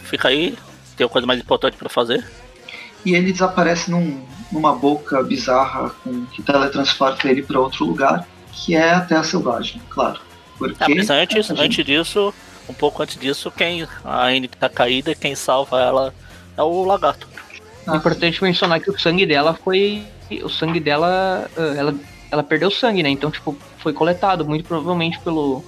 fica 0.00 0.28
aí. 0.28 0.56
Tem 0.96 1.06
coisa 1.08 1.26
mais 1.26 1.40
importante 1.40 1.76
pra 1.76 1.88
fazer. 1.88 2.24
E 3.04 3.14
ele 3.14 3.32
desaparece 3.32 3.90
num- 3.90 4.22
numa 4.50 4.74
boca 4.74 5.22
bizarra 5.22 5.90
com, 6.04 6.24
que 6.26 6.42
teletransporta 6.42 7.28
ele 7.28 7.42
para 7.42 7.58
outro 7.58 7.84
lugar, 7.86 8.26
que 8.52 8.74
é 8.76 8.92
a 8.92 9.00
Terra 9.00 9.24
Selvagem, 9.24 9.80
claro. 9.88 10.20
Porque 10.58 10.76
Ah, 10.84 10.88
mas 10.88 11.10
antes, 11.10 11.46
gente- 11.46 11.60
antes 11.60 11.84
disso, 11.84 12.34
um 12.68 12.74
pouco 12.74 13.02
antes 13.02 13.16
disso, 13.18 13.50
quem 13.50 13.86
a 14.04 14.26
Annie 14.26 14.48
tá 14.48 14.68
caída, 14.68 15.14
quem 15.14 15.34
salva 15.34 15.80
ela 15.80 16.14
é 16.56 16.62
o 16.62 16.84
lagarto. 16.84 17.26
É 17.86 17.90
Ah, 17.90 17.96
importante 17.96 18.42
mencionar 18.42 18.78
que 18.80 18.90
o 18.90 18.98
sangue 18.98 19.26
dela 19.26 19.54
foi. 19.54 20.04
O 20.44 20.48
sangue 20.48 20.78
dela. 20.78 21.50
ah, 21.56 21.60
Ela, 21.76 21.94
ela 22.30 22.42
perdeu 22.42 22.70
sangue, 22.70 23.02
né? 23.02 23.08
Então, 23.08 23.30
tipo, 23.30 23.56
foi 23.78 23.92
coletado, 23.92 24.44
muito 24.46 24.64
provavelmente 24.64 25.18
pelo. 25.20 25.64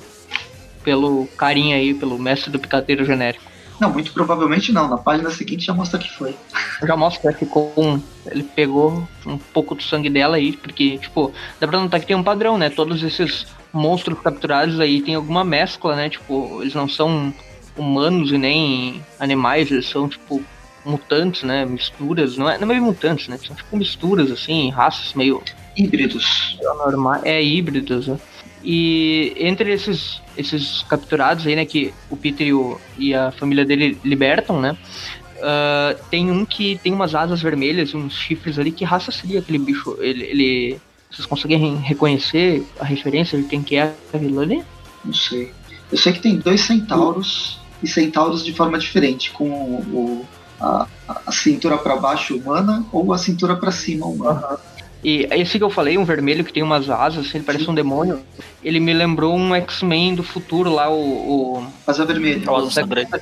Pelo 0.85 1.27
carinha 1.39 1.77
aí, 1.77 1.95
pelo 1.95 2.19
mestre 2.19 2.51
do 2.51 2.59
picadeiro 2.59 3.05
genérico. 3.07 3.43
Não, 3.81 3.93
muito 3.93 4.13
provavelmente 4.13 4.73
não. 4.73 4.89
Na 4.89 4.97
página 4.97 5.31
seguinte 5.31 5.67
já 5.67 5.75
mostra 5.75 5.99
que 5.99 6.11
foi. 6.11 6.35
Já 6.83 6.97
mostra 6.97 7.33
que 7.33 7.41
ficou 7.41 7.73
um. 7.77 8.01
Ele 8.27 8.43
pegou 8.43 9.07
um 9.27 9.37
pouco 9.37 9.75
do 9.75 9.83
sangue 9.83 10.09
dela 10.09 10.37
aí, 10.37 10.57
porque, 10.57 10.99
tipo, 10.99 11.33
dá 11.61 11.67
pra 11.67 11.81
notar 11.81 12.01
que 12.01 12.07
tem 12.07 12.17
um 12.17 12.23
padrão, 12.23 12.57
né? 12.57 12.71
Todos 12.71 13.03
esses 13.03 13.47
monstros 13.73 14.19
capturados 14.21 14.79
aí 14.81 15.03
tem 15.03 15.15
alguma 15.15 15.45
mescla, 15.45 15.97
né? 15.97 16.09
Tipo, 16.09 16.61
eles 16.63 16.75
não 16.75 16.89
são 16.89 17.35
humanos 17.77 18.31
e 18.31 18.39
nem 18.39 19.03
animais, 19.19 19.71
eles 19.71 19.89
são, 19.89 20.09
tipo, 20.09 20.43
mutantes, 20.85 21.43
né? 21.43 21.65
Misturas, 21.65 22.37
não 22.37 22.49
é, 22.49 22.57
não 22.59 22.65
é 22.65 22.67
meio 22.67 22.83
mutantes, 22.83 23.29
né? 23.29 23.39
São 23.45 23.57
tipo 23.57 23.77
misturas, 23.77 24.31
assim, 24.31 24.71
raças 24.71 25.15
meio 25.15 25.43
Híbridos. 25.77 26.57
normais, 26.63 27.23
é 27.25 27.43
híbridos, 27.43 28.07
né? 28.07 28.19
E 28.65 29.35
entre 29.37 29.73
esses, 29.73 30.23
esses 30.37 30.83
capturados 30.85 31.47
aí, 31.47 31.55
né, 31.55 31.67
que 31.67 31.93
o 32.09 32.17
Peter 32.17 32.47
e, 32.47 32.55
o, 32.55 32.81
e 32.97 33.15
a 33.15 33.31
família 33.31 33.65
dele 33.65 33.99
libertam, 34.03 34.61
né? 34.61 34.77
Uh, 35.37 36.03
tem 36.11 36.31
um 36.31 36.45
que 36.47 36.79
tem 36.83 36.93
umas 36.93 37.15
asas 37.15 37.43
vermelhas 37.43 37.91
e 37.91 37.97
uns 37.97 38.15
chifres 38.15 38.59
ali. 38.59 38.73
Que 38.73 38.85
raça 38.85 39.13
seria 39.13 39.41
aquele 39.41 39.59
bicho? 39.59 39.97
Ele, 40.01 40.25
ele, 40.25 40.81
vocês 41.11 41.27
conseguem 41.27 41.77
reconhecer 41.77 42.67
a 42.81 42.85
referência 42.85 43.39
de 43.39 43.45
quem 43.45 43.63
que 43.63 43.77
é 43.77 43.95
aquilo 44.13 44.41
ali? 44.41 44.65
Não 45.05 45.13
sei. 45.13 45.53
Eu 45.93 45.99
sei 45.99 46.15
que 46.15 46.21
tem 46.21 46.37
dois 46.37 46.63
centauros 46.63 47.61
e 47.83 47.87
centauros 47.87 48.43
de 48.43 48.55
forma 48.55 48.79
diferente, 48.79 49.31
com 49.33 49.45
o, 49.45 49.81
o 49.93 50.27
a, 50.59 50.87
a, 51.27 51.33
cintura 51.33 51.77
para 51.77 51.97
baixo 51.97 52.37
humana 52.37 52.85
ou 52.91 53.13
a 53.13 53.19
cintura 53.19 53.57
para 53.57 53.71
cima 53.71 54.07
humana. 54.07 54.49
Uhum. 54.51 54.57
E 55.05 55.29
esse 55.33 55.59
que 55.59 55.65
eu 55.65 55.69
falei, 55.69 55.99
um 55.99 56.05
vermelho 56.05 56.43
que 56.43 56.53
tem 56.53 56.63
umas 56.63 56.89
asas, 56.89 57.35
ele 57.35 57.45
parece 57.45 57.69
um 57.69 57.75
demônio. 57.75 58.23
Ele 58.63 58.81
me 58.81 58.95
lembrou 58.95 59.37
um 59.37 59.55
X-Men 59.55 60.15
do 60.15 60.23
futuro 60.23 60.73
lá, 60.73 60.91
o. 60.91 61.59
o... 61.59 61.67
Asa 61.87 62.07
vermelha. 62.07 62.51
asa 62.51 62.71
sangrenta. 62.71 63.21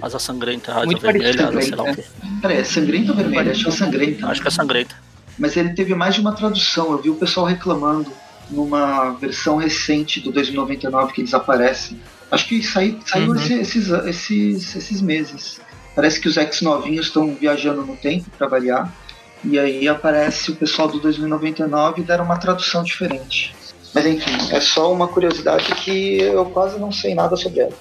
Asa 0.00 0.18
sangrenta, 0.20 0.72
asa 0.72 0.86
Muito 0.86 1.00
vermelha, 1.00 1.48
asa 1.48 1.60
sei 1.60 1.74
lá 1.74 1.82
o 1.82 1.94
quê. 1.96 2.04
Peraí, 2.40 2.58
é 2.58 2.64
sangrenta 2.64 3.10
ou 3.10 3.16
vermelha? 3.16 3.50
Acho 3.50 3.64
que 3.64 3.68
é 3.68 3.72
sangrenta. 3.72 4.26
Acho 4.28 4.40
que 4.40 4.48
é 4.48 4.50
sangrenta. 4.52 4.94
Mas 5.36 5.56
ele 5.56 5.70
teve 5.70 5.96
mais 5.96 6.14
de 6.14 6.20
uma 6.20 6.32
tradução, 6.32 6.92
eu 6.92 7.02
vi 7.02 7.10
o 7.10 7.16
pessoal 7.16 7.46
reclamando 7.46 8.12
numa 8.48 9.10
versão 9.14 9.56
recente 9.56 10.20
do 10.20 10.30
2099 10.30 11.12
que 11.12 11.22
eles 11.22 11.34
aparecem. 11.34 11.98
Acho 12.30 12.46
que 12.46 12.62
saiu, 12.62 12.98
saiu 13.04 13.30
uhum. 13.30 13.34
esses, 13.34 13.88
esses, 13.88 14.76
esses 14.76 15.00
meses. 15.00 15.60
Parece 15.94 16.20
que 16.20 16.28
os 16.28 16.36
ex 16.36 16.60
novinhos 16.60 17.06
estão 17.06 17.34
viajando 17.34 17.84
no 17.84 17.96
tempo 17.96 18.30
para 18.36 18.46
variar. 18.46 18.92
E 19.44 19.58
aí 19.58 19.86
aparece 19.88 20.50
o 20.50 20.56
pessoal 20.56 20.88
do 20.88 20.98
2099 21.00 22.00
e 22.00 22.04
deram 22.04 22.24
uma 22.24 22.38
tradução 22.38 22.82
diferente. 22.82 23.54
Mas 23.94 24.06
enfim, 24.06 24.36
é 24.50 24.60
só 24.60 24.92
uma 24.92 25.06
curiosidade 25.06 25.72
que 25.76 26.18
eu 26.20 26.46
quase 26.46 26.78
não 26.78 26.90
sei 26.90 27.14
nada 27.14 27.36
sobre 27.36 27.60
ela. 27.60 27.72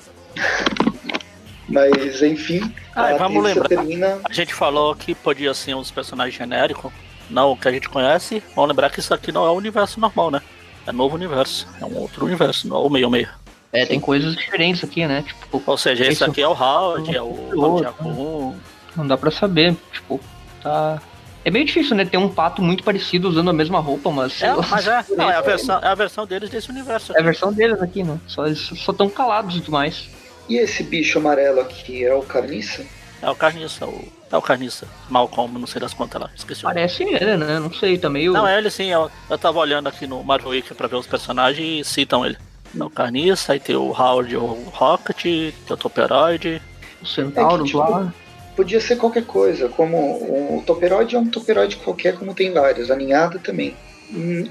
Mas 1.68 2.22
enfim, 2.22 2.74
ah, 2.94 3.16
vamos 3.18 3.44
lembrar. 3.44 3.68
Termina... 3.68 4.20
A 4.24 4.34
gente 4.34 4.54
falou 4.54 4.96
que 4.96 5.16
podia 5.16 5.54
ser 5.54 5.74
uns 5.74 5.90
personagens 5.90 6.36
genéricos, 6.36 6.92
não 7.30 7.54
o 7.54 7.58
que 7.58 7.68
a 7.68 7.72
gente 7.72 7.90
conhece. 7.90 8.44
Vamos 8.54 8.70
lembrar 8.70 8.90
que 8.90 9.00
isso 9.00 9.14
aqui 9.14 9.32
não 9.32 9.46
é 9.46 9.50
o 9.50 9.54
universo 9.54 10.00
normal, 10.00 10.30
né? 10.30 10.42
É 10.86 10.92
novo 10.92 11.16
universo, 11.16 11.68
é 11.82 11.86
um 11.86 11.98
outro 11.98 12.26
universo, 12.26 12.68
não 12.68 12.78
é 12.78 12.80
o 12.80 12.90
meio 12.90 13.10
meio. 13.10 13.30
É, 13.72 13.86
tem 13.86 14.00
coisas 14.00 14.36
diferentes 14.36 14.84
aqui, 14.84 15.08
né? 15.08 15.24
Tipo, 15.26 15.64
Ou 15.66 15.78
seja, 15.78 16.06
esse 16.06 16.24
aqui 16.24 16.42
é 16.42 16.48
o 16.48 16.52
Howard, 16.52 17.16
é 17.16 17.22
o 17.22 18.54
Não 18.96 19.08
dá 19.08 19.18
pra 19.18 19.32
saber, 19.32 19.76
tipo, 19.92 20.20
tá 20.62 21.02
é 21.46 21.52
meio 21.52 21.66
difícil, 21.66 21.96
né? 21.96 22.06
Ter 22.06 22.18
um 22.18 22.30
pato 22.30 22.62
muito 22.62 22.84
parecido 22.84 23.28
usando 23.28 23.50
a 23.50 23.54
mesma 23.54 23.80
roupa, 23.80 24.10
mas. 24.10 24.42
É, 24.42 24.54
mas 24.56 24.88
é, 24.88 25.06
não, 25.10 25.30
é, 25.30 25.36
a 25.36 25.42
versão, 25.42 25.80
é 25.80 25.88
a 25.88 25.96
versão 25.96 26.26
deles 26.26 26.50
desse 26.50 26.70
universo. 26.70 27.12
Aqui. 27.12 27.20
É 27.20 27.22
a 27.22 27.26
versão 27.26 27.52
deles 27.52 27.82
aqui, 27.82 28.04
né? 28.04 28.20
Só, 28.28 28.46
eles 28.46 28.60
só 28.60 28.92
estão 28.92 29.10
calados 29.10 29.56
e 29.56 29.60
tudo 29.60 29.74
mais. 29.74 30.10
E 30.48 30.58
esse 30.58 30.84
bicho 30.84 31.20
amarelo 31.20 31.60
aqui 31.62 32.04
é 32.04 32.14
o 32.14 32.22
carniça? 32.22 32.86
É 33.22 33.30
o 33.30 33.36
carniça, 33.36 33.86
o, 33.86 34.06
é 34.32 34.38
o 34.38 34.42
carniça. 34.42 34.88
Malcolm, 35.10 35.58
não 35.58 35.68
sei 35.68 35.80
das 35.80 35.94
quantas 35.94 36.22
lá, 36.22 36.30
esqueci. 36.36 36.62
Parece 36.62 37.04
ele, 37.04 37.38
né? 37.38 37.60
Não 37.60 37.74
sei, 37.74 37.98
tá 37.98 38.10
meio. 38.10 38.34
Não, 38.34 38.48
é 38.48 38.58
ele 38.58 38.70
sim. 38.70 38.92
Eu, 38.92 39.10
eu 39.30 39.38
tava 39.38 39.60
olhando 39.60 39.88
aqui 39.88 40.08
no 40.08 40.24
Marvel 40.24 40.52
Wiki 40.52 40.74
pra 40.74 40.88
ver 40.88 40.98
os 40.98 41.08
personagens 41.08 41.88
e 41.88 41.90
citam 41.90 42.26
ele. 42.26 42.38
É 42.78 42.84
o 42.84 42.90
carniça, 42.90 43.54
aí 43.54 43.60
tem 43.60 43.76
o 43.76 43.92
Howard, 43.92 44.36
o 44.36 44.46
Rocket, 44.74 45.22
tem 45.22 45.54
o 45.70 45.78
Toperoid. 45.78 46.62
O 47.02 47.06
Centauro 47.06 47.56
é 47.56 47.58
que, 47.60 47.66
tipo, 47.66 47.80
lá 47.80 48.14
podia 48.56 48.80
ser 48.80 48.98
qualquer 48.98 49.26
coisa, 49.26 49.70
como 49.70 49.98
o 49.98 50.64
toperoide 50.66 51.16
é 51.16 51.20
um 51.20 51.28
toperoide 51.28 51.78
qualquer, 51.78 52.16
como 52.18 52.34
tem 52.34 52.52
vários, 52.52 52.90
a 52.92 53.30
também. 53.44 53.76
Hum, 54.12 54.48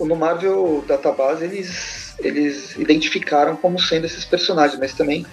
no 0.00 0.16
Marvel 0.16 0.84
Database 0.86 1.44
eles, 1.44 2.14
eles 2.18 2.76
identificaram 2.76 3.56
como 3.56 3.80
sendo 3.80 4.04
esses 4.04 4.24
personagens, 4.24 4.78
mas 4.78 4.92
também 4.92 5.24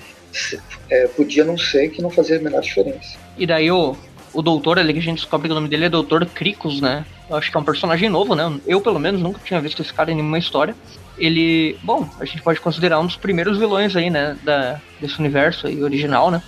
é, 0.90 1.08
podia 1.08 1.44
não 1.44 1.58
ser 1.58 1.90
que 1.90 2.02
não 2.02 2.10
fazia 2.10 2.38
a 2.38 2.42
menor 2.42 2.62
diferença. 2.62 3.18
E 3.38 3.46
daí 3.46 3.72
o, 3.72 3.96
o 4.34 4.42
doutor 4.42 4.78
ali 4.80 4.94
que 4.94 5.00
a 5.00 5.02
gente 5.02 5.18
descobre 5.18 5.48
que 5.48 5.52
o 5.52 5.56
nome 5.56 5.68
dele 5.68 5.86
é 5.86 5.90
Doutor 5.90 6.26
Cricos, 6.26 6.82
né? 6.82 7.06
Eu 7.30 7.38
acho 7.38 7.50
que 7.50 7.58
é 7.58 7.60
um 7.60 7.64
personagem 7.64 8.10
novo, 8.10 8.36
né? 8.36 8.60
Eu, 8.68 8.82
pelo 8.82 9.00
menos, 9.00 9.22
nunca 9.22 9.40
tinha 9.44 9.60
visto 9.60 9.82
esse 9.82 9.94
cara 9.94 10.12
em 10.12 10.16
nenhuma 10.16 10.38
história. 10.38 10.76
Ele, 11.18 11.78
bom, 11.82 12.08
a 12.20 12.26
gente 12.26 12.42
pode 12.42 12.60
considerar 12.60 13.00
um 13.00 13.06
dos 13.06 13.16
primeiros 13.16 13.58
vilões 13.58 13.96
aí, 13.96 14.10
né? 14.10 14.38
Da, 14.44 14.80
desse 15.00 15.18
universo 15.20 15.68
aí, 15.68 15.82
original, 15.82 16.30
né? 16.30 16.44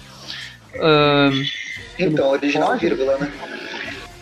Uh, 0.78 1.46
então, 2.00 2.30
original 2.30 2.70
pode... 2.70 2.82
vírgula, 2.82 3.18
né? 3.18 3.32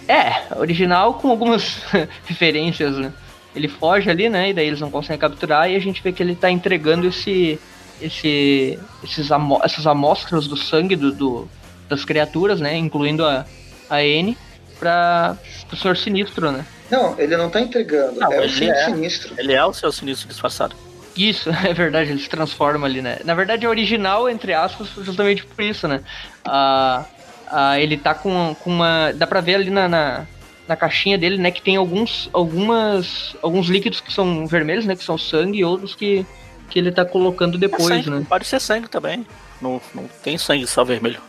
É, 0.07 0.55
original 0.55 1.15
com 1.15 1.29
algumas 1.29 1.81
referências, 2.25 2.97
né? 2.97 3.11
Ele 3.55 3.67
foge 3.67 4.09
ali, 4.09 4.29
né? 4.29 4.49
E 4.49 4.53
daí 4.53 4.67
eles 4.67 4.81
não 4.81 4.91
conseguem 4.91 5.19
capturar 5.19 5.69
e 5.69 5.75
a 5.75 5.79
gente 5.79 6.01
vê 6.03 6.11
que 6.11 6.21
ele 6.21 6.35
tá 6.35 6.51
entregando 6.51 7.07
esse. 7.07 7.59
esse 8.01 8.77
esses 9.03 9.31
amo 9.31 9.59
essas 9.63 9.87
amostras 9.87 10.47
do 10.47 10.57
sangue 10.57 10.95
do, 10.95 11.11
do, 11.11 11.49
das 11.87 12.03
criaturas, 12.03 12.59
né? 12.59 12.75
Incluindo 12.75 13.25
a, 13.25 13.45
a 13.89 14.03
N, 14.03 14.37
para 14.79 15.37
o 15.71 15.75
Senhor 15.75 15.97
Sinistro, 15.97 16.51
né? 16.51 16.65
Não, 16.91 17.19
ele 17.19 17.35
não 17.35 17.49
tá 17.49 17.59
entregando, 17.59 18.19
não, 18.19 18.31
é 18.31 18.45
o 18.45 18.49
Senhor 18.49 18.75
é, 18.75 18.85
Sinistro. 18.85 19.33
Ele 19.37 19.53
é 19.53 19.65
o 19.65 19.73
Senhor 19.73 19.91
Sinistro 19.91 20.27
disfarçado. 20.27 20.75
Isso, 21.15 21.49
é 21.65 21.73
verdade, 21.73 22.11
ele 22.11 22.19
se 22.19 22.29
transforma 22.29 22.85
ali, 22.87 23.01
né? 23.01 23.19
Na 23.23 23.33
verdade 23.33 23.65
é 23.65 23.69
original, 23.69 24.29
entre 24.29 24.53
aspas, 24.53 24.89
justamente 24.97 25.45
por 25.45 25.63
isso, 25.63 25.87
né? 25.87 26.01
Ah, 26.43 27.05
ah, 27.47 27.79
ele 27.79 27.97
tá 27.97 28.13
com, 28.13 28.55
com 28.59 28.69
uma. 28.69 29.11
Dá 29.13 29.25
pra 29.25 29.41
ver 29.41 29.55
ali 29.55 29.69
na, 29.69 29.87
na, 29.87 30.25
na, 30.67 30.75
caixinha 30.75 31.17
dele, 31.17 31.37
né, 31.37 31.51
que 31.51 31.61
tem 31.61 31.75
alguns, 31.75 32.29
algumas, 32.33 33.35
alguns 33.41 33.67
líquidos 33.67 34.01
que 34.01 34.11
são 34.11 34.45
vermelhos, 34.45 34.85
né? 34.85 34.95
Que 34.95 35.03
são 35.03 35.17
sangue, 35.17 35.59
e 35.59 35.65
outros 35.65 35.95
que, 35.95 36.25
que 36.69 36.79
ele 36.79 36.91
tá 36.91 37.05
colocando 37.05 37.57
depois, 37.57 37.85
é 37.85 38.03
sangue, 38.03 38.09
né? 38.09 38.25
Pode 38.27 38.45
ser 38.45 38.59
sangue 38.59 38.89
também. 38.89 39.25
Não, 39.61 39.81
não 39.93 40.07
tem 40.21 40.37
sangue 40.37 40.67
só 40.67 40.83
vermelho. 40.83 41.21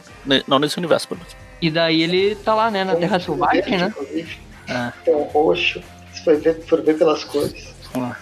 Não 0.46 0.59
nesse 0.59 0.77
universo, 0.79 1.07
pelo 1.07 1.20
menos. 1.20 1.37
E 1.62 1.70
daí 1.70 2.03
ele 2.03 2.35
tá 2.35 2.55
lá, 2.55 2.70
né, 2.70 2.85
na 2.85 2.96
Terra 2.96 3.20
Selvagem, 3.20 3.79
né? 3.79 3.94
É. 4.68 4.92
Tem 5.05 5.14
um 5.14 5.22
roxo, 5.22 5.81
se 6.12 6.25
for 6.25 6.37
ver, 6.37 6.61
for 6.66 6.83
ver 6.83 6.99
pelas 6.99 7.22
cores. 7.22 7.72
Ah. 7.94 8.16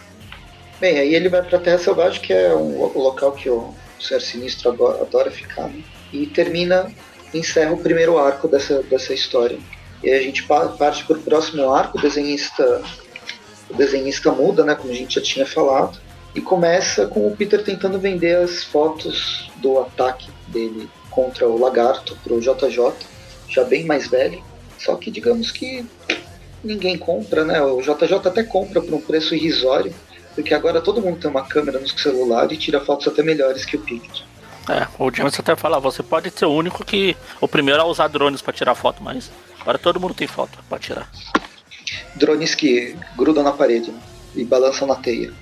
Bem, 0.85 0.99
aí 0.99 1.15
ele 1.15 1.31
vai 1.31 1.41
pra 1.41 1.59
Terra 1.59 1.79
Selvagem, 1.79 2.21
que 2.21 2.31
é 2.31 2.55
um, 2.55 2.79
o 2.79 3.01
local 3.01 3.33
que 3.33 3.49
o 3.49 3.73
Ser 3.99 4.21
Sinistro 4.21 4.69
adora, 4.69 5.31
ficar, 5.31 5.67
né? 5.69 5.83
E 6.13 6.27
termina, 6.27 6.93
encerra 7.33 7.73
o 7.73 7.79
primeiro 7.79 8.19
arco 8.19 8.47
dessa, 8.47 8.83
dessa 8.83 9.15
história. 9.15 9.59
E 10.03 10.11
a 10.11 10.21
gente 10.21 10.43
parte 10.43 11.07
pro 11.07 11.19
próximo 11.21 11.73
arco, 11.73 11.97
o 11.97 12.01
desenhista, 12.03 12.83
o 13.71 13.75
desenhista 13.75 14.31
muda, 14.31 14.63
né, 14.63 14.75
como 14.75 14.93
a 14.93 14.95
gente 14.95 15.15
já 15.15 15.23
tinha 15.23 15.47
falado, 15.47 15.99
e 16.35 16.41
começa 16.43 17.07
com 17.07 17.27
o 17.27 17.35
Peter 17.35 17.65
tentando 17.65 17.99
vender 17.99 18.37
as 18.37 18.63
fotos 18.65 19.51
do 19.63 19.79
ataque 19.81 20.29
dele 20.49 20.87
contra 21.11 21.49
o 21.49 21.59
lagarto 21.59 22.15
pro 22.23 22.43
JJ, 22.43 22.93
já 23.49 23.65
bem 23.65 23.87
mais 23.87 24.07
velho. 24.07 24.45
Só 24.79 24.97
que 24.97 25.11
digamos 25.11 25.51
que 25.51 25.87
ninguém 26.63 26.99
compra, 26.99 27.43
né? 27.43 27.63
O 27.63 27.81
JJ 27.81 28.17
até 28.23 28.43
compra 28.43 28.83
por 28.83 28.93
um 28.93 29.01
preço 29.01 29.35
irrisório, 29.35 29.95
porque 30.35 30.53
agora 30.53 30.81
todo 30.81 31.01
mundo 31.01 31.21
tem 31.21 31.31
uma 31.31 31.47
câmera 31.47 31.79
no 31.79 31.89
celular 31.89 32.51
e 32.51 32.57
tira 32.57 32.81
fotos 32.81 33.07
até 33.07 33.23
melhores 33.23 33.65
que 33.65 33.77
o 33.77 33.81
Picture. 33.81 34.25
É, 34.69 34.87
o 34.99 35.11
James 35.15 35.39
até 35.39 35.55
fala, 35.55 35.79
você 35.79 36.03
pode 36.03 36.31
ser 36.31 36.47
o 36.47 36.53
único 36.53 36.85
que. 36.85 37.17
O 37.41 37.47
primeiro 37.47 37.83
a 37.83 37.85
usar 37.85 38.09
drones 38.09 38.41
para 38.41 38.53
tirar 38.53 38.75
foto, 38.75 39.03
mas 39.03 39.31
agora 39.61 39.79
todo 39.79 40.01
mundo 40.01 40.15
tem 40.15 40.27
foto 40.27 40.59
para 40.69 40.79
tirar. 40.79 41.11
Drones 42.17 42.55
que 42.55 42.97
grudam 43.17 43.45
na 43.45 43.53
parede 43.53 43.91
né, 43.91 44.01
e 44.35 44.45
balançam 44.45 44.89
na 44.89 44.97
teia. 44.97 45.33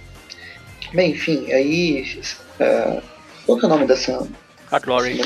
Bem, 0.92 1.12
enfim, 1.12 1.50
aí. 1.52 2.20
É, 2.59 3.00
qual 3.46 3.59
que 3.59 3.64
é 3.64 3.68
o 3.68 3.70
nome 3.70 3.87
dessa. 3.87 4.26
A 4.70 4.78
Glory. 4.78 5.20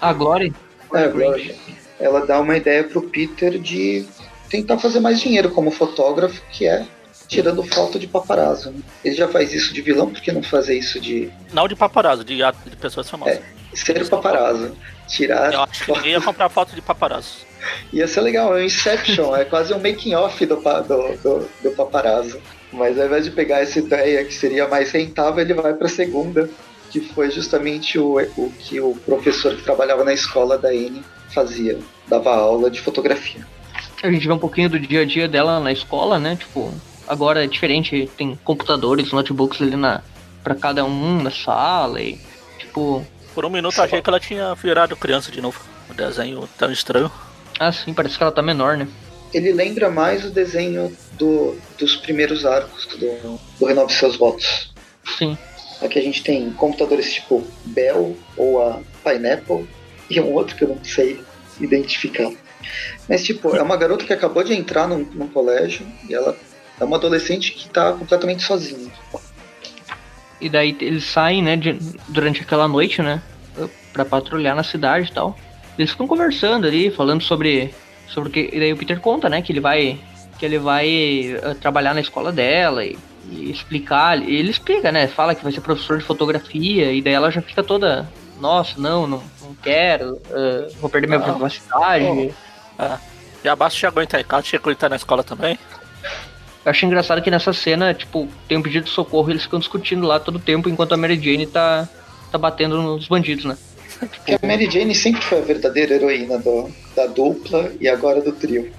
A 0.00 0.12
Glory? 0.12 0.54
É, 0.92 1.04
a 1.04 1.08
Glory. 1.08 1.56
Ela 1.98 2.24
dá 2.24 2.40
uma 2.40 2.56
ideia 2.56 2.84
pro 2.84 3.02
Peter 3.02 3.58
de 3.58 4.06
tentar 4.48 4.78
fazer 4.78 5.00
mais 5.00 5.20
dinheiro 5.20 5.50
como 5.50 5.70
fotógrafo, 5.70 6.40
que 6.52 6.66
é 6.66 6.86
tirando 7.34 7.62
foto 7.64 7.98
de 7.98 8.06
paparazzo. 8.06 8.70
Né? 8.70 8.80
Ele 9.04 9.14
já 9.14 9.28
faz 9.28 9.52
isso 9.52 9.72
de 9.72 9.82
vilão, 9.82 10.10
por 10.10 10.20
que 10.20 10.30
não 10.30 10.42
fazer 10.42 10.78
isso 10.78 11.00
de. 11.00 11.30
Não 11.52 11.66
de 11.66 11.74
paparazzo, 11.74 12.24
de, 12.24 12.36
de 12.36 12.76
pessoas 12.76 13.10
famosas. 13.10 13.38
É, 13.38 13.42
ser 13.76 14.00
o 14.00 14.08
paparazzo. 14.08 14.76
Tirar. 15.08 15.52
Eu 15.52 15.60
acho 15.62 15.84
foto... 15.84 16.00
que 16.00 16.08
ia 16.08 16.20
comprar 16.20 16.48
foto 16.48 16.74
de 16.74 16.80
paparazzo. 16.80 17.44
Ia 17.92 18.06
ser 18.06 18.20
legal, 18.20 18.54
é 18.56 18.60
um 18.60 18.64
Inception, 18.64 19.34
é 19.34 19.44
quase 19.44 19.72
um 19.72 19.78
making 19.78 20.14
off 20.14 20.44
do, 20.44 20.56
do, 20.56 21.16
do, 21.22 21.48
do 21.62 21.70
paparazzo. 21.70 22.38
Mas 22.70 22.98
ao 22.98 23.06
invés 23.06 23.24
de 23.24 23.30
pegar 23.30 23.60
essa 23.60 23.78
ideia 23.78 24.22
que 24.24 24.34
seria 24.34 24.68
mais 24.68 24.90
rentável, 24.90 25.42
ele 25.42 25.54
vai 25.54 25.72
para 25.72 25.86
a 25.86 25.90
segunda, 25.90 26.50
que 26.90 27.00
foi 27.00 27.30
justamente 27.30 27.98
o, 27.98 28.18
o 28.36 28.52
que 28.58 28.80
o 28.80 28.94
professor 29.06 29.56
que 29.56 29.62
trabalhava 29.62 30.04
na 30.04 30.12
escola 30.12 30.58
da 30.58 30.74
N 30.74 31.02
fazia, 31.32 31.78
dava 32.06 32.34
aula 32.36 32.70
de 32.70 32.80
fotografia. 32.82 33.46
A 34.02 34.10
gente 34.10 34.26
vê 34.26 34.32
um 34.32 34.38
pouquinho 34.38 34.68
do 34.68 34.78
dia 34.78 35.00
a 35.00 35.04
dia 35.06 35.26
dela 35.26 35.58
na 35.58 35.72
escola, 35.72 36.18
né? 36.18 36.36
Tipo, 36.36 36.70
Agora 37.06 37.44
é 37.44 37.46
diferente, 37.46 38.10
tem 38.16 38.38
computadores, 38.44 39.12
notebooks 39.12 39.60
ali 39.60 39.76
na 39.76 40.02
para 40.42 40.54
cada 40.54 40.84
um 40.84 41.22
na 41.22 41.30
sala 41.30 42.00
e 42.00 42.18
tipo. 42.58 43.04
Por 43.34 43.44
um 43.44 43.50
minuto 43.50 43.80
achei 43.80 44.00
que 44.00 44.08
ela 44.08 44.20
tinha 44.20 44.54
virado 44.54 44.96
criança 44.96 45.32
de 45.32 45.40
novo. 45.40 45.60
O 45.90 45.94
desenho 45.94 46.48
tão 46.56 46.70
estranho. 46.70 47.10
Ah, 47.58 47.72
sim, 47.72 47.92
parece 47.92 48.16
que 48.16 48.22
ela 48.22 48.32
tá 48.32 48.42
menor, 48.42 48.76
né? 48.76 48.86
Ele 49.32 49.52
lembra 49.52 49.90
mais 49.90 50.24
o 50.24 50.30
desenho 50.30 50.96
do, 51.12 51.56
dos 51.76 51.96
primeiros 51.96 52.46
arcos 52.46 52.86
do, 52.86 53.40
do 53.58 53.66
Renove 53.66 53.92
Seus 53.92 54.16
Votos. 54.16 54.72
Sim. 55.18 55.36
Aqui 55.82 55.98
a 55.98 56.02
gente 56.02 56.22
tem 56.22 56.50
computadores 56.52 57.12
tipo 57.12 57.44
Bell 57.64 58.16
ou 58.36 58.62
a 58.62 58.80
Pineapple 59.02 59.68
e 60.08 60.20
um 60.20 60.32
outro 60.32 60.54
que 60.54 60.62
eu 60.62 60.68
não 60.68 60.84
sei 60.84 61.20
identificar. 61.60 62.30
Mas, 63.08 63.22
tipo, 63.24 63.54
é 63.54 63.62
uma 63.62 63.76
garota 63.76 64.04
que 64.04 64.12
acabou 64.12 64.42
de 64.42 64.54
entrar 64.54 64.88
num, 64.88 65.04
num 65.12 65.28
colégio 65.28 65.86
e 66.08 66.14
ela 66.14 66.36
é 66.80 66.84
uma 66.84 66.96
adolescente 66.96 67.52
que 67.52 67.68
tá 67.68 67.92
completamente 67.92 68.42
sozinha. 68.42 68.90
E 70.40 70.48
daí 70.48 70.76
eles 70.80 71.04
saem, 71.04 71.42
né, 71.42 71.56
de, 71.56 71.78
durante 72.08 72.42
aquela 72.42 72.68
noite, 72.68 73.00
né, 73.00 73.22
pra 73.92 74.04
patrulhar 74.04 74.54
na 74.54 74.62
cidade 74.62 75.10
e 75.10 75.12
tal. 75.12 75.36
Eles 75.78 75.90
ficam 75.90 76.06
conversando 76.06 76.66
ali, 76.66 76.90
falando 76.90 77.22
sobre, 77.22 77.74
sobre 78.08 78.28
o 78.28 78.32
que. 78.32 78.50
E 78.52 78.58
daí 78.58 78.72
o 78.72 78.76
Peter 78.76 79.00
conta, 79.00 79.28
né, 79.28 79.42
que 79.42 79.52
ele 79.52 79.60
vai. 79.60 79.98
Que 80.38 80.44
ele 80.44 80.58
vai 80.58 81.36
uh, 81.36 81.54
trabalhar 81.54 81.94
na 81.94 82.00
escola 82.00 82.32
dela 82.32 82.84
e, 82.84 82.98
e 83.30 83.50
explicar. 83.50 84.20
E 84.20 84.34
ele 84.34 84.50
explica, 84.50 84.90
né? 84.90 85.06
Fala 85.06 85.32
que 85.34 85.44
vai 85.44 85.52
ser 85.52 85.60
professor 85.60 85.96
de 85.96 86.04
fotografia, 86.04 86.92
e 86.92 87.00
daí 87.00 87.12
ela 87.12 87.30
já 87.30 87.40
fica 87.40 87.62
toda. 87.62 88.08
Nossa, 88.40 88.80
não, 88.80 89.06
não, 89.06 89.22
não 89.40 89.54
quero, 89.62 90.14
uh, 90.14 90.74
vou 90.80 90.90
perder 90.90 91.06
minha 91.06 91.20
privacidade. 91.20 92.04
Oh. 92.04 92.30
Ah. 92.76 92.98
E 93.44 93.48
a 93.48 93.54
Basta 93.54 93.78
chegou 93.78 94.02
em 94.02 94.06
Taikata, 94.06 94.42
tinha 94.42 94.58
que 94.58 94.70
estar 94.70 94.88
na 94.88 94.96
escola 94.96 95.22
também. 95.22 95.56
Eu 96.64 96.70
acho 96.70 96.86
engraçado 96.86 97.20
que 97.20 97.30
nessa 97.30 97.52
cena, 97.52 97.92
tipo, 97.92 98.28
tem 98.48 98.56
um 98.56 98.62
pedido 98.62 98.84
de 98.84 98.90
socorro 98.90 99.28
e 99.28 99.32
eles 99.32 99.42
ficam 99.42 99.58
discutindo 99.58 100.06
lá 100.06 100.18
todo 100.18 100.36
o 100.36 100.40
tempo 100.40 100.68
enquanto 100.68 100.92
a 100.92 100.96
Mary 100.96 101.20
Jane 101.20 101.46
tá, 101.46 101.88
tá 102.32 102.38
batendo 102.38 102.80
nos 102.80 103.06
bandidos, 103.06 103.44
né? 103.44 103.56
Porque 103.98 104.34
a 104.34 104.46
Mary 104.46 104.70
Jane 104.70 104.94
sempre 104.94 105.22
foi 105.22 105.38
a 105.38 105.42
verdadeira 105.42 105.94
heroína 105.94 106.38
do, 106.38 106.70
da 106.96 107.06
dupla 107.06 107.72
e 107.80 107.88
agora 107.88 108.20
do 108.20 108.32
trio. 108.32 108.72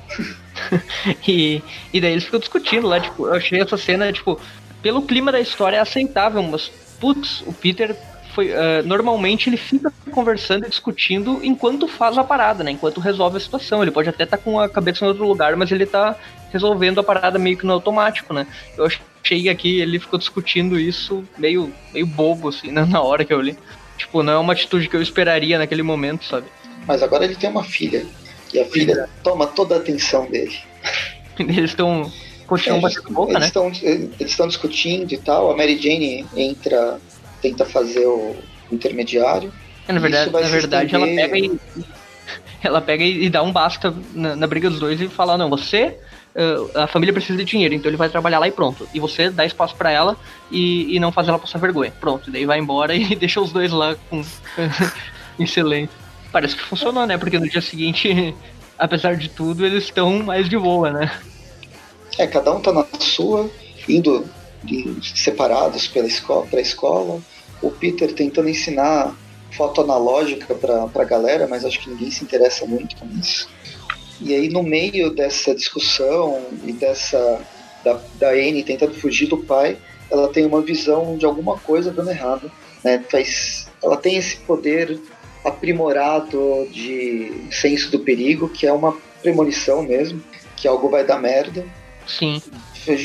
e, 1.27 1.61
e 1.93 2.01
daí 2.01 2.11
eles 2.11 2.23
ficam 2.23 2.39
discutindo 2.39 2.87
lá, 2.87 2.99
tipo, 2.99 3.27
eu 3.27 3.33
achei 3.33 3.61
essa 3.61 3.77
cena, 3.77 4.11
tipo, 4.11 4.39
pelo 4.81 5.03
clima 5.03 5.31
da 5.31 5.39
história 5.39 5.77
é 5.77 5.79
aceitável, 5.79 6.41
mas, 6.43 6.71
putz, 6.99 7.41
o 7.41 7.53
Peter 7.53 7.95
foi. 8.35 8.51
Uh, 8.51 8.85
normalmente 8.85 9.49
ele 9.49 9.57
fica 9.57 9.91
conversando 10.11 10.65
e 10.65 10.69
discutindo 10.69 11.39
enquanto 11.41 11.87
faz 11.87 12.17
a 12.17 12.23
parada, 12.23 12.63
né? 12.63 12.71
Enquanto 12.71 12.99
resolve 12.99 13.37
a 13.37 13.39
situação. 13.39 13.81
Ele 13.81 13.91
pode 13.91 14.09
até 14.09 14.25
estar 14.25 14.37
tá 14.37 14.43
com 14.43 14.59
a 14.59 14.67
cabeça 14.67 15.05
em 15.05 15.07
outro 15.07 15.25
lugar, 15.25 15.55
mas 15.55 15.71
ele 15.71 15.85
tá 15.85 16.15
resolvendo 16.55 16.99
a 16.99 17.03
parada 17.03 17.37
meio 17.37 17.57
que 17.57 17.65
no 17.65 17.73
automático, 17.73 18.33
né? 18.33 18.47
Eu 18.77 18.85
achei 18.85 19.49
aqui, 19.49 19.81
ele 19.81 19.99
ficou 19.99 20.17
discutindo 20.17 20.79
isso 20.79 21.23
meio, 21.37 21.71
meio 21.93 22.07
bobo, 22.07 22.49
assim, 22.49 22.71
né? 22.71 22.85
na 22.89 23.01
hora 23.01 23.25
que 23.25 23.33
eu 23.33 23.41
li. 23.41 23.57
Tipo, 23.97 24.23
não 24.23 24.33
é 24.33 24.37
uma 24.37 24.53
atitude 24.53 24.87
que 24.87 24.95
eu 24.95 25.01
esperaria 25.01 25.57
naquele 25.57 25.83
momento, 25.83 26.25
sabe? 26.25 26.47
Mas 26.87 27.03
agora 27.03 27.25
ele 27.25 27.35
tem 27.35 27.49
uma 27.49 27.63
filha. 27.63 28.05
E 28.53 28.59
a 28.59 28.65
filha 28.65 29.09
toma 29.21 29.47
toda 29.47 29.75
a 29.75 29.77
atenção 29.79 30.29
dele. 30.29 30.57
Eles 31.37 31.71
estão 31.71 32.09
continuam 32.47 32.79
é, 32.79 32.81
batendo 32.81 33.09
boca, 33.11 33.31
eles 33.31 33.41
né? 33.41 33.47
Estão, 33.47 33.67
eles 33.67 34.31
estão 34.31 34.47
discutindo 34.47 35.11
e 35.11 35.17
tal. 35.17 35.51
A 35.51 35.57
Mary 35.57 35.77
Jane 35.77 36.25
entra, 36.35 36.99
tenta 37.41 37.65
fazer 37.65 38.05
o 38.05 38.35
intermediário. 38.71 39.51
É, 39.87 39.91
na 39.91 39.99
verdade, 39.99 40.31
na 40.31 40.39
verdade 40.41 40.95
ela 40.95 41.05
pega 41.07 41.37
e. 41.37 41.51
Ela 42.63 42.81
pega 42.81 43.03
e 43.03 43.29
dá 43.29 43.43
um 43.43 43.51
basta 43.51 43.93
na, 44.11 44.35
na 44.35 44.47
briga 44.47 44.71
dos 44.71 44.79
dois 44.79 44.99
e 44.99 45.07
fala, 45.07 45.37
não, 45.37 45.51
você 45.51 45.99
a 46.73 46.87
família 46.87 47.13
precisa 47.13 47.37
de 47.37 47.45
dinheiro, 47.45 47.73
então 47.73 47.89
ele 47.89 47.97
vai 47.97 48.09
trabalhar 48.09 48.39
lá 48.39 48.47
e 48.47 48.51
pronto. 48.51 48.87
E 48.93 48.99
você 48.99 49.29
dá 49.29 49.45
espaço 49.45 49.75
para 49.75 49.91
ela 49.91 50.17
e, 50.51 50.95
e 50.95 50.99
não 50.99 51.11
faz 51.11 51.27
ela 51.27 51.39
passar 51.39 51.59
vergonha. 51.59 51.93
Pronto, 51.99 52.29
daí 52.29 52.45
vai 52.45 52.59
embora 52.59 52.93
e 52.95 53.15
deixa 53.15 53.39
os 53.39 53.51
dois 53.51 53.71
lá 53.71 53.95
com 54.09 54.21
em 55.39 55.45
silêncio. 55.45 55.95
Parece 56.31 56.55
que 56.55 56.63
funcionou, 56.63 57.05
né? 57.05 57.17
Porque 57.17 57.39
no 57.39 57.49
dia 57.49 57.61
seguinte, 57.61 58.35
apesar 58.77 59.15
de 59.15 59.29
tudo, 59.29 59.65
eles 59.65 59.85
estão 59.85 60.19
mais 60.23 60.49
de 60.49 60.57
boa, 60.57 60.91
né? 60.91 61.11
É, 62.17 62.27
cada 62.27 62.53
um 62.53 62.61
tá 62.61 62.71
na 62.73 62.85
sua, 62.99 63.49
indo 63.87 64.25
separados 65.01 65.87
pela 65.87 66.07
escola, 66.07 66.45
pra 66.47 66.59
escola. 66.59 67.21
O 67.61 67.71
Peter 67.71 68.13
tentando 68.13 68.49
ensinar 68.49 69.15
foto 69.51 69.81
analógica 69.81 70.53
pra, 70.53 70.87
pra 70.87 71.05
galera, 71.05 71.47
mas 71.47 71.63
acho 71.63 71.79
que 71.79 71.89
ninguém 71.89 72.11
se 72.11 72.23
interessa 72.23 72.65
muito 72.65 72.95
com 72.97 73.07
isso. 73.17 73.47
E 74.21 74.33
aí, 74.33 74.49
no 74.49 74.63
meio 74.63 75.09
dessa 75.13 75.53
discussão 75.53 76.41
e 76.63 76.71
dessa. 76.71 77.41
da, 77.83 77.99
da 78.15 78.29
Anne 78.29 78.63
tentando 78.63 78.93
fugir 78.93 79.27
do 79.27 79.37
pai, 79.37 79.77
ela 80.09 80.29
tem 80.29 80.45
uma 80.45 80.61
visão 80.61 81.17
de 81.17 81.25
alguma 81.25 81.57
coisa 81.57 81.91
dando 81.91 82.11
errado. 82.11 82.51
Né? 82.83 83.03
Faz, 83.09 83.67
ela 83.83 83.97
tem 83.97 84.15
esse 84.15 84.37
poder 84.37 84.99
aprimorado 85.43 86.67
de 86.71 87.47
senso 87.51 87.91
do 87.91 87.99
perigo, 87.99 88.49
que 88.49 88.65
é 88.65 88.73
uma 88.73 88.97
premonição 89.21 89.83
mesmo, 89.83 90.21
que 90.55 90.67
algo 90.67 90.89
vai 90.89 91.03
dar 91.03 91.19
merda. 91.19 91.65
Sim. 92.07 92.41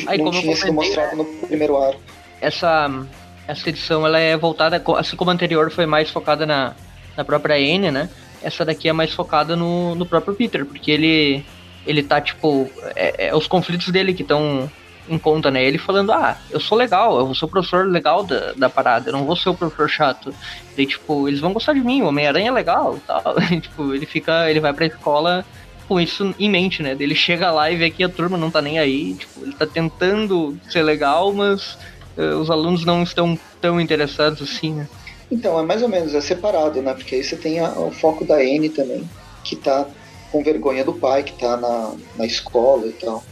Aí, 0.07 0.19
não 0.19 0.31
tinha 0.31 0.55
sido 0.55 0.73
mostrado 0.73 1.17
no 1.17 1.25
primeiro 1.25 1.77
ar. 1.77 1.95
Essa, 2.41 3.07
essa 3.47 3.69
edição 3.69 4.07
ela 4.07 4.19
é 4.19 4.37
voltada, 4.37 4.83
assim 4.99 5.17
como 5.17 5.31
a 5.31 5.35
anterior 5.35 5.71
foi 5.71 5.87
mais 5.87 6.11
focada 6.11 6.47
na, 6.47 6.75
na 7.17 7.25
própria 7.25 7.57
Anne, 7.57 7.91
né? 7.91 8.09
Essa 8.43 8.65
daqui 8.65 8.89
é 8.89 8.93
mais 8.93 9.13
focada 9.13 9.57
no, 9.57 9.95
no 9.95 10.07
próprio 10.07 10.35
Peter, 10.35 10.65
porque 10.65 10.91
ele 10.91 11.45
ele 11.87 12.03
tá 12.03 12.21
tipo 12.21 12.71
é, 12.95 13.29
é 13.29 13.35
os 13.35 13.47
conflitos 13.47 13.89
dele 13.89 14.13
que 14.15 14.23
estão 14.23 14.71
em 15.09 15.19
conta, 15.19 15.51
né? 15.51 15.65
Ele 15.65 15.77
falando, 15.77 16.13
ah, 16.13 16.39
eu 16.51 16.61
sou 16.61 16.79
legal, 16.79 17.19
eu 17.19 17.35
ser 17.35 17.45
o 17.45 17.49
professor 17.49 17.87
legal 17.87 18.23
da, 18.23 18.53
da 18.53 18.71
parada, 18.71 19.09
eu 19.09 19.13
não 19.13 19.25
vou 19.25 19.35
ser 19.35 19.49
o 19.49 19.55
professor 19.55 19.89
chato. 19.89 20.33
E 20.79 20.87
tipo, 20.87 21.27
eles 21.27 21.41
vão 21.41 21.53
gostar 21.53 21.73
de 21.73 21.81
mim, 21.81 22.03
o 22.03 22.07
Homem-Aranha 22.07 22.49
é 22.49 22.53
legal 22.53 22.99
tal. 23.07 23.35
E, 23.51 23.61
tipo, 23.61 23.93
ele 23.93 24.07
fica, 24.07 24.49
ele 24.49 24.61
vai 24.61 24.73
pra 24.73 24.87
escola 24.87 25.45
com 25.89 26.01
isso 26.01 26.33
em 26.39 26.49
mente, 26.49 26.83
né? 26.83 26.97
Ele 26.99 27.15
chega 27.17 27.51
lá 27.51 27.71
e 27.71 27.77
vê 27.77 27.91
que 27.91 28.05
a 28.05 28.09
turma 28.09 28.39
não 28.39 28.51
tá 28.51 28.63
nem 28.63 28.79
aí, 28.79 29.15
tipo, 29.15 29.43
ele 29.43 29.53
tá 29.53 29.67
tentando 29.67 30.57
ser 30.69 30.85
legal, 30.85 31.33
mas 31.33 31.77
uh, 32.17 32.37
os 32.41 32.49
alunos 32.49 32.85
não 32.85 33.03
estão 33.03 33.37
tão 33.61 33.81
interessados 33.81 34.41
assim, 34.41 34.75
né? 34.75 34.89
Então, 35.31 35.59
é 35.59 35.63
mais 35.63 35.83
ou 35.83 35.89
menos, 35.89 36.15
é 36.15 36.21
separado, 36.21 36.83
né? 36.83 36.93
Porque 36.93 37.15
aí 37.15 37.25
você 37.25 37.37
tem 37.37 37.61
a, 37.61 37.71
o 37.71 37.91
foco 37.91 38.25
da 38.25 38.37
Anne 38.37 38.69
também, 38.69 39.09
que 39.45 39.55
tá 39.55 39.87
com 40.33 40.43
vergonha 40.43 40.85
do 40.85 40.93
pai, 40.93 41.23
que 41.23 41.33
tá 41.33 41.57
na, 41.57 41.95
na 42.17 42.27
escola 42.27 42.87
e 42.87 42.93
tal. 42.93 43.23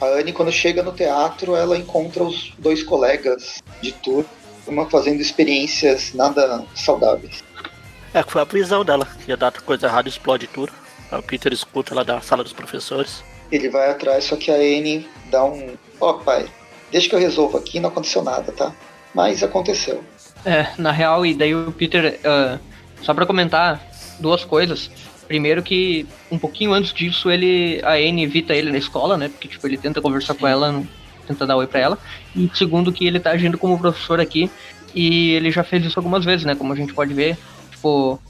A 0.00 0.06
Anne, 0.06 0.32
quando 0.32 0.50
chega 0.50 0.82
no 0.82 0.92
teatro, 0.92 1.54
ela 1.54 1.76
encontra 1.76 2.24
os 2.24 2.52
dois 2.58 2.82
colegas 2.82 3.62
de 3.80 3.92
turma 3.92 4.88
fazendo 4.90 5.20
experiências 5.20 6.12
nada 6.14 6.64
saudáveis. 6.74 7.44
É, 8.14 8.22
foi 8.22 8.42
a 8.42 8.46
prisão 8.46 8.84
dela, 8.84 9.06
que 9.24 9.30
ia 9.30 9.36
dar 9.36 9.52
coisa 9.52 9.86
errada 9.86 10.08
explode 10.08 10.46
tudo. 10.46 10.72
O 11.10 11.22
Peter 11.22 11.52
escuta 11.52 11.94
lá 11.94 12.02
da 12.02 12.20
sala 12.20 12.42
dos 12.42 12.52
professores. 12.52 13.22
Ele 13.50 13.68
vai 13.68 13.90
atrás, 13.90 14.24
só 14.24 14.36
que 14.36 14.50
a 14.50 14.54
Anne 14.54 15.06
dá 15.30 15.44
um. 15.44 15.74
Ó, 16.00 16.10
oh, 16.10 16.14
pai, 16.14 16.48
deixa 16.90 17.08
que 17.08 17.14
eu 17.14 17.18
resolvo 17.18 17.58
aqui, 17.58 17.78
não 17.78 17.90
aconteceu 17.90 18.22
nada, 18.22 18.50
tá? 18.52 18.74
Mas 19.14 19.42
aconteceu. 19.42 20.02
É, 20.44 20.68
na 20.76 20.90
real, 20.90 21.24
e 21.24 21.34
daí 21.34 21.54
o 21.54 21.70
Peter, 21.72 22.18
uh, 22.20 22.58
só 23.02 23.14
para 23.14 23.26
comentar 23.26 23.80
duas 24.18 24.44
coisas. 24.44 24.90
Primeiro 25.26 25.62
que 25.62 26.06
um 26.30 26.38
pouquinho 26.38 26.72
antes 26.72 26.92
disso 26.92 27.30
ele 27.30 27.80
a 27.84 27.92
Anne 27.92 28.24
evita 28.24 28.54
ele 28.54 28.70
na 28.70 28.78
escola, 28.78 29.16
né? 29.16 29.28
Porque 29.28 29.48
tipo, 29.48 29.66
ele 29.66 29.78
tenta 29.78 30.00
conversar 30.00 30.34
com 30.34 30.46
ela, 30.46 30.82
tenta 31.26 31.46
dar 31.46 31.56
oi 31.56 31.66
para 31.66 31.80
ela. 31.80 31.98
E 32.34 32.50
segundo 32.54 32.92
que 32.92 33.06
ele 33.06 33.20
tá 33.20 33.30
agindo 33.30 33.56
como 33.56 33.78
professor 33.78 34.20
aqui 34.20 34.50
e 34.94 35.30
ele 35.30 35.50
já 35.50 35.62
fez 35.62 35.84
isso 35.84 35.98
algumas 35.98 36.24
vezes, 36.24 36.44
né? 36.44 36.54
Como 36.54 36.72
a 36.72 36.76
gente 36.76 36.92
pode 36.92 37.14
ver, 37.14 37.38
tipo, 37.70 38.20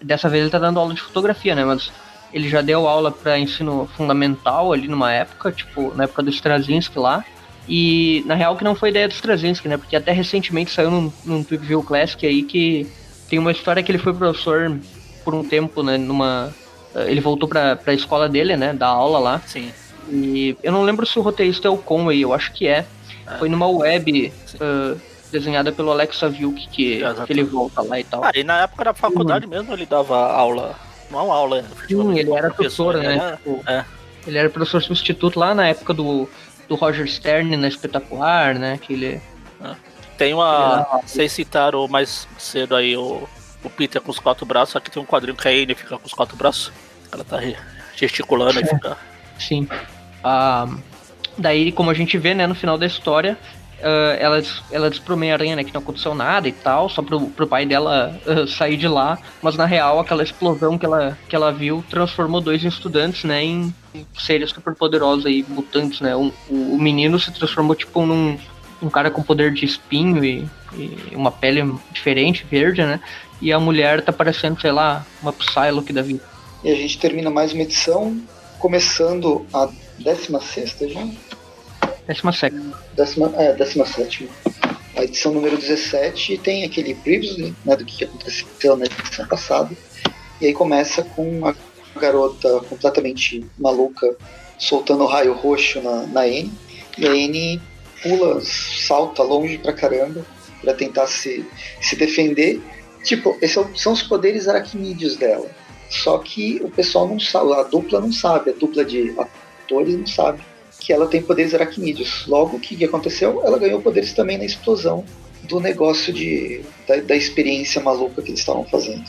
dessa 0.00 0.28
vez 0.28 0.42
ele 0.42 0.50
tá 0.50 0.58
dando 0.58 0.78
aula 0.78 0.94
de 0.94 1.00
fotografia, 1.00 1.54
né? 1.54 1.64
Mas 1.64 1.90
ele 2.32 2.48
já 2.48 2.60
deu 2.60 2.88
aula 2.88 3.10
para 3.10 3.38
ensino 3.38 3.88
fundamental 3.96 4.72
ali 4.72 4.88
numa 4.88 5.12
época, 5.12 5.52
tipo, 5.52 5.92
na 5.94 6.04
época 6.04 6.22
do 6.22 6.30
Straczynski 6.30 6.98
lá. 6.98 7.24
E 7.68 8.24
na 8.26 8.34
real 8.34 8.56
que 8.56 8.64
não 8.64 8.74
foi 8.74 8.90
ideia 8.90 9.06
dos 9.06 9.16
Straczynski, 9.16 9.68
né? 9.68 9.76
Porque 9.76 9.94
até 9.94 10.12
recentemente 10.12 10.70
saiu 10.70 10.90
num, 10.90 11.12
num 11.24 11.44
Tweep 11.44 11.64
View 11.64 11.82
Classic 11.82 12.26
aí 12.26 12.42
que 12.42 12.86
tem 13.28 13.38
uma 13.38 13.52
história 13.52 13.82
que 13.82 13.90
ele 13.90 13.98
foi 13.98 14.12
professor 14.12 14.78
por 15.24 15.34
um 15.34 15.44
tempo, 15.44 15.82
né? 15.82 15.96
Numa. 15.96 16.52
Eh, 16.94 17.10
ele 17.10 17.20
voltou 17.20 17.48
pra, 17.48 17.76
pra 17.76 17.94
escola 17.94 18.28
dele, 18.28 18.56
né? 18.56 18.72
Da 18.72 18.88
aula 18.88 19.18
lá. 19.18 19.40
Sim. 19.46 19.70
E 20.10 20.56
eu 20.62 20.72
não 20.72 20.82
lembro 20.82 21.06
se 21.06 21.18
o 21.18 21.22
roteirista 21.22 21.68
é 21.68 21.70
o 21.70 21.78
Conway, 21.78 22.20
eu 22.20 22.34
acho 22.34 22.52
que 22.52 22.66
é. 22.66 22.84
é. 23.26 23.38
Foi 23.38 23.48
numa 23.48 23.68
web 23.68 24.32
uh, 24.54 25.00
desenhada 25.30 25.70
pelo 25.72 25.90
Alex 25.90 26.18
Saviuk 26.18 26.68
que, 26.68 27.02
que 27.26 27.32
ele 27.32 27.44
volta 27.44 27.80
lá 27.80 27.98
e 27.98 28.04
tal. 28.04 28.24
Ah, 28.24 28.32
e 28.34 28.42
na 28.42 28.62
época 28.62 28.84
da 28.84 28.94
faculdade 28.94 29.46
mesmo 29.46 29.72
ele 29.72 29.86
dava 29.86 30.32
aula. 30.32 30.74
Não 31.10 31.30
aula. 31.30 31.64
Sim, 31.86 32.18
ele 32.18 32.32
era 32.32 32.50
professor, 32.50 32.96
né? 32.96 33.16
Era, 33.16 33.36
tipo, 33.36 33.62
é. 33.66 33.84
Ele 34.26 34.38
era 34.38 34.50
professor 34.50 34.82
substituto 34.82 35.38
lá 35.38 35.54
na 35.54 35.68
época 35.68 35.92
do 35.92 36.28
do 36.68 36.74
Roger 36.74 37.06
Stern 37.06 37.56
na 37.56 37.68
Espetacular, 37.68 38.54
né? 38.58 38.78
Que 38.80 38.92
ele... 38.92 39.22
Ah. 39.60 39.76
Tem 40.16 40.34
uma. 40.34 41.00
Vocês 41.04 41.32
citaram 41.32 41.88
mais 41.88 42.28
cedo 42.38 42.76
aí 42.76 42.96
o, 42.96 43.28
o 43.64 43.70
Peter 43.70 44.00
com 44.00 44.10
os 44.10 44.18
quatro 44.18 44.46
braços, 44.46 44.76
aqui 44.76 44.90
tem 44.90 45.02
um 45.02 45.06
quadrinho 45.06 45.36
que 45.36 45.48
a 45.48 45.50
Anne 45.50 45.74
fica 45.74 45.98
com 45.98 46.06
os 46.06 46.12
quatro 46.12 46.36
braços. 46.36 46.72
Ela 47.10 47.24
tá 47.24 47.38
gesticulando 47.96 48.60
e 48.60 48.64
fica. 48.64 48.96
Sim. 49.38 49.68
Ah, 50.22 50.68
daí, 51.36 51.72
como 51.72 51.90
a 51.90 51.94
gente 51.94 52.16
vê, 52.18 52.34
né, 52.34 52.46
no 52.46 52.54
final 52.54 52.78
da 52.78 52.86
história, 52.86 53.36
uh, 53.82 54.16
ela, 54.18 54.42
ela 54.70 54.90
diz 54.90 54.98
pro 54.98 55.14
Homem-Aranha 55.14 55.56
né, 55.56 55.64
que 55.64 55.74
não 55.74 55.80
aconteceu 55.80 56.14
nada 56.14 56.48
e 56.48 56.52
tal, 56.52 56.88
só 56.88 57.02
pro, 57.02 57.28
pro 57.28 57.46
pai 57.46 57.66
dela 57.66 58.18
uh, 58.26 58.46
sair 58.46 58.76
de 58.76 58.88
lá, 58.88 59.18
mas 59.42 59.56
na 59.56 59.66
real 59.66 59.98
aquela 59.98 60.22
explosão 60.22 60.78
que 60.78 60.86
ela, 60.86 61.18
que 61.28 61.36
ela 61.36 61.52
viu 61.52 61.84
transformou 61.90 62.40
dois 62.40 62.64
estudantes 62.64 63.24
né, 63.24 63.42
em 63.44 63.74
seres 64.18 64.50
super 64.50 64.74
poderosos 64.74 65.26
aí, 65.26 65.44
mutantes, 65.48 66.00
né? 66.00 66.16
O, 66.16 66.32
o, 66.48 66.78
menino 66.78 67.18
se 67.18 67.30
transformou 67.32 67.74
tipo 67.74 68.04
num, 68.06 68.38
um 68.82 68.88
cara 68.88 69.10
com 69.10 69.22
poder 69.22 69.52
de 69.52 69.64
espinho 69.64 70.24
e, 70.24 70.48
e, 70.74 71.14
uma 71.14 71.30
pele 71.30 71.74
diferente, 71.92 72.46
verde, 72.50 72.82
né? 72.82 73.00
E 73.40 73.52
a 73.52 73.60
mulher 73.60 74.02
tá 74.02 74.12
parecendo, 74.12 74.60
sei 74.60 74.72
lá, 74.72 75.04
uma 75.20 75.32
Psylocke 75.32 75.92
da 75.92 76.02
vida. 76.02 76.22
E 76.64 76.70
a 76.70 76.74
gente 76.74 76.98
termina 76.98 77.28
mais 77.28 77.52
uma 77.52 77.62
edição, 77.62 78.20
começando 78.58 79.44
a 79.52 79.68
16 79.98 80.76
já? 80.88 81.08
17. 82.14 82.56
Décima, 82.94 83.32
é, 83.36 83.52
17. 83.52 84.28
A 84.96 85.04
edição 85.04 85.32
número 85.32 85.56
17 85.56 86.38
tem 86.38 86.64
aquele 86.64 86.94
previously, 86.94 87.54
né, 87.64 87.76
do 87.76 87.84
que 87.84 88.04
aconteceu 88.04 88.76
na 88.76 88.84
edição 88.84 89.26
passada. 89.26 89.70
E 90.40 90.46
aí 90.46 90.52
começa 90.52 91.02
com 91.02 91.28
uma 91.38 91.56
garota 91.96 92.60
completamente 92.68 93.44
maluca 93.58 94.16
soltando 94.58 95.06
raio 95.06 95.32
roxo 95.32 95.80
na, 95.80 96.06
na 96.06 96.28
N. 96.28 96.52
E 96.98 97.06
a 97.06 97.16
N 97.16 97.60
pula, 98.02 98.40
salta 98.42 99.22
longe 99.22 99.58
pra 99.58 99.72
caramba 99.72 100.24
para 100.60 100.74
tentar 100.74 101.06
se, 101.06 101.44
se 101.80 101.96
defender. 101.96 102.60
Tipo, 103.02 103.36
esses 103.40 103.54
são, 103.54 103.74
são 103.74 103.92
os 103.92 104.02
poderes 104.02 104.46
aracnídeos 104.46 105.16
dela. 105.16 105.50
Só 105.88 106.18
que 106.18 106.60
o 106.62 106.70
pessoal 106.70 107.08
não 107.08 107.18
sabe, 107.18 107.52
a 107.54 107.62
dupla 107.62 108.00
não 108.00 108.12
sabe, 108.12 108.50
a 108.50 108.54
dupla 108.54 108.84
de 108.84 109.14
atores 109.18 109.96
não 109.96 110.06
sabe 110.06 110.42
que 110.82 110.92
ela 110.92 111.06
tem 111.06 111.22
poderes 111.22 111.54
aracnídeos. 111.54 112.26
Logo, 112.26 112.56
o 112.56 112.60
que 112.60 112.84
aconteceu? 112.84 113.42
Ela 113.44 113.58
ganhou 113.58 113.80
poderes 113.80 114.12
também 114.12 114.36
na 114.36 114.44
explosão 114.44 115.04
do 115.44 115.60
negócio 115.60 116.12
de, 116.12 116.62
da, 116.86 116.96
da 116.96 117.16
experiência 117.16 117.80
maluca 117.82 118.22
que 118.22 118.30
eles 118.30 118.40
estavam 118.40 118.64
fazendo. 118.64 119.04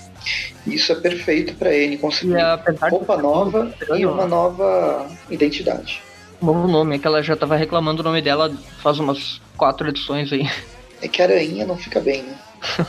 Isso 0.65 0.91
é 0.91 0.95
perfeito 0.95 1.55
para 1.55 1.73
ele 1.73 1.97
conseguir 1.97 2.35
roupa 2.89 3.17
nova 3.17 3.73
e 3.95 4.05
uma 4.05 4.25
nova 4.25 5.09
identidade. 5.29 6.01
Bom 6.41 6.67
nome, 6.67 6.95
é 6.95 6.99
que 6.99 7.07
ela 7.07 7.23
já 7.23 7.35
tava 7.35 7.55
reclamando 7.55 8.01
o 8.01 8.03
nome 8.03 8.21
dela 8.21 8.53
faz 8.81 8.99
umas 8.99 9.41
quatro 9.55 9.87
edições 9.87 10.31
aí. 10.31 10.49
É 11.01 11.07
que 11.07 11.21
a 11.21 11.25
aranha 11.25 11.65
não 11.65 11.77
fica 11.77 11.99
bem, 11.99 12.23
né? 12.23 12.37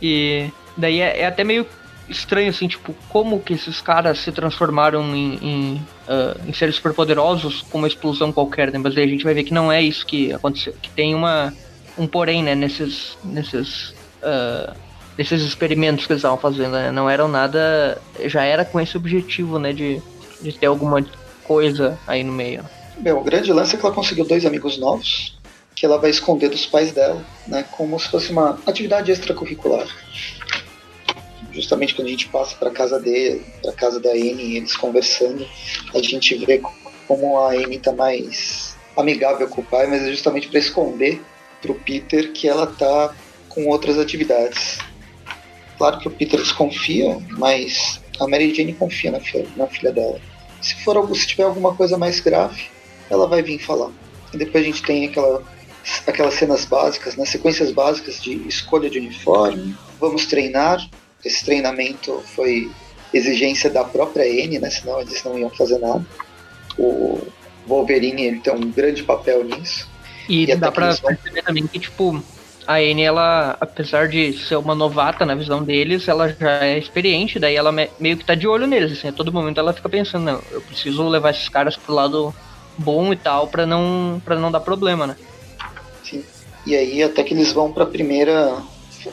e 0.00 0.50
daí 0.76 1.00
é, 1.00 1.20
é, 1.20 1.26
até 1.26 1.44
meio 1.44 1.66
estranho, 2.08 2.50
assim, 2.50 2.68
tipo, 2.68 2.94
como 3.08 3.40
que 3.40 3.54
esses 3.54 3.80
caras 3.80 4.18
se 4.18 4.30
transformaram 4.30 5.14
em, 5.14 5.34
em, 5.42 5.86
uh, 6.08 6.48
em 6.48 6.52
seres 6.52 6.76
superpoderosos 6.76 7.62
com 7.62 7.78
uma 7.78 7.88
explosão 7.88 8.32
qualquer, 8.32 8.70
né? 8.70 8.78
Mas 8.78 8.94
daí 8.94 9.04
a 9.04 9.08
gente 9.08 9.24
vai 9.24 9.34
ver 9.34 9.44
que 9.44 9.54
não 9.54 9.70
é 9.70 9.82
isso 9.82 10.06
que 10.06 10.32
aconteceu, 10.32 10.74
que 10.80 10.90
tem 10.90 11.14
uma 11.14 11.52
um 11.98 12.06
porém, 12.06 12.42
né, 12.42 12.54
nesses 12.54 13.18
nesses 13.22 13.90
uh, 14.22 14.74
desses 15.16 15.42
experimentos 15.42 16.06
que 16.06 16.12
eles 16.12 16.20
estavam 16.20 16.38
fazendo, 16.38 16.72
né? 16.72 16.90
Não 16.90 17.08
eram 17.08 17.28
nada. 17.28 18.00
Já 18.24 18.44
era 18.44 18.64
com 18.64 18.80
esse 18.80 18.96
objetivo, 18.96 19.58
né? 19.58 19.72
De, 19.72 20.00
de 20.40 20.52
ter 20.52 20.66
alguma 20.66 21.04
coisa 21.44 21.98
aí 22.06 22.24
no 22.24 22.32
meio. 22.32 22.64
Bem, 22.98 23.12
o 23.12 23.22
grande 23.22 23.52
lance 23.52 23.74
é 23.74 23.78
que 23.78 23.84
ela 23.84 23.94
conseguiu 23.94 24.24
dois 24.24 24.46
amigos 24.46 24.78
novos 24.78 25.36
que 25.74 25.86
ela 25.86 25.98
vai 25.98 26.10
esconder 26.10 26.48
dos 26.48 26.66
pais 26.66 26.92
dela, 26.92 27.24
né? 27.46 27.64
Como 27.72 27.98
se 27.98 28.08
fosse 28.08 28.30
uma 28.30 28.58
atividade 28.66 29.10
extracurricular. 29.10 29.86
Justamente 31.52 31.94
quando 31.94 32.08
a 32.08 32.10
gente 32.10 32.28
passa 32.28 32.56
para 32.56 32.70
casa 32.70 32.98
dele, 32.98 33.44
para 33.62 33.72
casa 33.72 34.00
da 34.00 34.10
Anne, 34.10 34.56
eles 34.56 34.76
conversando, 34.76 35.46
a 35.94 36.00
gente 36.00 36.34
vê 36.44 36.60
como 37.06 37.38
a 37.38 37.52
Anne 37.52 37.78
tá 37.78 37.92
mais 37.92 38.76
amigável 38.96 39.48
com 39.48 39.60
o 39.60 39.64
pai, 39.64 39.86
mas 39.86 40.02
é 40.02 40.10
justamente 40.10 40.48
para 40.48 40.58
esconder 40.58 41.20
pro 41.60 41.74
Peter 41.74 42.32
que 42.32 42.48
ela 42.48 42.66
tá 42.66 43.14
com 43.48 43.66
outras 43.66 43.98
atividades. 43.98 44.78
Claro 45.78 45.98
que 45.98 46.08
o 46.08 46.10
Peter 46.10 46.40
desconfia, 46.40 47.18
mas 47.30 48.00
a 48.20 48.26
Mary 48.26 48.54
Jane 48.54 48.74
confia 48.74 49.10
na 49.10 49.20
filha, 49.20 49.46
na 49.56 49.66
filha 49.66 49.92
dela. 49.92 50.20
Se 50.60 50.74
for 50.84 50.96
algo, 50.96 51.14
se 51.14 51.26
tiver 51.26 51.44
alguma 51.44 51.74
coisa 51.74 51.98
mais 51.98 52.20
grave, 52.20 52.66
ela 53.10 53.26
vai 53.26 53.42
vir 53.42 53.58
falar. 53.58 53.90
E 54.32 54.38
depois 54.38 54.62
a 54.62 54.66
gente 54.66 54.82
tem 54.82 55.06
aquela, 55.06 55.42
aquelas 56.06 56.34
cenas 56.34 56.64
básicas, 56.64 57.16
né, 57.16 57.24
sequências 57.24 57.72
básicas 57.72 58.20
de 58.20 58.46
escolha 58.46 58.88
de 58.88 58.98
uniforme, 58.98 59.76
vamos 60.00 60.26
treinar. 60.26 60.88
Esse 61.24 61.44
treinamento 61.44 62.22
foi 62.34 62.70
exigência 63.12 63.70
da 63.70 63.84
própria 63.84 64.26
N, 64.26 64.58
né, 64.58 64.70
senão 64.70 65.00
eles 65.00 65.22
não 65.22 65.38
iam 65.38 65.50
fazer 65.50 65.78
nada. 65.78 66.04
O 66.78 67.20
Wolverine 67.66 68.24
ele 68.24 68.40
tem 68.40 68.52
um 68.52 68.70
grande 68.70 69.02
papel 69.02 69.44
nisso. 69.44 69.88
E, 70.28 70.50
e 70.50 70.56
dá 70.56 70.72
pra 70.72 70.94
perceber 70.94 71.42
também 71.42 71.66
que, 71.66 71.78
tipo, 71.78 72.22
a 72.66 72.76
Anne, 72.76 73.02
ela, 73.02 73.56
apesar 73.60 74.08
de 74.08 74.32
ser 74.38 74.56
uma 74.56 74.74
novata 74.74 75.26
na 75.26 75.34
visão 75.34 75.62
deles, 75.62 76.06
ela 76.06 76.28
já 76.28 76.64
é 76.64 76.78
experiente, 76.78 77.38
daí 77.38 77.56
ela 77.56 77.72
meio 77.72 78.16
que 78.16 78.24
tá 78.24 78.34
de 78.34 78.46
olho 78.46 78.66
neles, 78.66 78.92
assim, 78.92 79.08
a 79.08 79.12
todo 79.12 79.32
momento 79.32 79.58
ela 79.58 79.72
fica 79.72 79.88
pensando, 79.88 80.24
não, 80.24 80.40
eu 80.50 80.60
preciso 80.60 81.06
levar 81.08 81.30
esses 81.30 81.48
caras 81.48 81.76
pro 81.76 81.94
lado 81.94 82.34
bom 82.78 83.12
e 83.12 83.16
tal, 83.16 83.48
para 83.48 83.66
não 83.66 84.22
para 84.24 84.36
não 84.36 84.50
dar 84.50 84.60
problema, 84.60 85.06
né? 85.06 85.16
Sim. 86.04 86.24
E 86.66 86.76
aí 86.76 87.02
até 87.02 87.22
que 87.22 87.34
eles 87.34 87.52
vão 87.52 87.72
para 87.72 87.84
primeira 87.84 88.62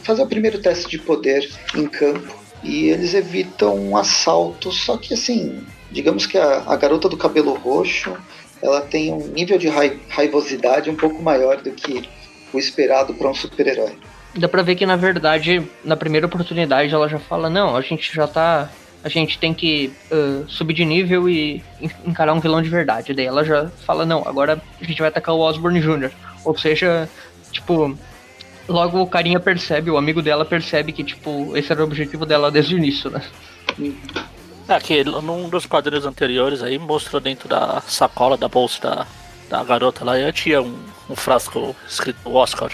fazer 0.04 0.22
o 0.22 0.28
primeiro 0.28 0.60
teste 0.60 0.90
de 0.90 1.00
poder 1.00 1.50
em 1.76 1.88
campo 1.88 2.38
e 2.64 2.88
eles 2.90 3.14
evitam 3.14 3.76
um 3.78 3.96
assalto, 3.96 4.72
só 4.72 4.98
que 4.98 5.14
assim, 5.14 5.64
digamos 5.92 6.26
que 6.26 6.38
a, 6.38 6.64
a 6.68 6.76
garota 6.76 7.08
do 7.08 7.18
cabelo 7.18 7.54
roxo, 7.54 8.16
ela 8.62 8.82
tem 8.82 9.14
um 9.14 9.28
nível 9.28 9.58
de 9.58 9.70
raivosidade 10.10 10.90
um 10.90 10.96
pouco 10.96 11.22
maior 11.22 11.62
do 11.62 11.72
que 11.72 12.08
o 12.54 12.60
esperado 12.60 13.14
para 13.14 13.30
um 13.30 13.34
super-herói. 13.34 13.96
Dá 14.36 14.48
pra 14.48 14.62
ver 14.62 14.76
que, 14.76 14.86
na 14.86 14.96
verdade, 14.96 15.66
na 15.84 15.96
primeira 15.96 16.28
oportunidade 16.28 16.94
ela 16.94 17.08
já 17.08 17.20
fala: 17.20 17.50
não, 17.50 17.76
a 17.76 17.82
gente 17.82 18.14
já 18.14 18.28
tá. 18.28 18.70
A 19.02 19.08
gente 19.08 19.40
tem 19.40 19.54
que 19.54 19.94
uh, 20.12 20.48
subir 20.50 20.74
de 20.74 20.84
nível 20.84 21.30
e 21.30 21.64
encarar 22.06 22.34
um 22.34 22.40
vilão 22.40 22.62
de 22.62 22.70
verdade. 22.70 23.14
Daí 23.14 23.26
ela 23.26 23.44
já 23.44 23.70
fala: 23.86 24.06
não, 24.06 24.28
agora 24.28 24.62
a 24.80 24.84
gente 24.84 25.00
vai 25.00 25.08
atacar 25.08 25.34
o 25.34 25.40
Osborne 25.40 25.80
Jr. 25.80 26.12
Ou 26.44 26.58
seja, 26.58 27.10
tipo, 27.52 27.98
logo 28.70 29.02
o 29.02 29.08
carinha 29.08 29.40
percebe, 29.40 29.92
o 29.92 29.98
amigo 29.98 30.22
dela 30.22 30.46
percebe 30.46 30.92
que, 30.94 31.04
tipo, 31.04 31.58
esse 31.58 31.72
era 31.72 31.82
o 31.82 31.84
objetivo 31.84 32.26
dela 32.26 32.52
desde 32.52 32.76
o 32.76 32.78
início, 32.78 33.10
né? 33.10 33.22
É 34.68 34.80
que 34.80 35.04
num 35.04 35.50
dos 35.50 35.66
quadrinhos 35.66 36.06
anteriores 36.06 36.62
aí 36.62 36.78
mostrou 36.78 37.20
dentro 37.20 37.50
da 37.50 37.82
sacola 37.82 38.38
da 38.38 38.48
bolsa 38.48 38.80
da, 38.82 39.08
da 39.50 39.64
garota 39.64 40.06
lá, 40.06 40.18
eu 40.18 40.32
tinha 40.32 40.62
um, 40.62 40.78
um 41.10 41.16
frasco 41.16 41.76
escrito 41.88 42.20
Oscar. 42.32 42.72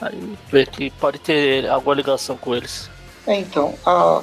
Aí 0.00 0.36
vê 0.50 0.66
que 0.66 0.90
pode 0.90 1.18
ter 1.18 1.68
alguma 1.68 1.94
ligação 1.94 2.36
com 2.36 2.54
eles. 2.54 2.90
É, 3.26 3.36
então, 3.36 3.74
a, 3.86 4.22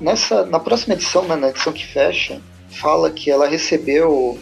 nessa, 0.00 0.46
na 0.46 0.58
próxima 0.58 0.94
edição, 0.94 1.24
né, 1.24 1.36
na 1.36 1.48
edição 1.48 1.72
que 1.72 1.84
fecha, 1.84 2.40
fala 2.70 3.10
que 3.10 3.30
ela 3.30 3.46
recebeu. 3.46 4.38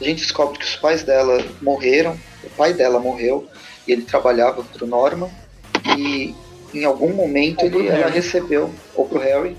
A 0.00 0.04
gente 0.04 0.22
descobre 0.22 0.58
que 0.58 0.64
os 0.64 0.76
pais 0.76 1.02
dela 1.02 1.42
morreram, 1.62 2.18
o 2.42 2.50
pai 2.50 2.72
dela 2.72 3.00
morreu, 3.00 3.48
e 3.86 3.92
ele 3.92 4.02
trabalhava 4.02 4.62
para 4.62 4.84
o 4.84 4.86
Norman, 4.86 5.30
e 5.96 6.34
em 6.72 6.84
algum 6.84 7.12
momento 7.12 7.64
ele, 7.64 7.88
ela 7.88 8.10
recebeu, 8.10 8.72
ou 8.94 9.06
para 9.06 9.18
o 9.18 9.20
Harry, 9.20 9.56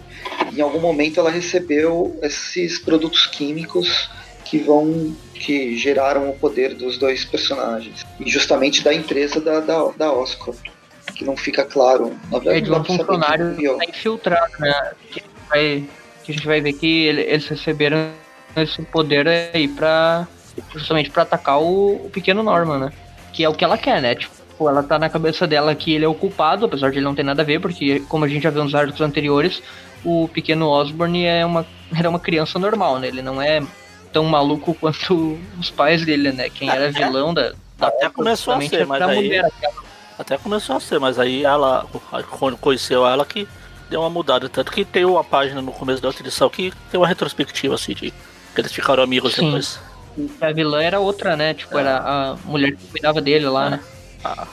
em 0.53 0.61
algum 0.61 0.79
momento 0.79 1.19
ela 1.19 1.29
recebeu 1.29 2.17
esses 2.21 2.77
produtos 2.77 3.27
químicos 3.27 4.09
que 4.43 4.59
vão 4.59 5.15
que 5.33 5.75
geraram 5.77 6.29
o 6.29 6.33
poder 6.33 6.75
dos 6.75 6.97
dois 6.97 7.25
personagens. 7.25 8.05
E 8.19 8.29
justamente 8.29 8.83
da 8.83 8.93
empresa 8.93 9.41
da, 9.41 9.59
da, 9.59 9.89
da 9.97 10.13
Oscorp 10.13 10.57
que 11.15 11.23
não 11.23 11.37
fica 11.37 11.63
claro 11.63 12.15
na 12.31 12.39
verdade 12.39 12.57
é 12.57 12.61
de 12.61 12.71
um 12.71 12.83
funcionário 12.83 13.55
que 13.55 13.67
tá 13.67 13.85
infiltrado 13.85 14.51
né? 14.59 14.91
Que, 15.11 15.23
vai, 15.49 15.83
que 16.23 16.31
a 16.31 16.35
gente 16.35 16.45
vai 16.45 16.61
ver 16.61 16.73
que 16.73 17.05
eles 17.05 17.47
receberam 17.47 18.11
esse 18.55 18.81
poder 18.83 19.27
aí 19.27 19.67
para 19.67 20.27
justamente 20.73 21.09
para 21.09 21.23
atacar 21.23 21.61
o, 21.61 22.05
o, 22.05 22.09
pequeno 22.09 22.43
Norman 22.43 22.79
né 22.79 22.93
que 23.35 23.43
é 23.43 23.49
o 23.49 23.53
que 23.53 23.63
ela 23.63 23.77
quer 23.77 24.01
né 24.01 24.15
tipo 24.15 24.33
ela 24.59 24.81
tá 24.81 24.97
na 24.97 25.09
cabeça 25.09 25.45
dela 25.45 25.75
que 25.75 25.93
ele 25.93 26.05
é 26.05 26.07
o 26.07 26.15
culpado 26.15 26.65
apesar 26.65 26.89
de 26.89 26.97
ele 26.97 27.05
não 27.05 27.15
ter 27.15 27.23
nada 27.23 27.41
a 27.41 27.45
ver 27.45 27.59
porque 27.59 27.99
como 28.07 28.25
a 28.25 28.27
gente 28.27 28.43
já 28.43 28.49
viu 28.49 28.63
nos 28.63 28.73
arcos 28.73 29.01
anteriores 29.01 29.61
o 30.03 30.29
pequeno 30.29 30.69
Osborne 30.69 31.25
é 31.25 31.45
uma 31.45 31.65
era 31.95 32.09
uma 32.09 32.19
criança 32.19 32.57
normal 32.57 32.99
né 32.99 33.07
ele 33.07 33.21
não 33.21 33.41
é 33.41 33.61
tão 34.15 34.23
maluco 34.23 34.73
quanto 34.73 35.37
os 35.59 35.69
pais 35.69 36.05
dele, 36.05 36.31
né? 36.31 36.49
Quem 36.49 36.69
era 36.69 36.89
vilão 36.89 37.33
da. 37.33 37.51
da 37.77 37.87
até 37.87 38.09
começou 38.09 38.53
a 38.53 38.61
ser, 38.61 38.85
mas 38.85 39.01
aí. 39.01 39.15
Mulher, 39.15 39.51
até 40.17 40.37
começou 40.37 40.77
a 40.77 40.79
ser, 40.79 40.99
mas 41.01 41.19
aí 41.19 41.43
ela, 41.43 41.85
quando 42.39 42.55
conheceu 42.55 43.05
ela, 43.05 43.25
que 43.25 43.45
deu 43.89 43.99
uma 43.99 44.09
mudada. 44.09 44.47
Tanto 44.47 44.71
que 44.71 44.85
tem 44.85 45.03
uma 45.03 45.25
página 45.25 45.61
no 45.61 45.73
começo 45.73 46.01
da 46.01 46.07
outra 46.07 46.23
edição 46.23 46.49
que 46.49 46.71
tem 46.89 46.97
uma 46.97 47.07
retrospectiva, 47.07 47.75
assim, 47.75 47.93
de 47.93 48.13
que 48.53 48.61
eles 48.61 48.71
ficaram 48.71 49.03
amigos 49.03 49.33
Sim. 49.33 49.47
depois. 49.47 49.77
A 50.39 50.51
vilã 50.51 50.81
era 50.81 50.99
outra, 50.99 51.35
né? 51.35 51.53
Tipo, 51.53 51.77
é. 51.77 51.81
era 51.81 51.97
a 51.97 52.37
mulher 52.45 52.75
que 52.75 52.87
cuidava 52.87 53.21
dele 53.21 53.47
lá, 53.47 53.69
né? 53.69 53.79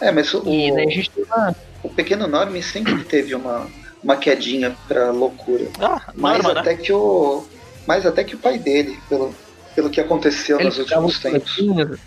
É, 0.01 0.11
mas 0.11 0.33
o, 0.35 0.43
e 0.47 0.71
daí 0.73 0.87
a 0.87 0.91
gente 0.91 1.11
uma... 1.17 1.57
o 1.83 1.89
pequeno 1.89 2.27
Norman 2.27 2.61
sempre 2.61 3.03
teve 3.05 3.35
uma, 3.35 3.67
uma 4.03 4.17
quedinha 4.17 4.77
pra 4.87 5.11
loucura. 5.11 5.67
Ah, 5.81 6.13
mais 6.15 6.43
Norma, 6.43 6.61
até 6.61 6.75
né? 6.75 6.83
que 6.83 6.93
o. 6.93 7.45
Mais 7.87 8.05
até 8.07 8.23
que 8.23 8.35
o 8.35 8.39
pai 8.39 8.59
dele, 8.59 8.99
pelo, 9.09 9.35
pelo 9.75 9.91
que 9.91 10.01
aconteceu 10.01 10.61
Eles 10.61 10.77
nos 10.77 10.91
últimos 10.91 11.19
tempos. 11.19 11.57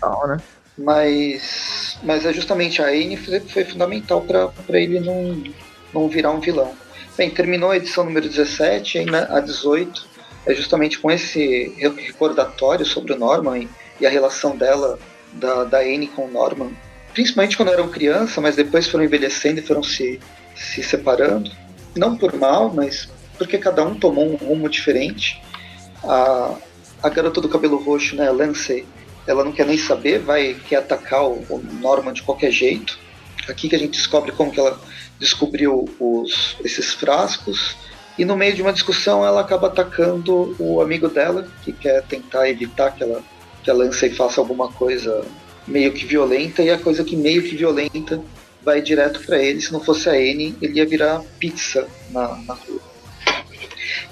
Tal, 0.00 0.28
né? 0.28 0.38
Mas, 0.78 1.98
mas 2.02 2.24
é 2.24 2.32
justamente 2.32 2.82
a 2.82 2.86
Anne 2.86 3.16
foi, 3.16 3.40
foi 3.40 3.64
fundamental 3.64 4.20
para 4.22 4.80
ele 4.80 5.00
não, 5.00 5.42
não 5.92 6.08
virar 6.08 6.30
um 6.30 6.40
vilão. 6.40 6.72
Bem, 7.16 7.30
terminou 7.30 7.70
a 7.70 7.76
edição 7.76 8.04
número 8.04 8.28
17, 8.28 8.98
aí 8.98 9.06
a 9.30 9.40
18 9.40 10.15
é 10.46 10.54
justamente 10.54 10.98
com 10.98 11.10
esse 11.10 11.74
recordatório 11.76 12.86
sobre 12.86 13.12
o 13.12 13.18
Norman 13.18 13.68
e, 14.00 14.06
a 14.06 14.10
relação 14.10 14.56
dela 14.56 14.98
da, 15.32 15.64
da 15.64 15.78
Anne 15.80 16.06
com 16.06 16.26
o 16.26 16.30
Norman, 16.30 16.70
principalmente 17.12 17.56
quando 17.56 17.72
eram 17.72 17.88
criança, 17.88 18.40
mas 18.40 18.56
depois 18.56 18.86
foram 18.86 19.04
envelhecendo 19.04 19.58
e 19.58 19.62
foram 19.62 19.82
se, 19.82 20.20
se 20.54 20.82
separando. 20.82 21.50
Não 21.96 22.16
por 22.16 22.34
mal, 22.34 22.72
mas 22.72 23.08
porque 23.36 23.58
cada 23.58 23.84
um 23.84 23.94
tomou 23.94 24.30
um 24.30 24.36
rumo 24.36 24.68
diferente. 24.68 25.42
A, 26.04 26.54
a 27.02 27.08
garota 27.08 27.40
do 27.40 27.48
cabelo 27.48 27.76
roxo, 27.76 28.14
né, 28.16 28.30
Lancey, 28.30 28.86
ela 29.26 29.44
não 29.44 29.52
quer 29.52 29.66
nem 29.66 29.76
saber, 29.76 30.20
vai 30.20 30.54
quer 30.68 30.76
atacar 30.76 31.24
o, 31.24 31.44
o 31.48 31.62
Norman 31.80 32.12
de 32.12 32.22
qualquer 32.22 32.50
jeito. 32.50 32.98
Aqui 33.48 33.68
que 33.68 33.76
a 33.76 33.78
gente 33.78 33.92
descobre 33.92 34.32
como 34.32 34.52
que 34.52 34.60
ela 34.60 34.78
descobriu 35.18 35.88
os, 35.98 36.56
esses 36.64 36.92
frascos. 36.92 37.76
E 38.18 38.24
no 38.24 38.36
meio 38.36 38.54
de 38.54 38.62
uma 38.62 38.72
discussão 38.72 39.24
ela 39.24 39.40
acaba 39.40 39.66
atacando 39.66 40.56
o 40.58 40.80
amigo 40.80 41.08
dela, 41.08 41.46
que 41.62 41.72
quer 41.72 42.02
tentar 42.02 42.48
evitar 42.48 42.92
que 42.92 43.02
ela, 43.02 43.22
que 43.62 43.70
a 43.70 43.74
Lancey 43.74 44.10
faça 44.10 44.40
alguma 44.40 44.68
coisa 44.72 45.24
meio 45.66 45.92
que 45.92 46.04
violenta, 46.04 46.62
e 46.62 46.70
a 46.70 46.78
coisa 46.78 47.04
que 47.04 47.16
meio 47.16 47.42
que 47.42 47.56
violenta 47.56 48.22
vai 48.62 48.80
direto 48.80 49.20
para 49.20 49.40
ele. 49.40 49.60
Se 49.60 49.72
não 49.72 49.80
fosse 49.80 50.08
a 50.08 50.12
Anne, 50.12 50.56
ele 50.60 50.78
ia 50.78 50.86
virar 50.86 51.22
pizza 51.38 51.86
na, 52.10 52.36
na 52.38 52.54
rua. 52.54 52.80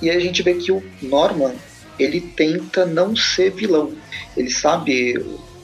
E 0.02 0.10
aí 0.10 0.16
a 0.16 0.20
gente 0.20 0.42
vê 0.42 0.54
que 0.54 0.70
o 0.70 0.82
Norman, 1.00 1.54
ele 1.98 2.20
tenta 2.20 2.84
não 2.84 3.16
ser 3.16 3.50
vilão. 3.50 3.92
Ele 4.36 4.50
sabe 4.50 5.14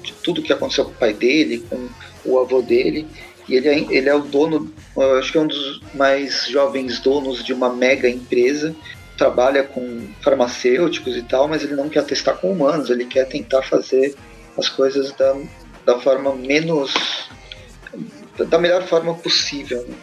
de 0.03 0.12
tudo 0.22 0.43
que 0.43 0.53
aconteceu 0.53 0.84
com 0.84 0.93
o 0.93 0.95
pai 0.95 1.12
dele, 1.12 1.64
com 1.68 1.88
o 2.24 2.38
avô 2.38 2.62
dele, 2.62 3.07
e 3.51 3.57
ele 3.57 3.69
é, 3.69 3.79
ele 3.91 4.09
é 4.09 4.15
o 4.15 4.21
dono, 4.21 4.73
acho 5.19 5.33
que 5.33 5.39
é 5.39 5.41
um 5.41 5.47
dos 5.49 5.81
mais 5.93 6.47
jovens 6.47 7.01
donos 7.01 7.43
de 7.43 7.53
uma 7.53 7.69
mega 7.69 8.09
empresa, 8.09 8.75
trabalha 9.19 9.65
com 9.65 10.09
farmacêuticos 10.23 11.17
e 11.17 11.23
tal, 11.23 11.49
mas 11.49 11.65
ele 11.65 11.75
não 11.75 11.89
quer 11.89 12.05
testar 12.05 12.35
com 12.35 12.53
humanos, 12.53 12.89
ele 12.89 13.05
quer 13.05 13.27
tentar 13.27 13.63
fazer 13.63 14.15
as 14.57 14.69
coisas 14.69 15.11
da, 15.13 15.37
da 15.85 15.99
forma 15.99 16.33
menos. 16.37 16.95
da 18.49 18.57
melhor 18.57 18.85
forma 18.85 19.15
possível. 19.15 19.85
Né? 19.87 19.95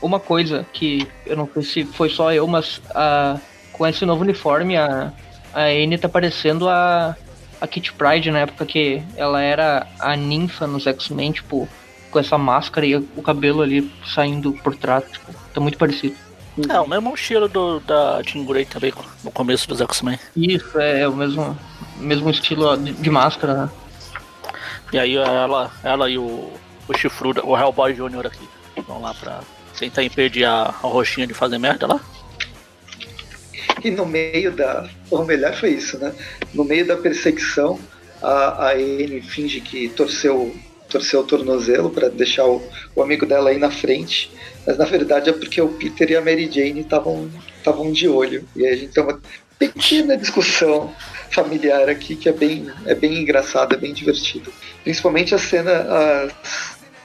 Uma 0.00 0.20
coisa 0.20 0.64
que 0.72 1.04
eu 1.26 1.36
não 1.36 1.50
sei 1.52 1.62
se 1.62 1.84
foi 1.84 2.08
só 2.08 2.32
eu, 2.32 2.46
mas 2.46 2.80
a, 2.94 3.40
com 3.72 3.84
esse 3.84 4.06
novo 4.06 4.22
uniforme, 4.22 4.76
a, 4.76 5.12
a 5.52 5.64
Anne 5.64 5.98
tá 5.98 6.08
parecendo 6.08 6.68
a, 6.68 7.16
a 7.60 7.66
Kit 7.66 7.92
Pride 7.94 8.30
na 8.30 8.38
época 8.38 8.64
que 8.64 9.02
ela 9.16 9.42
era 9.42 9.84
a 9.98 10.14
ninfa 10.14 10.64
nos 10.68 10.86
X-Men, 10.86 11.32
tipo, 11.32 11.68
com 12.10 12.18
essa 12.18 12.38
máscara 12.38 12.86
e 12.86 12.96
o 12.96 13.22
cabelo 13.22 13.62
ali 13.62 13.90
saindo 14.06 14.52
por 14.52 14.74
trás, 14.74 15.04
tipo, 15.10 15.32
tá 15.52 15.60
muito 15.60 15.78
parecido. 15.78 16.16
É, 16.68 16.80
o 16.80 16.88
mesmo 16.88 17.14
estilo 17.14 17.48
do, 17.48 17.78
da 17.80 18.20
Jean 18.22 18.44
Grey 18.44 18.64
também, 18.64 18.92
no 19.22 19.30
começo 19.30 19.68
dos 19.68 19.80
X-Men. 19.80 20.18
Isso, 20.34 20.78
é, 20.80 21.02
é, 21.02 21.08
o 21.08 21.14
mesmo, 21.14 21.56
mesmo 21.98 22.30
estilo 22.30 22.76
de, 22.76 22.92
de, 22.92 23.10
máscara, 23.10 23.54
né? 23.54 23.70
E 24.92 24.98
aí 24.98 25.16
ela, 25.16 25.70
ela 25.84 26.10
e 26.10 26.18
o, 26.18 26.50
o 26.88 26.98
chifrudo, 26.98 27.46
o 27.46 27.56
Hellboy 27.56 27.94
Jr. 27.94 28.26
aqui, 28.26 28.48
vão 28.86 29.00
lá 29.00 29.14
pra 29.14 29.40
tentar 29.78 30.02
impedir 30.02 30.44
a, 30.44 30.62
a 30.62 30.70
roxinha 30.70 31.26
de 31.26 31.34
fazer 31.34 31.58
merda 31.58 31.86
lá. 31.86 32.00
E 33.84 33.90
no 33.90 34.04
meio 34.04 34.50
da. 34.50 34.88
O 35.10 35.22
melhor 35.24 35.54
foi 35.54 35.70
isso, 35.70 35.98
né? 35.98 36.12
No 36.52 36.64
meio 36.64 36.86
da 36.86 36.96
perseguição, 36.96 37.78
a, 38.20 38.66
a 38.66 38.72
Anne 38.72 39.20
finge 39.22 39.60
que 39.60 39.88
torceu 39.90 40.54
torceu 40.88 41.20
o 41.20 41.24
tornozelo 41.24 41.90
para 41.90 42.08
deixar 42.08 42.46
o, 42.46 42.62
o, 42.94 43.02
amigo 43.02 43.26
dela 43.26 43.50
aí 43.50 43.58
na 43.58 43.70
frente, 43.70 44.30
mas 44.66 44.76
na 44.78 44.84
verdade 44.84 45.30
é 45.30 45.32
porque 45.32 45.60
o 45.60 45.68
Peter 45.68 46.10
e 46.10 46.16
a 46.16 46.20
Mary 46.20 46.50
Jane 46.50 46.80
estavam 46.80 47.30
estavam 47.56 47.92
de 47.92 48.08
olho. 48.08 48.48
E 48.56 48.66
aí 48.66 48.72
a 48.72 48.76
gente 48.76 48.92
tem 48.92 49.02
uma 49.02 49.20
pequena 49.58 50.16
discussão 50.16 50.94
familiar 51.30 51.88
aqui 51.88 52.16
que 52.16 52.28
é 52.28 52.32
bem 52.32 52.70
é 52.86 52.94
bem 52.94 53.18
engraçada, 53.18 53.74
é 53.74 53.78
bem 53.78 53.92
divertida, 53.92 54.50
principalmente 54.82 55.34
a 55.34 55.38
cena 55.38 55.72
a, 55.72 56.28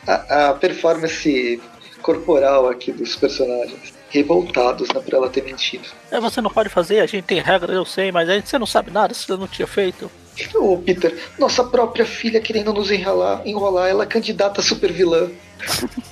a, 0.07 0.49
a 0.49 0.53
performance 0.53 1.61
corporal 2.01 2.67
aqui 2.67 2.91
dos 2.91 3.15
personagens 3.15 3.93
revoltados 4.13 4.87
né, 4.89 5.01
por 5.01 5.13
ela 5.13 5.29
ter 5.29 5.43
mentido. 5.43 5.89
É, 6.11 6.19
você 6.19 6.39
não 6.39 6.51
pode 6.51 6.69
fazer, 6.69 6.99
a 6.99 7.07
gente 7.07 7.23
tem 7.23 7.41
regra, 7.41 7.73
eu 7.73 7.83
sei, 7.83 8.11
mas 8.11 8.29
aí 8.29 8.41
você 8.41 8.59
não 8.59 8.67
sabe 8.67 8.91
nada, 8.91 9.13
você 9.13 9.35
não 9.35 9.47
tinha 9.47 9.67
feito. 9.67 10.09
Ô, 10.55 10.77
Peter, 10.77 11.17
nossa 11.39 11.63
própria 11.63 12.05
filha 12.05 12.39
querendo 12.39 12.71
nos 12.71 12.91
enrolar, 12.91 13.41
enrolar 13.45 13.89
ela 13.89 14.03
é 14.03 14.07
candidata 14.07 14.61
a 14.61 14.63
super 14.63 14.91
vilã. 14.91 15.29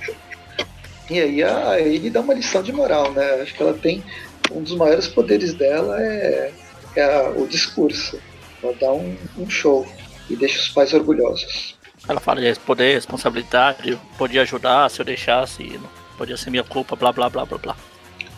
e 1.10 1.20
aí 1.20 1.44
a, 1.44 1.80
ele 1.80 2.10
dá 2.10 2.22
uma 2.22 2.34
lição 2.34 2.64
de 2.64 2.74
moral, 2.74 3.12
né? 3.12 3.42
Acho 3.42 3.54
que 3.54 3.62
ela 3.62 3.74
tem. 3.74 4.04
Um 4.52 4.62
dos 4.62 4.76
maiores 4.76 5.08
poderes 5.08 5.54
dela 5.54 6.02
é, 6.02 6.52
é 6.96 7.04
a, 7.04 7.30
o 7.30 7.48
discurso. 7.48 8.20
Ela 8.62 8.74
dá 8.80 8.92
um, 8.92 9.16
um, 9.38 9.50
show 9.50 9.88
e 10.30 10.36
deixa 10.36 10.60
os 10.60 10.70
pais 10.70 10.94
orgulhosos. 10.94 11.76
Ela 12.08 12.20
fala 12.20 12.42
de 12.42 12.60
poder, 12.60 12.96
responsabilidade, 12.96 13.98
podia 14.18 14.42
ajudar 14.42 14.90
se 14.90 15.00
eu 15.00 15.06
deixasse, 15.06 15.64
não 15.64 15.90
podia 16.18 16.38
ser 16.38 16.50
minha 16.50 16.64
culpa, 16.64 16.96
blá 16.96 17.12
blá 17.12 17.30
blá 17.30 17.46
blá 17.46 17.58
blá. 17.58 17.76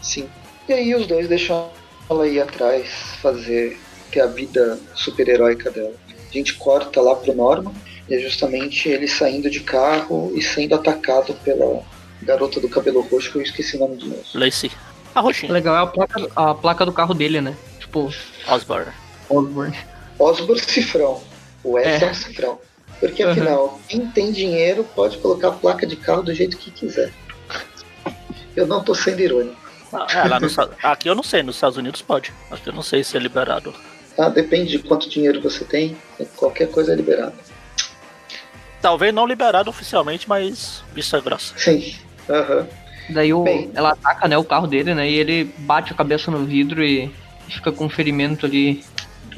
Sim. 0.04 0.30
E 0.68 0.74
aí 0.74 0.93
os 0.93 1.08
dois 1.08 1.28
deixam 1.28 1.70
ela 2.10 2.28
ir 2.28 2.39
atrás, 2.39 2.88
fazer 3.22 3.80
ter 4.12 4.22
a 4.22 4.28
vida 4.28 4.80
super-heróica 4.93 5.72
dela. 5.72 5.93
A 6.30 6.34
gente 6.34 6.54
corta 6.56 7.01
lá 7.01 7.16
pro 7.16 7.34
Norman 7.34 7.74
e 8.08 8.14
é 8.14 8.20
justamente 8.20 8.89
ele 8.89 9.08
saindo 9.08 9.49
de 9.49 9.62
carro 9.62 10.32
e 10.36 10.41
sendo 10.41 10.76
atacado 10.76 11.34
pela 11.43 11.82
garota 12.22 12.60
do 12.60 12.70
cabelo 12.70 13.01
roxo, 13.01 13.32
que 13.32 13.38
eu 13.38 13.41
esqueci 13.41 13.76
o 13.76 13.80
nome 13.80 13.97
de 13.97 14.08
novo. 14.08 14.24
Lacey. 14.36 14.72
A 15.16 15.22
roxinha. 15.22 15.51
Legal, 15.51 15.76
é 15.76 15.80
a 15.80 15.88
placa, 15.88 16.28
a 16.36 16.54
placa 16.54 16.86
do 16.86 16.93
carro 16.93 17.14
dele, 17.14 17.39
né? 17.41 17.56
Tipo. 17.80 18.12
Osborne. 18.47 18.91
Osborne. 19.30 19.78
Osborne 20.20 20.62
Cifrão. 20.62 21.22
O 21.64 21.78
S 21.78 22.04
é, 22.04 22.08
é 22.08 22.12
um 22.12 22.14
cifrão. 22.14 22.60
Porque 22.99 23.24
afinal, 23.24 23.66
uhum. 23.66 23.80
quem 23.88 24.08
tem 24.08 24.32
dinheiro 24.32 24.84
pode 24.95 25.18
colocar 25.18 25.49
a 25.49 25.51
placa 25.51 25.86
de 25.86 25.95
carro 25.95 26.24
do 26.24 26.34
jeito 26.34 26.58
que 26.58 26.72
quiser. 26.72 27.12
Eu 28.56 28.68
não 28.68 28.84
tô 28.84 28.93
sendo 28.93 29.20
irônico. 29.20 29.62
Ah, 29.94 30.08
é, 30.12 30.28
lá 30.28 30.39
no, 30.39 30.48
aqui 30.82 31.10
eu 31.10 31.16
não 31.16 31.24
sei, 31.24 31.44
nos 31.44 31.56
Estados 31.56 31.78
Unidos 31.78 32.02
pode. 32.02 32.34
Aqui 32.50 32.68
eu 32.68 32.74
não 32.74 32.82
sei 32.82 33.04
se 33.04 33.16
é 33.16 33.20
liberado. 33.20 33.74
Ah, 34.18 34.30
depende 34.30 34.72
de 34.72 34.80
quanto 34.80 35.10
dinheiro 35.10 35.41
você 35.41 35.64
tem, 35.66 35.96
qualquer 36.36 36.70
coisa 36.70 36.94
é 36.94 36.96
liberada. 36.96 37.34
Talvez 38.82 39.14
não 39.14 39.26
liberado 39.26 39.70
oficialmente, 39.70 40.28
mas 40.28 40.84
vista 40.94 41.20
grossa. 41.20 41.54
Sim. 41.58 41.96
Uhum. 42.30 42.68
Daí 43.10 43.34
o, 43.34 43.44
Bem, 43.44 43.72
ela 43.74 43.91
ataca 43.91 44.28
né, 44.28 44.38
o 44.38 44.44
carro 44.44 44.68
dele, 44.68 44.94
né? 44.94 45.10
E 45.10 45.16
ele 45.16 45.46
bate 45.60 45.91
a 45.91 45.96
cabeça 45.96 46.32
no 46.32 46.46
vidro 46.46 46.84
e 46.84 47.14
fica 47.50 47.72
com 47.72 47.86
um 47.86 47.89
ferimento 47.89 48.46
ali 48.46 48.84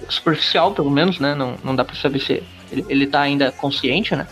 superficial, 0.09 0.73
pelo 0.73 0.91
menos, 0.91 1.19
né? 1.19 1.33
Não, 1.35 1.57
não 1.63 1.75
dá 1.75 1.83
pra 1.83 1.95
saber 1.95 2.19
se 2.19 2.43
ele, 2.71 2.85
ele 2.89 3.07
tá 3.07 3.21
ainda 3.21 3.51
consciente, 3.51 4.15
né? 4.15 4.27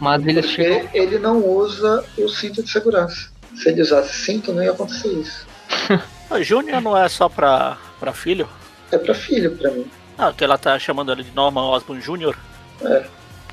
Mas 0.00 0.26
ele 0.26 0.42
chegam... 0.42 0.88
ele 0.92 1.18
não 1.18 1.44
usa 1.44 2.04
o 2.18 2.28
cinto 2.28 2.62
de 2.62 2.70
segurança. 2.70 3.31
Se 3.56 3.68
ele 3.68 3.82
usasse 3.82 4.12
cinto, 4.14 4.52
não 4.52 4.62
ia 4.62 4.70
acontecer 4.70 5.08
isso. 5.08 5.46
Júnior 6.42 6.80
não 6.80 6.96
é 6.96 7.08
só 7.08 7.28
pra, 7.28 7.76
pra 8.00 8.12
filho? 8.12 8.48
É 8.90 8.98
pra 8.98 9.14
filho, 9.14 9.56
pra 9.56 9.70
mim. 9.70 9.86
Ah, 10.16 10.28
porque 10.28 10.44
ela 10.44 10.58
tá 10.58 10.78
chamando 10.78 11.12
ele 11.12 11.24
de 11.24 11.34
Norman 11.34 11.62
Osborn 11.62 12.00
Jr. 12.02 12.36
É. 12.82 13.04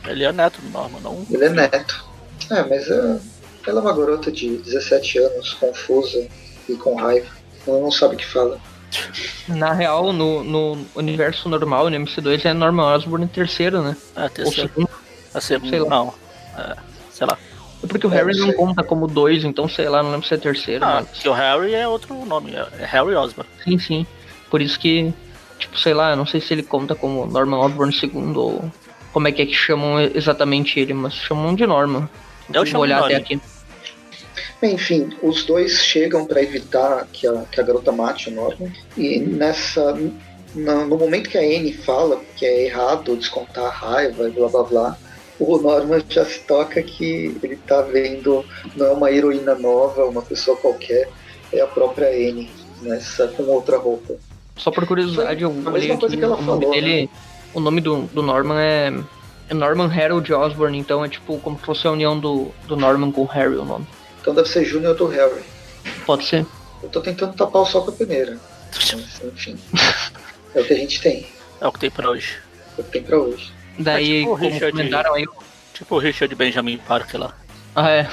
Ele 0.07 0.23
é 0.23 0.31
neto 0.31 0.61
do 0.61 0.69
Norman, 0.69 0.99
não? 1.01 1.25
Ele 1.29 1.45
é 1.45 1.49
neto. 1.49 2.05
É, 2.49 2.63
mas 2.63 2.87
uh, 2.87 3.19
ela 3.67 3.79
é 3.79 3.83
uma 3.83 3.93
garota 3.93 4.31
de 4.31 4.57
17 4.57 5.19
anos, 5.19 5.53
confusa 5.55 6.27
e 6.67 6.75
com 6.75 6.95
raiva. 6.95 7.27
Ela 7.67 7.79
não 7.79 7.91
sabe 7.91 8.15
o 8.15 8.17
que 8.17 8.25
fala. 8.25 8.59
Na 9.47 9.73
real, 9.73 10.11
no, 10.11 10.43
no 10.43 10.85
universo 10.95 11.47
normal, 11.49 11.89
no 11.89 11.97
MC2 11.97 12.45
é 12.45 12.53
Norman 12.53 12.95
Osborn 12.95 13.27
terceiro, 13.27 13.81
né? 13.81 13.95
É, 14.15 14.29
terceiro. 14.29 14.71
Ou 14.75 14.83
segundo. 14.85 14.89
É 15.33 15.39
segundo, 15.39 15.69
sei 15.69 15.79
lá. 15.79 15.89
não. 15.89 16.13
É, 16.57 16.75
sei 17.11 17.27
lá. 17.27 17.37
É 17.83 17.87
porque 17.87 18.05
o 18.05 18.13
é, 18.13 18.17
Harry 18.17 18.37
não 18.37 18.51
conta 18.53 18.83
como 18.83 19.07
dois, 19.07 19.43
então 19.43 19.67
sei 19.67 19.87
lá, 19.87 20.03
não 20.03 20.11
lembro 20.11 20.27
se 20.27 20.33
é 20.33 20.37
terceiro. 20.37 20.83
Ah, 20.83 21.03
mas... 21.07 21.25
o 21.25 21.31
Harry 21.31 21.73
é 21.73 21.87
outro 21.87 22.13
nome, 22.25 22.53
é 22.53 22.85
Harry 22.85 23.15
Osborn. 23.15 23.49
Sim, 23.63 23.79
sim. 23.79 24.07
Por 24.49 24.61
isso 24.61 24.79
que 24.79 25.13
Tipo, 25.59 25.77
sei 25.77 25.93
lá, 25.93 26.15
não 26.15 26.25
sei 26.25 26.39
se 26.39 26.53
ele 26.53 26.63
conta 26.63 26.95
como 26.95 27.25
Norman 27.25 27.59
Osborn 27.59 27.93
II 27.93 28.33
ou 28.37 28.71
como 29.11 29.27
é 29.27 29.31
que 29.31 29.41
é 29.41 29.45
que 29.45 29.53
chamam 29.53 29.99
exatamente 29.99 30.79
ele, 30.79 30.93
mas 30.93 31.13
chamam 31.13 31.53
de 31.53 31.67
Norman. 31.67 32.09
Eu 32.51 32.65
Vou 32.65 32.81
olhar 32.81 33.03
até 33.03 33.15
aqui. 33.15 33.39
Enfim, 34.63 35.09
os 35.21 35.43
dois 35.43 35.83
chegam 35.83 36.25
para 36.25 36.41
evitar 36.41 37.05
que 37.11 37.27
a, 37.27 37.43
que 37.51 37.59
a 37.59 37.63
garota 37.63 37.91
mate 37.91 38.29
o 38.29 38.31
Norman. 38.31 38.71
E 38.97 39.19
nessa. 39.19 39.97
No, 40.55 40.87
no 40.87 40.97
momento 40.97 41.29
que 41.29 41.37
a 41.37 41.41
Anne 41.41 41.73
fala 41.73 42.19
que 42.35 42.45
é 42.45 42.65
errado 42.65 43.15
descontar 43.15 43.65
a 43.65 43.69
raiva 43.69 44.27
e 44.27 44.31
blá 44.31 44.47
blá 44.47 44.63
blá, 44.63 44.97
o 45.39 45.57
Norman 45.57 46.01
já 46.09 46.25
se 46.25 46.39
toca 46.41 46.81
que 46.81 47.37
ele 47.41 47.55
tá 47.55 47.81
vendo 47.81 48.45
não 48.75 48.85
é 48.85 48.91
uma 48.91 49.11
heroína 49.11 49.55
nova, 49.55 50.05
uma 50.05 50.21
pessoa 50.21 50.57
qualquer, 50.57 51.09
é 51.51 51.61
a 51.61 51.67
própria 51.67 52.07
Anne 52.09 52.49
nessa 52.81 53.27
com 53.27 53.43
outra 53.43 53.77
roupa. 53.77 54.15
Só 54.57 54.71
por 54.71 54.85
curiosidade, 54.85 55.41
eu 55.43 55.51
olhei 55.65 55.91
aqui, 55.91 56.05
o 56.05 56.19
nome 56.19 56.45
falou, 56.45 56.71
dele, 56.71 57.03
né? 57.03 57.09
o 57.53 57.59
nome 57.59 57.81
do, 57.81 58.01
do 58.13 58.21
Norman 58.21 58.59
é, 58.59 58.93
é 59.49 59.53
Norman 59.53 59.89
Harold 59.89 60.33
Osborn, 60.33 60.77
então 60.77 61.03
é 61.03 61.09
tipo 61.09 61.37
como 61.39 61.57
se 61.57 61.65
fosse 61.65 61.87
a 61.87 61.91
união 61.91 62.19
do, 62.19 62.51
do 62.67 62.75
Norman 62.75 63.11
com 63.11 63.21
o 63.21 63.25
Harry 63.25 63.55
o 63.55 63.65
nome. 63.65 63.87
Então 64.21 64.35
deve 64.35 64.49
ser 64.49 64.65
Júnior 64.65 64.95
do 64.95 65.07
Harry. 65.07 65.43
Pode 66.05 66.25
ser. 66.25 66.45
Eu 66.83 66.89
tô 66.89 67.01
tentando 67.01 67.33
tapar 67.33 67.61
o 67.61 67.65
sol 67.65 67.83
com 67.83 67.91
a 67.91 67.93
peneira. 67.93 68.37
Mas, 68.73 69.21
enfim. 69.23 69.57
é 70.53 70.61
o 70.61 70.65
que 70.65 70.73
a 70.73 70.77
gente 70.77 71.01
tem. 71.01 71.25
É 71.61 71.67
o 71.67 71.71
que 71.71 71.79
tem 71.79 71.91
pra 71.91 72.09
hoje. 72.09 72.37
É 72.77 72.81
o 72.81 72.83
que 72.83 72.91
tem 72.91 73.03
pra 73.03 73.17
hoje. 73.17 73.53
Daí, 73.79 74.17
É 74.17 74.19
tipo 74.19 74.31
como 74.37 74.49
Richard- 74.49 74.71
comentaram 74.71 75.13
aí, 75.15 75.25
Tipo 75.73 75.95
o 75.95 75.99
Richard 75.99 76.35
Benjamin 76.35 76.77
Parker 76.77 77.19
lá, 77.19 77.33
ah, 77.75 77.89
é, 77.89 78.07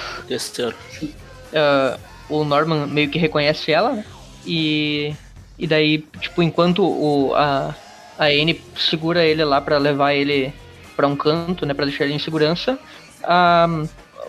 ah, 1.55 1.99
o 2.29 2.45
Norman 2.45 2.87
meio 2.87 3.11
que 3.11 3.19
reconhece 3.19 3.73
ela, 3.73 3.93
né? 3.93 4.05
E, 4.47 5.12
e 5.59 5.67
daí, 5.67 5.99
tipo, 6.21 6.43
enquanto 6.43 6.85
o, 6.85 7.35
a, 7.35 7.75
a 8.19 8.27
Anne 8.27 8.61
segura 8.77 9.25
ele 9.25 9.45
lá 9.45 9.61
pra 9.61 9.79
levar 9.79 10.14
ele 10.14 10.53
pra 10.95 11.07
um 11.09 11.17
canto, 11.17 11.67
né, 11.67 11.75
pra 11.75 11.85
deixar 11.85 12.05
ele 12.05 12.14
em 12.14 12.19
segurança, 12.19 12.79
ah, 13.25 13.67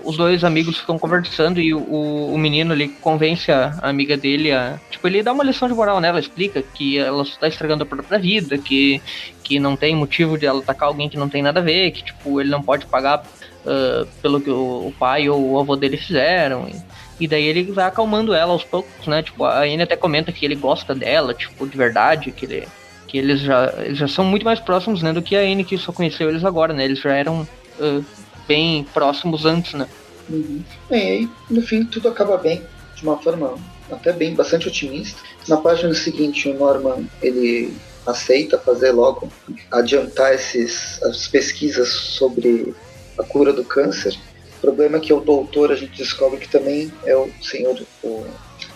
os 0.08 0.16
dois 0.16 0.42
amigos 0.46 0.78
ficam 0.78 0.98
conversando 0.98 1.60
e 1.60 1.74
o, 1.74 1.80
o 1.82 2.38
menino 2.38 2.74
ele 2.74 2.88
convence 2.88 3.52
a, 3.52 3.78
a 3.82 3.90
amiga 3.90 4.16
dele 4.16 4.54
a. 4.54 4.80
Tipo, 4.90 5.06
ele 5.08 5.22
dá 5.22 5.34
uma 5.34 5.44
lição 5.44 5.68
de 5.68 5.74
moral 5.74 6.00
nela, 6.00 6.18
explica 6.18 6.62
que 6.62 6.98
ela 6.98 7.24
está 7.24 7.46
estragando 7.46 7.84
a 7.84 7.86
própria 7.86 8.18
vida, 8.18 8.58
que, 8.58 9.02
que 9.44 9.60
não 9.60 9.76
tem 9.76 9.94
motivo 9.94 10.38
de 10.38 10.46
ela 10.46 10.60
atacar 10.60 10.88
alguém 10.88 11.10
que 11.10 11.18
não 11.18 11.28
tem 11.28 11.42
nada 11.42 11.60
a 11.60 11.64
ver, 11.64 11.92
que 11.92 12.06
tipo, 12.06 12.40
ele 12.40 12.50
não 12.50 12.64
pode 12.64 12.86
pagar 12.86 13.22
ah, 13.66 14.08
pelo 14.22 14.40
que 14.40 14.50
o, 14.50 14.88
o 14.88 14.94
pai 14.98 15.28
ou 15.30 15.52
o 15.52 15.60
avô 15.60 15.76
dele 15.76 15.98
fizeram. 15.98 16.70
E, 16.70 17.26
e 17.26 17.28
daí 17.28 17.44
ele 17.44 17.70
vai 17.72 17.86
acalmando 17.86 18.34
ela 18.34 18.54
aos 18.54 18.64
poucos, 18.64 19.06
né? 19.08 19.22
Tipo, 19.22 19.44
a 19.44 19.64
Anne 19.64 19.82
até 19.82 19.98
comenta 19.98 20.32
que 20.32 20.46
ele 20.46 20.56
gosta 20.56 20.96
dela, 20.96 21.34
tipo, 21.34 21.68
de 21.68 21.78
verdade, 21.78 22.32
que 22.32 22.46
ele. 22.46 22.68
Que 23.08 23.18
eles 23.18 23.40
já, 23.40 23.74
eles 23.80 23.98
já 23.98 24.08
são 24.08 24.26
muito 24.26 24.44
mais 24.44 24.60
próximos, 24.60 25.02
né, 25.02 25.14
do 25.14 25.22
que 25.22 25.34
a 25.34 25.40
Anne 25.40 25.64
que 25.64 25.78
só 25.78 25.94
conheceu 25.94 26.30
eles 26.30 26.44
agora, 26.44 26.74
né? 26.74 26.86
Eles 26.86 27.00
já 27.00 27.14
eram 27.14 27.48
ah, 27.80 28.02
bem 28.48 28.84
próximos 28.94 29.46
antes, 29.46 29.74
né? 29.74 29.88
Uhum. 30.30 30.64
Bem, 30.90 31.12
aí 31.12 31.30
no 31.50 31.62
fim 31.62 31.86
tudo 31.86 32.10
acaba 32.10 32.38
bem, 32.38 32.62
de 32.96 33.04
uma 33.04 33.18
forma 33.18 33.56
até 33.92 34.12
bem, 34.12 34.36
bastante 34.36 34.68
otimista. 34.68 35.20
Na 35.48 35.58
página 35.58 35.94
seguinte, 35.94 36.50
o 36.50 36.54
Norman 36.54 37.06
ele 37.22 37.74
aceita 38.06 38.58
fazer 38.58 38.92
logo, 38.92 39.30
adiantar 39.72 40.34
esses, 40.34 41.02
as 41.04 41.28
pesquisas 41.28 41.90
sobre 41.90 42.74
a 43.20 43.24
cura 43.24 43.52
do 43.52 43.64
câncer. 43.64 44.18
O 44.58 44.62
problema 44.62 44.98
é 44.98 45.00
que 45.00 45.14
o 45.14 45.20
doutor 45.20 45.72
a 45.72 45.76
gente 45.76 45.98
descobre 45.98 46.40
que 46.40 46.50
também 46.50 46.92
é 47.06 47.16
o 47.16 47.30
senhor, 47.42 47.80
o 48.04 48.26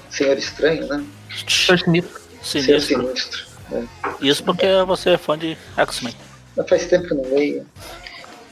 senhor 0.09 0.37
estranho, 0.37 0.87
né? 0.87 1.03
Senhor 1.47 1.79
Sinistro. 1.79 2.21
Senhor 2.43 2.81
Sinistro. 2.81 3.45
né? 3.69 3.87
Isso 4.21 4.43
porque 4.43 4.67
você 4.85 5.11
é 5.11 5.17
fã 5.17 5.37
de 5.37 5.57
X-Men. 5.77 6.15
Mas 6.55 6.69
faz 6.69 6.85
tempo 6.87 7.07
que 7.07 7.13
eu 7.13 7.17
não 7.17 7.33
leio. 7.33 7.65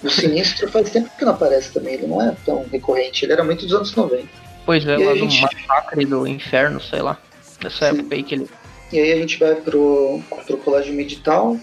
O 0.04 0.10
sinistro 0.10 0.70
faz 0.72 0.90
tempo 0.90 1.10
que 1.18 1.26
não 1.26 1.34
aparece 1.34 1.74
também, 1.74 1.96
ele 1.96 2.08
não 2.08 2.22
é 2.22 2.34
tão 2.46 2.66
recorrente, 2.72 3.26
ele 3.26 3.34
era 3.34 3.44
muito 3.44 3.66
dos 3.66 3.74
anos 3.76 3.94
90. 3.96 4.28
Pois 4.66 4.86
é, 4.88 4.98
E 4.98 5.04
lá 5.06 5.12
do 5.14 5.18
gente- 5.18 5.42
massacre 5.42 6.06
do 6.06 6.26
inferno, 6.28 6.80
sei 6.80 7.02
lá. 7.02 7.18
Nessa 7.64 7.90
Sim. 7.92 8.00
época 8.00 8.16
aí 8.16 8.24
que 8.24 8.36
ele. 8.36 8.48
E 8.94 9.00
aí 9.00 9.12
a 9.12 9.16
gente 9.18 9.38
vai 9.38 9.56
pro, 9.56 10.22
pro 10.46 10.58
colégio 10.58 10.94
medital. 10.94 11.58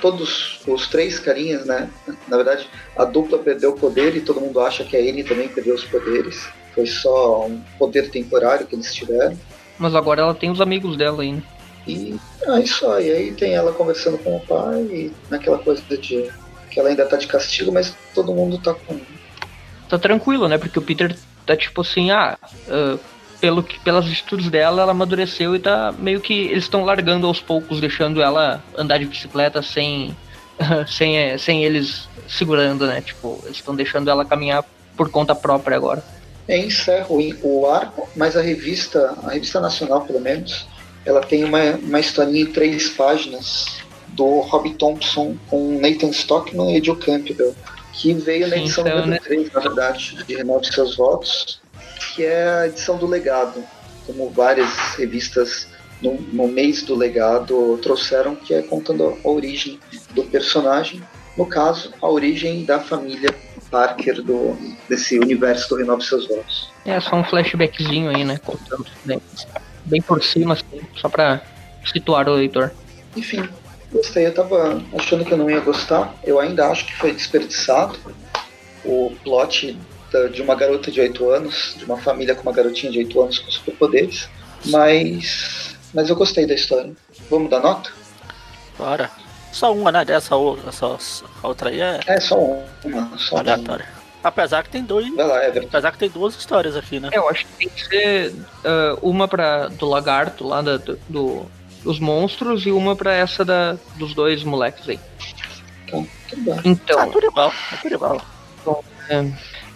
Todos 0.00 0.60
os 0.66 0.86
três 0.88 1.18
carinhas, 1.18 1.64
né? 1.66 1.88
Na 2.28 2.36
verdade, 2.36 2.68
a 2.96 3.04
dupla 3.04 3.38
perdeu 3.38 3.70
o 3.70 3.78
poder 3.78 4.16
e 4.16 4.20
todo 4.20 4.40
mundo 4.40 4.60
acha 4.60 4.84
que 4.84 4.96
a 4.96 5.00
Anne 5.00 5.22
também 5.24 5.48
perdeu 5.48 5.74
os 5.74 5.84
poderes. 5.84 6.46
Foi 6.74 6.86
só 6.86 7.46
um 7.46 7.60
poder 7.78 8.10
temporário 8.10 8.66
que 8.66 8.74
eles 8.74 8.92
tiveram. 8.92 9.38
Mas 9.78 9.94
agora 9.94 10.22
ela 10.22 10.34
tem 10.34 10.50
os 10.50 10.60
amigos 10.60 10.96
dela 10.96 11.22
ainda. 11.22 11.42
E 11.86 12.14
aí 12.48 12.66
só, 12.66 13.00
e 13.00 13.10
aí 13.10 13.32
tem 13.32 13.54
ela 13.54 13.72
conversando 13.72 14.18
com 14.18 14.36
o 14.36 14.40
pai 14.40 14.80
e 14.82 15.12
naquela 15.30 15.58
coisa 15.58 15.82
de 15.96 16.30
que 16.72 16.80
ela 16.80 16.88
ainda 16.88 17.04
tá 17.04 17.16
de 17.16 17.26
castigo, 17.26 17.70
mas 17.70 17.94
todo 18.14 18.32
mundo 18.32 18.58
tá 18.58 18.74
com. 18.74 18.98
Tá 19.88 19.98
tranquilo, 19.98 20.48
né? 20.48 20.56
Porque 20.56 20.78
o 20.78 20.82
Peter 20.82 21.14
tá 21.44 21.56
tipo 21.56 21.82
assim, 21.82 22.10
ah, 22.10 22.38
ah, 22.68 22.98
pelo 23.40 23.62
que, 23.62 23.78
pelas 23.80 24.06
atitudes 24.06 24.48
dela, 24.48 24.82
ela 24.82 24.92
amadureceu 24.92 25.54
e 25.54 25.58
tá 25.58 25.94
meio 25.98 26.20
que. 26.20 26.32
Eles 26.32 26.64
estão 26.64 26.84
largando 26.84 27.26
aos 27.26 27.40
poucos, 27.40 27.80
deixando 27.80 28.22
ela 28.22 28.62
andar 28.76 28.98
de 28.98 29.04
bicicleta 29.04 29.62
sem. 29.62 30.16
sem, 30.86 31.16
eh, 31.16 31.38
sem 31.38 31.64
eles 31.64 32.08
segurando, 32.28 32.86
né? 32.86 33.00
Tipo, 33.00 33.38
eles 33.44 33.56
estão 33.56 33.74
deixando 33.74 34.10
ela 34.10 34.24
caminhar 34.24 34.64
por 34.96 35.10
conta 35.10 35.34
própria 35.34 35.76
agora. 35.76 36.02
É, 36.48 36.56
encerra 36.56 37.06
o, 37.08 37.20
o 37.42 37.66
arco, 37.66 38.08
mas 38.16 38.36
a 38.36 38.42
revista, 38.42 39.16
a 39.24 39.30
revista 39.30 39.60
nacional 39.60 40.02
pelo 40.02 40.20
menos, 40.20 40.66
ela 41.04 41.20
tem 41.20 41.44
uma, 41.44 41.60
uma 41.76 42.00
historinha 42.00 42.42
em 42.42 42.46
três 42.46 42.88
páginas 42.90 43.81
do 44.12 44.40
Rob 44.40 44.74
Thompson 44.74 45.36
com 45.48 45.78
Nathan 45.80 46.10
Stockman 46.10 46.76
e 46.76 46.84
Joe 46.84 46.96
Campbell, 46.96 47.54
que 47.92 48.14
veio 48.14 48.48
na 48.48 48.56
edição 48.56 48.86
então, 48.86 49.00
número 49.00 49.10
né? 49.10 49.20
3, 49.22 49.52
na 49.52 49.60
verdade, 49.60 50.24
de 50.26 50.34
Renove 50.34 50.66
Seus 50.66 50.96
Votos, 50.96 51.60
que 52.14 52.24
é 52.24 52.48
a 52.48 52.66
edição 52.66 52.98
do 52.98 53.06
legado, 53.06 53.62
como 54.06 54.30
várias 54.30 54.70
revistas 54.96 55.68
no, 56.00 56.20
no 56.32 56.48
mês 56.48 56.82
do 56.82 56.94
legado 56.94 57.78
trouxeram, 57.82 58.34
que 58.34 58.52
é 58.52 58.62
contando 58.62 59.16
a 59.24 59.28
origem 59.28 59.78
do 60.14 60.24
personagem, 60.24 61.02
no 61.36 61.46
caso, 61.46 61.92
a 62.02 62.08
origem 62.08 62.64
da 62.64 62.80
família 62.80 63.34
Parker 63.70 64.22
do, 64.22 64.54
desse 64.86 65.18
universo 65.18 65.70
do 65.70 65.76
Renove 65.76 66.04
Seus 66.04 66.28
Votos. 66.28 66.70
É 66.84 67.00
só 67.00 67.16
um 67.16 67.24
flashbackzinho 67.24 68.10
aí, 68.10 68.22
né? 68.22 68.38
Contando 68.44 68.84
bem, 69.04 69.20
bem 69.86 70.02
por 70.02 70.22
cima, 70.22 70.52
assim, 70.52 70.82
só 70.94 71.08
pra 71.08 71.40
situar 71.86 72.28
o 72.28 72.34
leitor. 72.34 72.70
Enfim, 73.16 73.48
gostei. 73.92 74.26
Eu 74.26 74.34
tava 74.34 74.82
achando 74.96 75.24
que 75.24 75.32
eu 75.32 75.38
não 75.38 75.50
ia 75.50 75.60
gostar. 75.60 76.14
Eu 76.24 76.40
ainda 76.40 76.68
acho 76.68 76.86
que 76.86 76.94
foi 76.96 77.12
desperdiçado 77.12 77.98
o 78.84 79.12
plot 79.24 79.78
de 80.32 80.42
uma 80.42 80.54
garota 80.54 80.90
de 80.90 81.00
8 81.00 81.30
anos, 81.30 81.74
de 81.76 81.84
uma 81.84 81.96
família 81.96 82.34
com 82.34 82.42
uma 82.42 82.52
garotinha 82.52 82.90
de 82.92 82.98
8 82.98 83.22
anos 83.22 83.38
com 83.38 83.50
superpoderes. 83.50 84.28
Mas, 84.66 85.76
mas 85.94 86.08
eu 86.08 86.16
gostei 86.16 86.46
da 86.46 86.54
história. 86.54 86.92
Vamos 87.30 87.50
dar 87.50 87.60
nota? 87.60 87.90
Bora. 88.78 89.10
Só 89.52 89.72
uma, 89.74 89.92
né? 89.92 90.04
Dessa 90.04 90.34
ou- 90.36 90.58
essa 90.66 90.86
a 91.42 91.46
outra 91.48 91.68
aí 91.70 91.80
é 91.80 92.00
É 92.06 92.20
só 92.20 92.38
uma. 92.38 93.18
Só 93.18 93.34
uma. 93.36 93.40
aleatória. 93.40 93.86
Apesar 94.24 94.62
que 94.62 94.70
tem 94.70 94.82
dois. 94.84 95.12
Vai 95.14 95.26
lá, 95.26 95.44
Everton. 95.46 95.68
Apesar 95.68 95.92
que 95.92 95.98
tem 95.98 96.08
duas 96.08 96.34
histórias 96.36 96.76
aqui, 96.76 97.00
né? 97.00 97.10
É, 97.12 97.18
eu 97.18 97.28
acho 97.28 97.44
que 97.44 97.52
tem 97.58 97.68
que 97.68 97.84
ser 97.86 98.34
ah, 98.64 98.96
uma 99.02 99.26
pra, 99.28 99.68
do 99.68 99.86
lagarto 99.86 100.46
lá 100.46 100.62
da- 100.62 100.76
do, 101.08 101.44
dos 101.82 101.98
monstros 101.98 102.64
e 102.66 102.70
uma 102.70 102.94
pra 102.96 103.12
essa 103.12 103.44
da, 103.44 103.76
dos 103.96 104.14
dois 104.14 104.42
moleques 104.44 104.88
aí. 104.88 105.00
Então, 105.86 106.06
tudo 106.28 106.42
bem. 106.42 106.54
Ah, 106.56 106.60
Então, 106.64 107.10
tudo 107.10 107.26
igual, 107.26 107.52
é 107.72 107.76
tudo 107.76 107.94
igual. 107.94 108.20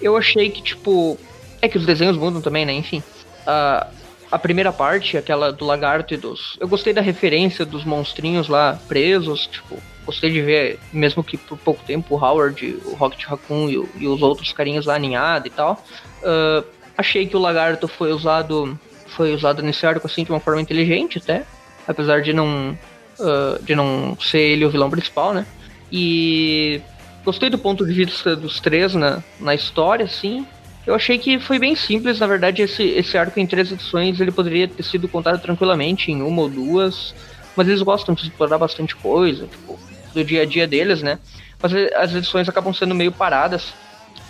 eu 0.01 0.17
achei 0.17 0.51
que, 0.51 0.63
tipo. 0.63 1.19
É 1.61 1.69
que 1.69 1.79
os 1.79 1.87
desenhos 1.87 2.17
mudam 2.17 2.41
também, 2.41 2.65
né? 2.67 2.73
Enfim. 2.73 3.03
A, 3.47 3.87
a 4.31 4.39
primeira 4.39 4.73
parte, 4.73 5.17
aquela 5.17 5.53
do 5.53 5.65
lagarto 5.65 6.15
e 6.15 6.17
dos. 6.17 6.57
Eu 6.61 6.69
gostei 6.69 6.93
da 6.93 7.01
referência 7.01 7.65
dos 7.65 7.85
monstrinhos 7.85 8.49
lá 8.49 8.79
presos, 8.89 9.47
tipo. 9.47 9.77
Gostei 10.05 10.31
de 10.31 10.41
ver, 10.41 10.79
mesmo 10.93 11.25
que 11.25 11.37
por 11.37 11.59
pouco 11.59 11.83
tempo, 11.85 12.15
o 12.15 12.25
Howard, 12.25 12.79
o 12.85 12.95
Rocket 12.95 13.25
Raccoon 13.25 13.69
e, 13.69 13.77
o- 13.79 13.89
e 13.99 14.07
os 14.07 14.23
outros 14.23 14.53
carinhas 14.53 14.87
lá 14.87 14.95
aninhados 14.95 15.49
e 15.49 15.51
tal. 15.51 15.83
Ah, 16.23 16.63
achei 16.97 17.27
que 17.27 17.37
o 17.37 17.41
lagarto 17.41 17.89
foi 17.89 18.13
usado. 18.13 18.79
Foi 19.09 19.33
usado 19.35 19.63
nesse 19.63 19.87
arco 19.87 20.07
assim 20.07 20.25
de 20.25 20.31
uma 20.31 20.41
forma 20.41 20.61
inteligente 20.61 21.19
até. 21.19 21.45
Apesar 21.87 22.23
de 22.23 22.33
não. 22.33 22.77
ah, 23.21 23.59
de 23.63 23.75
não 23.75 24.17
ser 24.21 24.41
ele 24.41 24.65
o 24.65 24.71
vilão 24.71 24.91
principal, 24.91 25.33
né? 25.33 25.47
E 25.91 26.81
gostei 27.25 27.49
do 27.51 27.59
ponto 27.59 27.87
de 27.87 27.93
vista 27.93 28.37
dos 28.37 28.61
três 28.61 28.95
na, 28.95 29.23
na 29.41 29.55
história, 29.55 30.05
assim. 30.05 30.47
Eu 30.87 30.95
achei 30.95 31.19
que 31.19 31.41
foi 31.41 31.59
bem 31.59 31.75
simples, 31.75 32.21
na 32.21 32.29
verdade, 32.29 32.63
esse, 32.63 32.83
esse 32.85 33.19
arco 33.19 33.41
em 33.41 33.47
três 33.47 33.73
edições 33.73 34.21
ele 34.21 34.31
poderia 34.31 34.69
ter 34.69 34.85
sido 34.85 35.09
contado 35.09 35.41
tranquilamente 35.43 36.13
em 36.13 36.23
uma 36.23 36.43
ou 36.43 36.49
duas, 36.49 37.13
mas 37.57 37.67
eles 37.67 37.83
gostam 37.83 38.15
de 38.15 38.23
explorar 38.23 38.57
bastante 38.57 38.95
coisa, 38.95 39.47
tipo, 39.49 39.77
do 40.15 40.25
dia 40.25 40.43
a 40.43 40.47
dia 40.47 40.65
deles, 40.65 41.03
né? 41.03 41.19
Mas 41.61 41.73
as 41.97 42.15
edições 42.15 42.49
acabam 42.49 42.73
sendo 42.73 42.95
meio 42.95 43.11
paradas, 43.11 43.75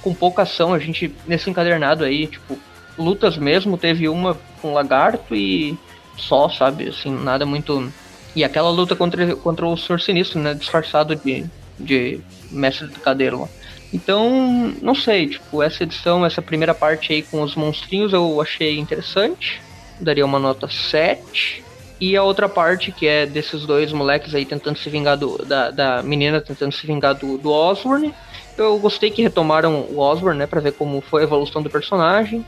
com 0.01 0.15
pouca 0.15 0.43
ação. 0.43 0.73
A 0.73 0.79
gente, 0.79 1.15
nesse 1.27 1.51
encadernado 1.51 2.05
aí, 2.05 2.27
tipo, 2.27 2.59
lutas 2.97 3.37
mesmo, 3.37 3.77
teve 3.77 4.09
uma 4.09 4.39
com 4.63 4.73
lagarto 4.73 5.35
e 5.35 5.77
só, 6.17 6.49
sabe? 6.49 6.89
Assim, 6.89 7.11
nada 7.11 7.45
muito. 7.47 7.93
E 8.35 8.45
aquela 8.45 8.71
luta 8.71 8.95
contra, 8.95 9.35
contra 9.37 9.67
o 9.67 9.77
Senhor 9.77 10.01
Sinistro, 10.01 10.41
né? 10.41 10.55
Disfarçado 10.55 11.17
de, 11.17 11.47
de 11.79 12.21
mestre 12.51 12.87
do 12.87 13.01
cadeiro 13.01 13.43
lá. 13.43 13.49
Então, 13.93 14.75
não 14.83 14.95
sei, 14.95 15.29
tipo, 15.29 15.63
essa 15.63 15.85
edição, 15.85 16.27
essa 16.27 16.43
primeira 16.43 16.75
parte 16.75 17.13
aí 17.13 17.23
com 17.23 17.41
os 17.43 17.55
monstrinhos 17.55 18.13
eu 18.13 18.41
achei 18.41 18.79
interessante. 18.79 19.61
Daria 20.01 20.25
uma 20.25 20.39
nota 20.39 20.69
7. 20.69 21.65
E 21.99 22.15
a 22.15 22.23
outra 22.23 22.49
parte, 22.49 22.93
que 22.93 23.07
é 23.07 23.25
desses 23.25 23.65
dois 23.65 23.91
moleques 23.93 24.35
aí 24.35 24.45
tentando 24.45 24.79
se 24.79 24.91
vingar 24.91 25.17
do, 25.17 25.39
da, 25.47 25.71
da 25.71 26.03
menina 26.03 26.41
tentando 26.43 26.73
se 26.73 26.87
vingar 26.87 27.15
do, 27.15 27.39
do 27.39 27.51
Osborne. 27.51 28.13
Eu 28.59 28.79
gostei 28.79 29.11
que 29.11 29.23
retomaram 29.23 29.87
o 29.89 29.99
Osborne, 29.99 30.39
né, 30.39 30.47
pra 30.47 30.61
ver 30.61 30.73
como 30.73 31.01
foi 31.01 31.23
a 31.23 31.25
evolução 31.25 31.63
do 31.63 31.71
personagem. 31.71 32.45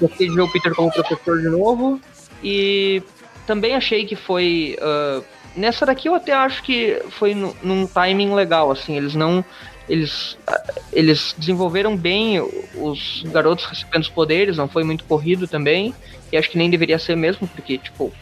Gostei 0.00 0.28
de 0.28 0.34
ver 0.34 0.42
o 0.42 0.48
Peter 0.50 0.74
como 0.74 0.92
professor 0.92 1.40
de 1.40 1.48
novo. 1.48 2.00
E 2.42 3.02
também 3.46 3.74
achei 3.74 4.04
que 4.04 4.16
foi. 4.16 4.76
ah, 4.80 5.22
nessa 5.56 5.84
daqui 5.84 6.08
eu 6.08 6.14
até 6.14 6.32
acho 6.32 6.62
que 6.62 7.02
foi 7.10 7.34
nu- 7.34 7.56
num 7.62 7.86
timing 7.86 8.34
legal, 8.34 8.70
assim, 8.70 8.96
eles 8.96 9.14
não. 9.14 9.44
Eles, 9.88 10.38
ah, 10.46 10.62
eles 10.92 11.34
desenvolveram 11.36 11.96
bem 11.96 12.40
os 12.74 13.22
garotos 13.26 13.64
recebendo 13.64 14.02
os 14.02 14.08
poderes, 14.08 14.56
não 14.56 14.68
foi 14.68 14.84
muito 14.84 15.04
corrido 15.04 15.48
também. 15.48 15.94
E 16.32 16.36
acho 16.36 16.50
que 16.50 16.58
nem 16.58 16.70
deveria 16.70 16.98
ser 16.98 17.16
mesmo, 17.16 17.48
porque, 17.48 17.78
tipo, 17.78 18.12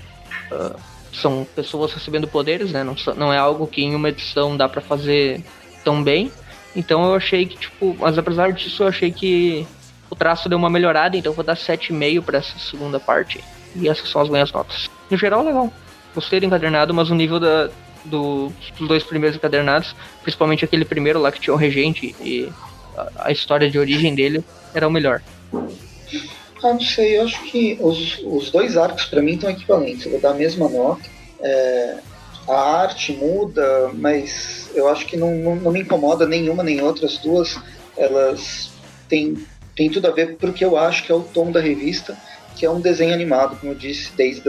ah, 0.50 0.76
são 1.12 1.46
pessoas 1.54 1.92
recebendo 1.92 2.26
poderes, 2.28 2.72
né? 2.72 2.82
Não, 2.84 2.94
não 3.16 3.32
é 3.32 3.38
algo 3.38 3.66
que 3.66 3.82
em 3.82 3.94
uma 3.94 4.08
edição 4.08 4.56
dá 4.56 4.68
pra 4.68 4.80
fazer 4.80 5.42
tão 5.84 6.02
bem. 6.02 6.32
Então 6.74 7.04
eu 7.04 7.14
achei 7.14 7.46
que, 7.46 7.58
tipo, 7.58 7.96
mas 7.98 8.16
apesar 8.18 8.52
disso, 8.52 8.82
eu 8.82 8.88
achei 8.88 9.10
que 9.10 9.66
o 10.10 10.14
traço 10.16 10.48
deu 10.48 10.58
uma 10.58 10.70
melhorada, 10.70 11.16
então 11.16 11.32
vou 11.32 11.44
dar 11.44 11.56
7,5 11.56 12.22
para 12.22 12.38
essa 12.38 12.58
segunda 12.58 12.98
parte. 13.00 13.42
E 13.74 13.88
essas 13.88 14.08
são 14.08 14.20
as 14.20 14.28
minhas 14.28 14.52
notas. 14.52 14.90
No 15.10 15.16
geral, 15.16 15.44
legal. 15.44 15.72
Gostei 16.14 16.40
do 16.40 16.46
encadernado, 16.46 16.92
mas 16.92 17.10
o 17.10 17.14
nível 17.14 17.38
da, 17.38 17.70
do, 18.04 18.52
dos 18.78 18.88
dois 18.88 19.02
primeiros 19.04 19.36
encadernados, 19.36 19.94
principalmente 20.22 20.64
aquele 20.64 20.84
primeiro 20.84 21.20
lá 21.20 21.30
que 21.30 21.40
tinha 21.40 21.54
o 21.54 21.56
regente 21.56 22.14
e 22.20 22.50
a, 22.96 23.26
a 23.26 23.32
história 23.32 23.70
de 23.70 23.78
origem 23.78 24.14
dele, 24.14 24.42
era 24.74 24.88
o 24.88 24.90
melhor. 24.90 25.22
Ah, 26.62 26.72
não 26.72 26.80
sei, 26.80 27.18
eu 27.18 27.24
acho 27.24 27.40
que 27.44 27.78
os, 27.80 28.18
os 28.24 28.50
dois 28.50 28.76
arcos 28.76 29.04
para 29.04 29.22
mim 29.22 29.34
estão 29.34 29.50
equivalentes. 29.50 30.06
Eu 30.06 30.12
vou 30.12 30.20
dar 30.20 30.30
a 30.30 30.34
mesma 30.34 30.68
nota. 30.68 31.02
É, 31.40 31.98
a 32.48 32.80
arte 32.80 33.12
muda, 33.12 33.90
mas 33.94 34.70
eu 34.74 34.88
acho 34.88 35.06
que 35.06 35.16
não, 35.16 35.34
não, 35.36 35.56
não, 35.56 35.70
me 35.70 35.80
incomoda 35.80 36.26
nenhuma 36.26 36.64
nem 36.64 36.80
outra. 36.80 37.06
As 37.06 37.18
duas, 37.18 37.60
elas 37.96 38.70
têm, 39.08 39.36
têm 39.76 39.90
tudo 39.90 40.08
a 40.08 40.10
ver 40.10 40.36
porque 40.36 40.64
eu 40.64 40.76
acho 40.76 41.04
que 41.04 41.12
é 41.12 41.14
o 41.14 41.20
tom 41.20 41.52
da 41.52 41.60
revista, 41.60 42.16
que 42.58 42.66
é 42.66 42.70
um 42.70 42.80
desenho 42.80 43.14
animado, 43.14 43.56
como 43.56 43.72
eu 43.72 43.76
disse, 43.76 44.10
desde. 44.16 44.42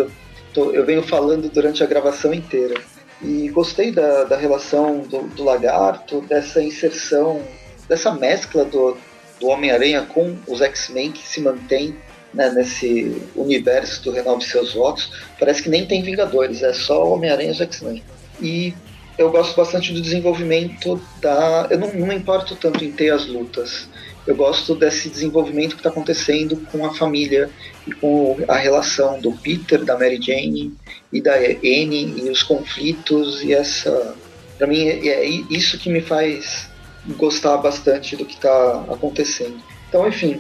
Do, 0.54 0.74
eu 0.74 0.84
venho 0.84 1.04
falando 1.04 1.48
durante 1.50 1.84
a 1.84 1.86
gravação 1.86 2.34
inteira. 2.34 2.82
E 3.22 3.50
gostei 3.50 3.92
da, 3.92 4.24
da 4.24 4.36
relação 4.36 5.02
do, 5.02 5.24
do 5.28 5.44
lagarto, 5.44 6.22
dessa 6.22 6.62
inserção, 6.62 7.42
dessa 7.88 8.12
mescla 8.12 8.66
do, 8.66 8.98
do 9.40 9.48
Homem-Aranha 9.48 10.02
com 10.02 10.36
os 10.48 10.62
X-Men 10.62 11.12
que 11.12 11.28
se 11.28 11.40
mantém 11.40 11.96
né, 12.34 12.50
nesse 12.50 13.22
universo 13.36 14.04
do 14.04 14.12
Renove 14.12 14.44
Seus 14.44 14.74
Votos. 14.74 15.12
Parece 15.38 15.62
que 15.62 15.70
nem 15.70 15.86
tem 15.86 16.02
Vingadores, 16.02 16.64
é 16.64 16.74
só 16.74 17.14
Homem-Aranha 17.14 17.50
e 17.50 17.52
os 17.52 17.62
X-Men. 17.62 18.04
E 18.42 18.74
eu 19.18 19.30
gosto 19.30 19.56
bastante 19.56 19.94
do 19.94 20.02
desenvolvimento 20.02 21.00
da. 21.22 21.68
Eu 21.70 21.78
não, 21.78 21.94
não 21.94 22.08
me 22.08 22.16
importo 22.16 22.56
tanto 22.56 22.84
em 22.84 22.92
ter 22.92 23.10
as 23.10 23.28
lutas. 23.28 23.88
Eu 24.30 24.36
gosto 24.36 24.76
desse 24.76 25.10
desenvolvimento 25.10 25.72
que 25.72 25.80
está 25.80 25.90
acontecendo 25.90 26.56
com 26.72 26.86
a 26.86 26.94
família 26.94 27.50
e 27.88 27.92
com 27.92 28.38
a 28.48 28.58
relação 28.58 29.20
do 29.20 29.32
Peter, 29.32 29.84
da 29.84 29.98
Mary 29.98 30.22
Jane 30.22 30.72
e 31.12 31.20
da 31.20 31.34
Anne 31.34 32.14
e 32.16 32.30
os 32.30 32.44
conflitos 32.44 33.42
e 33.42 33.54
essa. 33.54 34.16
Para 34.56 34.68
mim 34.68 34.88
é, 34.88 35.26
isso 35.26 35.80
que 35.80 35.90
me 35.90 36.00
faz 36.00 36.70
gostar 37.18 37.58
bastante 37.58 38.16
do 38.16 38.24
que 38.24 38.36
está 38.36 38.86
acontecendo. 38.92 39.58
Então, 39.88 40.08
enfim, 40.08 40.40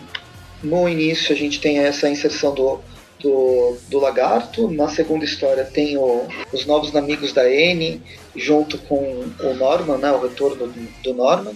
no 0.61 0.87
início 0.87 1.33
a 1.33 1.35
gente 1.35 1.59
tem 1.59 1.79
essa 1.79 2.07
inserção 2.07 2.53
do, 2.53 2.79
do, 3.19 3.75
do 3.89 3.97
lagarto, 3.97 4.69
na 4.69 4.87
segunda 4.87 5.25
história 5.25 5.65
tem 5.65 5.97
o, 5.97 6.27
os 6.53 6.63
novos 6.67 6.95
amigos 6.95 7.33
da 7.33 7.49
N, 7.49 7.99
junto 8.35 8.77
com 8.77 9.25
o 9.39 9.53
Norman, 9.55 9.97
né, 9.97 10.11
o 10.11 10.21
retorno 10.21 10.67
do, 10.67 11.01
do 11.01 11.13
Norman, 11.15 11.53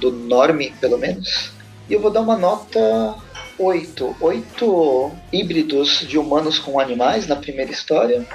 do 0.00 0.10
Norme 0.10 0.74
pelo 0.80 0.98
menos. 0.98 1.54
E 1.88 1.94
eu 1.94 2.00
vou 2.00 2.10
dar 2.10 2.20
uma 2.20 2.36
nota 2.36 3.14
8. 3.58 4.16
8 4.20 5.12
híbridos 5.32 6.00
de 6.00 6.18
humanos 6.18 6.58
com 6.58 6.78
animais 6.80 7.26
na 7.26 7.36
primeira 7.36 7.70
história 7.70 8.26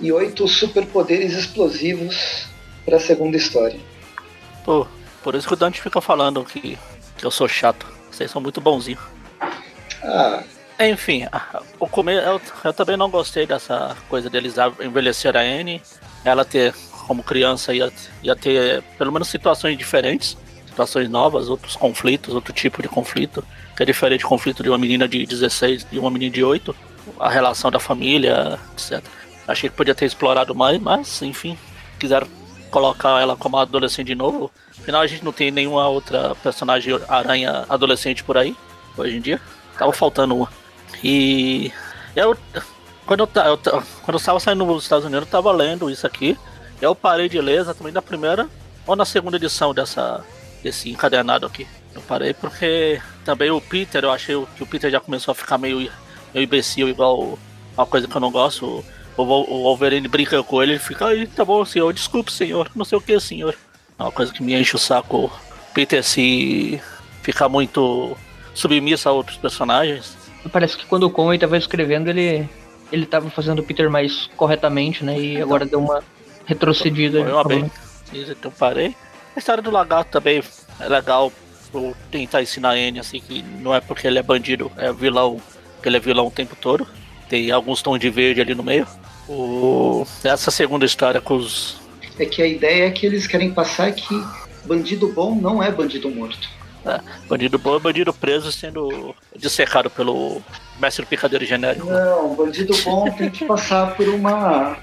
e 0.00 0.10
8 0.12 0.46
superpoderes 0.48 1.32
explosivos 1.34 2.46
para 2.84 2.96
a 2.96 3.00
segunda 3.00 3.36
história. 3.36 3.78
Pô, 4.64 4.86
por 5.22 5.34
isso 5.34 5.46
que 5.46 5.54
o 5.54 5.56
Dante 5.56 5.80
fica 5.80 6.00
falando 6.00 6.44
que, 6.44 6.78
que 7.16 7.24
eu 7.24 7.30
sou 7.30 7.48
chato. 7.48 7.86
Vocês 8.10 8.30
são 8.30 8.40
muito 8.40 8.60
bonzinhos. 8.60 9.00
Ah. 10.02 10.42
Enfim, 10.80 11.24
o 11.78 11.86
começo, 11.86 12.26
eu, 12.26 12.40
eu, 12.64 12.72
também 12.72 12.96
não 12.96 13.08
gostei 13.08 13.46
dessa 13.46 13.96
coisa 14.08 14.28
deles 14.28 14.56
envelhecer 14.80 15.36
a 15.36 15.40
Anne. 15.40 15.80
Ela 16.24 16.44
ter, 16.44 16.74
como 17.06 17.22
criança, 17.22 17.74
ia, 17.74 17.92
ia 18.22 18.34
ter 18.34 18.82
pelo 18.98 19.12
menos 19.12 19.28
situações 19.28 19.78
diferentes, 19.78 20.36
situações 20.74 21.08
novas, 21.08 21.48
outros 21.48 21.76
conflitos, 21.76 22.34
outro 22.34 22.52
tipo 22.52 22.82
de 22.82 22.88
conflito, 22.88 23.44
que 23.76 23.82
é 23.82 23.86
diferente 23.86 24.22
do 24.22 24.28
conflito 24.28 24.62
de 24.62 24.68
uma 24.68 24.76
menina 24.76 25.06
de 25.06 25.24
16 25.24 25.86
e 25.92 25.98
uma 25.98 26.10
menina 26.10 26.32
de 26.32 26.42
8, 26.42 26.74
a 27.20 27.30
relação 27.30 27.70
da 27.70 27.78
família, 27.78 28.58
etc. 28.72 29.02
Achei 29.46 29.70
que 29.70 29.76
podia 29.76 29.94
ter 29.94 30.04
explorado 30.04 30.54
mais, 30.54 30.80
mas 30.80 31.22
enfim, 31.22 31.56
quiseram 31.98 32.26
colocar 32.70 33.20
ela 33.20 33.36
como 33.36 33.56
adolescente 33.56 34.08
de 34.08 34.14
novo. 34.16 34.50
Afinal, 34.78 35.02
a 35.02 35.06
gente 35.06 35.24
não 35.24 35.32
tem 35.32 35.50
nenhuma 35.50 35.88
outra 35.88 36.34
personagem 36.36 36.98
aranha 37.08 37.64
adolescente 37.68 38.24
por 38.24 38.36
aí, 38.36 38.56
hoje 38.96 39.16
em 39.16 39.20
dia. 39.20 39.40
Tava 39.78 39.92
faltando 39.92 40.34
uma. 40.34 40.48
E 41.02 41.70
eu 42.16 42.36
quando 43.06 43.20
eu, 43.20 43.42
eu, 43.44 43.58
quando 43.58 44.14
eu 44.14 44.16
estava 44.16 44.40
saindo 44.40 44.64
dos 44.64 44.82
Estados 44.82 45.04
Unidos, 45.04 45.26
eu 45.26 45.30
tava 45.30 45.52
lendo 45.52 45.90
isso 45.90 46.06
aqui. 46.06 46.36
Eu 46.80 46.94
parei 46.94 47.28
de 47.28 47.40
ler 47.40 47.60
exatamente 47.60 47.94
na 47.94 48.02
primeira 48.02 48.48
ou 48.86 48.96
na 48.96 49.04
segunda 49.04 49.36
edição 49.36 49.72
dessa, 49.72 50.24
desse 50.64 50.90
encadernado 50.90 51.46
aqui. 51.46 51.68
Eu 51.94 52.00
parei 52.00 52.32
porque 52.34 53.00
também 53.24 53.50
o 53.50 53.60
Peter, 53.60 54.02
eu 54.02 54.10
achei 54.10 54.34
que 54.56 54.62
o 54.62 54.66
Peter 54.66 54.90
já 54.90 54.98
começou 54.98 55.30
a 55.30 55.34
ficar 55.34 55.58
meio, 55.58 55.78
meio 55.78 56.44
imbecil, 56.44 56.88
igual 56.88 57.38
uma 57.76 57.86
coisa 57.86 58.08
que 58.08 58.16
eu 58.16 58.20
não 58.20 58.32
gosto. 58.32 58.84
O, 59.16 59.22
o 59.22 59.62
Wolverine 59.62 60.08
brinca 60.08 60.42
com 60.42 60.60
ele, 60.60 60.72
ele 60.72 60.78
fica, 60.80 61.06
aí 61.06 61.26
tá 61.26 61.44
bom, 61.44 61.64
senhor, 61.64 61.92
desculpe, 61.92 62.32
senhor, 62.32 62.68
não 62.74 62.84
sei 62.84 62.98
o 62.98 63.00
que, 63.00 63.20
senhor. 63.20 63.54
É 63.96 64.02
uma 64.02 64.10
coisa 64.10 64.32
que 64.32 64.42
me 64.42 64.54
enche 64.54 64.74
o 64.74 64.78
saco. 64.78 65.30
Peter 65.72 66.02
se 66.02 66.80
ficar 67.22 67.48
muito 67.48 68.16
submisso 68.54 69.08
a 69.08 69.12
outros 69.12 69.36
personagens. 69.36 70.16
Parece 70.50 70.76
que 70.76 70.86
quando 70.86 71.04
o 71.04 71.10
Conway 71.10 71.36
estava 71.36 71.56
escrevendo, 71.56 72.08
ele 72.08 72.48
ele 72.92 73.04
estava 73.04 73.28
fazendo 73.30 73.60
o 73.60 73.62
Peter 73.62 73.90
mais 73.90 74.28
corretamente, 74.36 75.04
né? 75.04 75.18
E 75.18 75.32
então, 75.34 75.44
agora 75.44 75.66
deu 75.66 75.80
uma 75.80 76.02
retrocedida. 76.44 77.22
Foi 77.22 77.32
uma 77.32 77.44
bem. 77.44 77.70
Então 78.12 78.50
parei. 78.50 78.94
A 79.34 79.38
história 79.38 79.62
do 79.62 79.70
lagarto 79.70 80.10
também 80.10 80.42
é 80.80 80.88
legal. 80.88 81.32
Vou 81.72 81.94
tentar 82.10 82.40
ensinar 82.40 82.70
a 82.70 82.78
N 82.78 83.00
assim 83.00 83.20
que 83.20 83.42
não 83.42 83.74
é 83.74 83.80
porque 83.80 84.06
ele 84.06 84.18
é 84.18 84.22
bandido, 84.22 84.70
é 84.76 84.92
vilão, 84.92 85.40
que 85.82 85.88
ele 85.88 85.96
é 85.96 86.00
vilão 86.00 86.28
o 86.28 86.30
tempo 86.30 86.54
todo. 86.54 86.86
Tem 87.28 87.50
alguns 87.50 87.82
tons 87.82 87.98
de 87.98 88.10
verde 88.10 88.40
ali 88.40 88.54
no 88.54 88.62
meio. 88.62 88.86
O... 89.28 90.06
Essa 90.22 90.50
segunda 90.50 90.84
história 90.84 91.20
com 91.20 91.36
os. 91.36 91.76
É 92.18 92.26
que 92.26 92.42
a 92.42 92.46
ideia 92.46 92.86
é 92.86 92.90
que 92.90 93.04
eles 93.04 93.26
querem 93.26 93.52
passar 93.52 93.90
que 93.92 94.22
bandido 94.64 95.12
bom 95.12 95.34
não 95.34 95.60
é 95.62 95.70
bandido 95.70 96.08
morto. 96.10 96.48
É, 96.86 97.00
bandido 97.26 97.58
bom 97.58 97.76
é 97.76 97.80
bandido 97.80 98.12
preso 98.12 98.52
sendo 98.52 99.14
dissecado 99.34 99.88
pelo 99.88 100.42
mestre 100.78 101.06
picadeiro 101.06 101.44
genérico. 101.44 101.86
Não, 101.86 102.34
bandido 102.36 102.76
bom 102.84 103.10
tem 103.10 103.30
que 103.30 103.44
passar 103.46 103.96
por 103.96 104.06
uma 104.08 104.76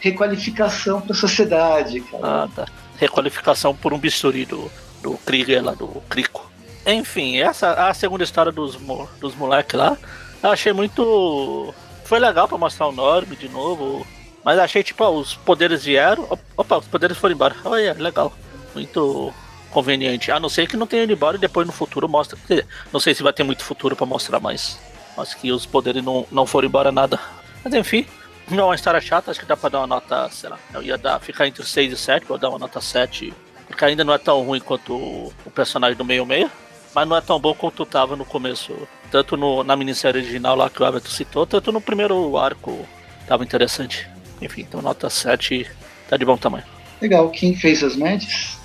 requalificação 0.00 1.00
para 1.00 1.12
a 1.12 1.16
sociedade. 1.16 2.00
Cara. 2.02 2.22
Ah, 2.22 2.48
tá. 2.54 2.66
Requalificação 2.98 3.74
por 3.74 3.92
um 3.92 3.98
bisturi 3.98 4.44
do, 4.44 4.70
do 5.02 5.18
Krieger 5.18 5.64
lá, 5.64 5.72
do 5.72 5.88
Crico. 6.08 6.50
Enfim, 6.86 7.38
essa 7.38 7.88
a 7.88 7.94
segunda 7.94 8.22
história 8.22 8.52
dos, 8.52 8.76
dos 9.20 9.34
moleques 9.34 9.74
lá. 9.74 9.96
Eu 10.42 10.50
achei 10.50 10.72
muito. 10.72 11.74
Foi 12.04 12.18
legal 12.18 12.46
para 12.46 12.58
mostrar 12.58 12.86
o 12.86 12.92
Norm 12.92 13.28
de 13.34 13.48
novo. 13.48 14.06
Mas 14.44 14.60
achei 14.60 14.84
tipo, 14.84 15.02
ó, 15.02 15.10
os 15.10 15.34
poderes 15.34 15.84
vieram. 15.84 16.38
Opa, 16.56 16.78
os 16.78 16.86
poderes 16.86 17.16
foram 17.16 17.34
embora. 17.34 17.56
Olha, 17.64 17.94
legal. 17.94 18.32
Muito 18.72 19.34
conveniente. 19.70 20.30
A 20.30 20.38
não 20.38 20.48
ser 20.48 20.68
que 20.68 20.76
não 20.76 20.86
tenha 20.86 21.02
ido 21.02 21.12
embora 21.12 21.36
e 21.36 21.40
depois 21.40 21.66
no 21.66 21.72
futuro 21.72 22.08
mostra. 22.08 22.38
Não 22.92 23.00
sei 23.00 23.12
se 23.12 23.24
vai 23.24 23.32
ter 23.32 23.42
muito 23.42 23.64
futuro 23.64 23.96
para 23.96 24.06
mostrar 24.06 24.38
mais. 24.38 24.78
Mas 25.16 25.34
que 25.34 25.50
os 25.50 25.66
poderes 25.66 26.04
não, 26.04 26.24
não 26.30 26.46
foram 26.46 26.68
embora 26.68 26.92
nada. 26.92 27.18
Mas 27.64 27.74
enfim, 27.74 28.06
não 28.48 28.64
é 28.64 28.66
uma 28.66 28.74
história 28.74 29.00
chata, 29.00 29.30
acho 29.30 29.40
que 29.40 29.46
dá 29.46 29.56
pra 29.56 29.68
dar 29.68 29.78
uma 29.78 29.86
nota, 29.86 30.28
sei 30.30 30.48
lá, 30.48 30.58
eu 30.72 30.82
ia 30.82 30.96
dar, 30.96 31.18
ficar 31.20 31.46
entre 31.46 31.64
6 31.64 31.92
e 31.92 31.96
7, 31.96 32.26
vou 32.26 32.38
dar 32.38 32.50
uma 32.50 32.58
nota 32.58 32.80
7, 32.80 33.32
porque 33.66 33.84
ainda 33.84 34.04
não 34.04 34.14
é 34.14 34.18
tão 34.18 34.42
ruim 34.42 34.60
quanto 34.60 34.94
o, 34.94 35.32
o 35.44 35.50
personagem 35.50 35.96
do 35.96 36.04
meio-meio, 36.04 36.50
mas 36.94 37.08
não 37.08 37.16
é 37.16 37.20
tão 37.20 37.38
bom 37.40 37.52
quanto 37.54 37.84
tava 37.84 38.16
no 38.16 38.24
começo, 38.24 38.74
tanto 39.10 39.36
no, 39.36 39.64
na 39.64 39.76
minissérie 39.76 40.20
original 40.20 40.56
lá 40.56 40.70
que 40.70 40.82
o 40.82 40.86
Everton 40.86 41.10
citou, 41.10 41.46
tanto 41.46 41.72
no 41.72 41.80
primeiro 41.80 42.36
arco 42.38 42.86
tava 43.26 43.44
interessante. 43.44 44.08
Enfim, 44.40 44.62
então 44.62 44.80
nota 44.80 45.10
7 45.10 45.68
tá 46.08 46.16
de 46.16 46.24
bom 46.24 46.36
tamanho. 46.36 46.64
Legal, 47.00 47.28
quem 47.30 47.54
fez 47.54 47.82
as 47.82 47.96
médias? 47.96 48.58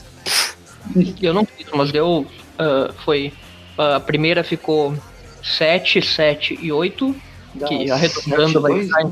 Eu 1.22 1.34
não 1.34 1.46
fiz, 1.46 1.68
mas 1.74 1.92
deu. 1.92 2.26
Uh, 2.58 2.94
foi. 3.04 3.34
Uh, 3.78 3.96
a 3.96 4.00
primeira 4.00 4.44
ficou 4.44 4.96
7, 5.44 6.02
7 6.02 6.60
e 6.62 6.72
8. 6.72 7.16
Dá 7.56 7.68
que 7.68 7.92
arredondando 7.92 8.62
vai 8.62 8.84
ficar 8.84 9.02
em 9.04 9.12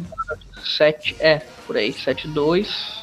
7. 0.66 1.16
É, 1.20 1.41
por 1.66 1.78
aí, 1.78 1.93
7, 1.93 2.28
2. 2.28 2.99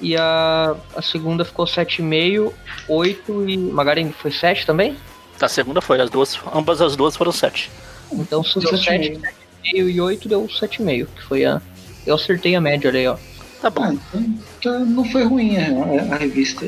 E 0.00 0.16
a, 0.16 0.76
a 0.94 1.02
segunda 1.02 1.44
ficou 1.44 1.64
7,5, 1.64 2.52
8 2.88 3.50
e. 3.50 3.56
Magaren 3.56 4.10
foi 4.12 4.30
7 4.30 4.64
também? 4.64 4.96
A 5.40 5.48
segunda 5.48 5.80
foi, 5.80 6.00
as 6.00 6.10
duas, 6.10 6.38
ambas 6.54 6.80
as 6.80 6.96
duas 6.96 7.16
foram 7.16 7.32
7. 7.32 7.70
Então 8.12 8.42
se 8.42 8.58
deu 8.60 8.76
7, 8.76 9.12
7,5 9.12 9.90
e 9.90 10.00
8 10.00 10.28
deu 10.28 10.46
7,5, 10.46 11.06
que 11.14 11.22
foi 11.22 11.44
a. 11.44 11.60
Eu 12.06 12.14
acertei 12.14 12.54
a 12.54 12.60
média 12.60 12.90
ali, 12.90 13.06
ó. 13.06 13.16
Tá 13.60 13.70
bom. 13.70 13.82
Ah, 13.82 13.92
então, 13.92 14.34
então 14.58 14.86
não 14.86 15.04
foi 15.04 15.24
ruim 15.24 15.56
a, 15.56 16.14
a 16.14 16.16
revista. 16.16 16.66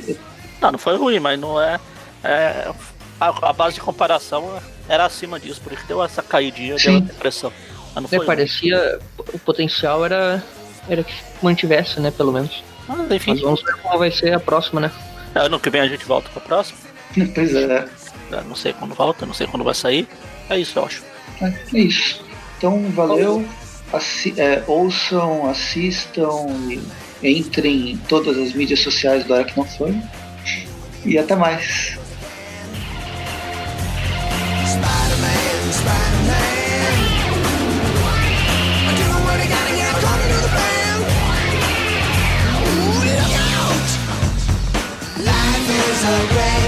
Não, 0.60 0.72
não 0.72 0.78
foi 0.78 0.96
ruim, 0.96 1.20
mas 1.20 1.38
não 1.38 1.60
é. 1.60 1.78
é 2.24 2.72
a, 3.20 3.50
a, 3.50 3.52
base 3.52 3.76
de 3.76 3.80
comparação 3.80 4.60
era 4.88 5.04
acima 5.04 5.38
disso, 5.38 5.60
por 5.60 5.72
isso 5.72 5.86
deu 5.86 6.02
essa 6.02 6.22
caidinha, 6.22 6.78
Sim. 6.78 6.88
deu 6.88 6.96
a 6.96 7.00
depressão. 7.00 7.52
Ah, 7.94 8.02
é, 8.10 8.20
parecia. 8.20 8.98
O 9.32 9.38
potencial 9.38 10.04
era, 10.04 10.42
era 10.88 11.02
que 11.02 11.14
mantivesse, 11.42 12.00
né? 12.00 12.10
Pelo 12.10 12.32
menos. 12.32 12.62
Ah, 12.88 12.96
mas 12.96 13.10
enfim. 13.12 13.32
Mas 13.32 13.40
vamos 13.40 13.62
ver 13.62 13.76
como 13.76 13.98
vai 13.98 14.10
ser 14.10 14.34
a 14.34 14.40
próxima, 14.40 14.80
né? 14.80 14.90
É, 15.34 15.40
ano 15.40 15.60
que 15.60 15.70
vem 15.70 15.80
a 15.80 15.88
gente 15.88 16.04
volta 16.04 16.28
pra 16.30 16.40
próxima. 16.40 16.78
pois 17.34 17.54
é. 17.54 17.86
é. 18.32 18.42
Não 18.46 18.54
sei 18.54 18.72
quando 18.72 18.94
volta, 18.94 19.26
não 19.26 19.34
sei 19.34 19.46
quando 19.46 19.64
vai 19.64 19.74
sair. 19.74 20.08
É 20.48 20.58
isso, 20.58 20.78
eu 20.78 20.84
acho. 20.84 21.02
É, 21.40 21.52
é 21.74 21.78
isso. 21.78 22.24
Então, 22.58 22.82
valeu. 22.90 23.46
Assi 23.92 24.34
é, 24.36 24.62
ouçam, 24.68 25.48
assistam, 25.50 26.46
entrem 27.22 27.90
em 27.90 27.96
todas 27.96 28.38
as 28.38 28.52
mídias 28.52 28.80
sociais 28.80 29.24
do 29.24 29.34
foi 29.76 29.96
E 31.04 31.18
até 31.18 31.34
mais. 31.34 31.98
Spider-Man, 34.64 35.72
Spider-Man. 35.72 36.09
was 46.02 46.36
a. 46.36 46.59